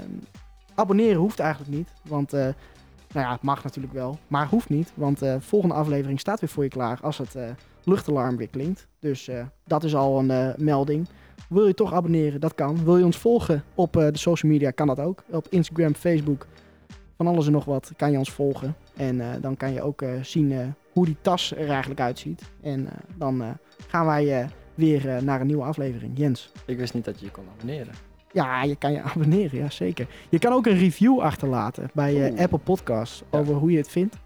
abonneren 0.74 1.16
hoeft 1.20 1.38
eigenlijk 1.40 1.76
niet, 1.76 1.88
want 2.02 2.32
eh, 2.32 2.40
nou 3.12 3.26
ja, 3.26 3.32
het 3.32 3.42
mag 3.42 3.64
natuurlijk 3.64 3.94
wel, 3.94 4.18
maar 4.28 4.46
hoeft 4.48 4.68
niet, 4.68 4.92
want 4.94 5.18
de 5.18 5.36
volgende 5.40 5.74
aflevering 5.74 6.20
staat 6.20 6.40
weer 6.40 6.50
voor 6.50 6.64
je 6.64 6.70
klaar 6.70 6.98
als 7.02 7.18
het 7.18 7.34
eh, 7.34 7.42
luchtalarm 7.84 8.36
weer 8.36 8.48
klinkt. 8.48 8.86
Dus 9.00 9.28
eh, 9.28 9.42
dat 9.64 9.84
is 9.84 9.94
al 9.94 10.18
een 10.18 10.30
eh, 10.30 10.48
melding. 10.56 11.08
Wil 11.48 11.66
je 11.66 11.74
toch 11.74 11.92
abonneren? 11.92 12.40
Dat 12.40 12.54
kan. 12.54 12.84
Wil 12.84 12.96
je 12.98 13.04
ons 13.04 13.16
volgen 13.16 13.62
op 13.74 13.96
eh, 13.96 14.06
de 14.12 14.18
social 14.18 14.52
media? 14.52 14.70
Kan 14.70 14.86
dat 14.86 15.00
ook. 15.00 15.24
Op 15.30 15.46
Instagram, 15.50 15.94
Facebook, 15.94 16.46
van 17.16 17.26
alles 17.26 17.46
en 17.46 17.52
nog 17.52 17.64
wat 17.64 17.92
kan 17.96 18.10
je 18.10 18.18
ons 18.18 18.30
volgen. 18.30 18.74
En 18.96 19.20
eh, 19.20 19.26
dan 19.40 19.56
kan 19.56 19.72
je 19.72 19.82
ook 19.82 20.02
eh, 20.02 20.10
zien 20.22 20.74
hoe 20.92 21.04
die 21.04 21.16
tas 21.20 21.52
er 21.56 21.68
eigenlijk 21.68 22.00
uitziet. 22.00 22.42
En 22.62 22.88
dan 23.16 23.42
gaan 23.88 24.06
wij 24.06 24.48
weer 24.74 25.22
naar 25.24 25.40
een 25.40 25.46
nieuwe 25.46 25.64
aflevering. 25.64 26.12
Jens. 26.14 26.52
Ik 26.66 26.78
wist 26.78 26.94
niet 26.94 27.04
dat 27.04 27.18
je 27.20 27.24
je 27.24 27.30
kon 27.32 27.44
abonneren. 27.54 27.94
Ja, 28.32 28.62
je 28.62 28.76
kan 28.76 28.92
je 28.92 29.02
abonneren, 29.14 29.58
ja 29.58 29.70
zeker. 29.70 30.06
Je 30.28 30.38
kan 30.38 30.52
ook 30.52 30.66
een 30.66 30.78
review 30.78 31.20
achterlaten 31.20 31.90
bij. 31.94 32.32
Apple 32.38 32.58
Podcasts 32.58 33.22
Ja. 33.30 33.38
over 33.38 33.54
hoe 33.54 33.70
je 33.70 33.76
het 33.76 33.88
vindt. 33.88 34.16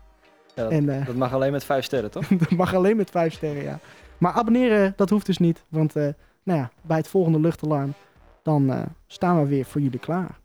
Ja, 0.54 0.62
dat, 0.62 0.72
En 0.72 0.86
dat 0.86 1.14
mag 1.14 1.32
alleen 1.32 1.52
met 1.52 1.64
vijf 1.64 1.84
sterren, 1.84 2.10
toch? 2.10 2.26
dat 2.48 2.50
mag 2.50 2.74
alleen 2.74 2.96
met 2.96 3.10
vijf 3.10 3.32
sterren, 3.32 3.62
ja. 3.62 3.78
Maar 4.18 4.32
abonneren, 4.32 4.92
dat 4.96 5.10
hoeft 5.10 5.26
dus 5.26 5.38
niet. 5.38 5.64
Want 5.68 5.94
nou 6.42 6.58
ja, 6.58 6.70
bij 6.82 6.96
het 6.96 7.08
volgende 7.08 7.40
luchtalarm, 7.40 7.94
dan 8.42 8.72
eh, 8.72 8.82
staan 9.06 9.40
we 9.40 9.46
weer 9.46 9.64
voor 9.64 9.80
jullie 9.80 9.98
klaar. 9.98 10.40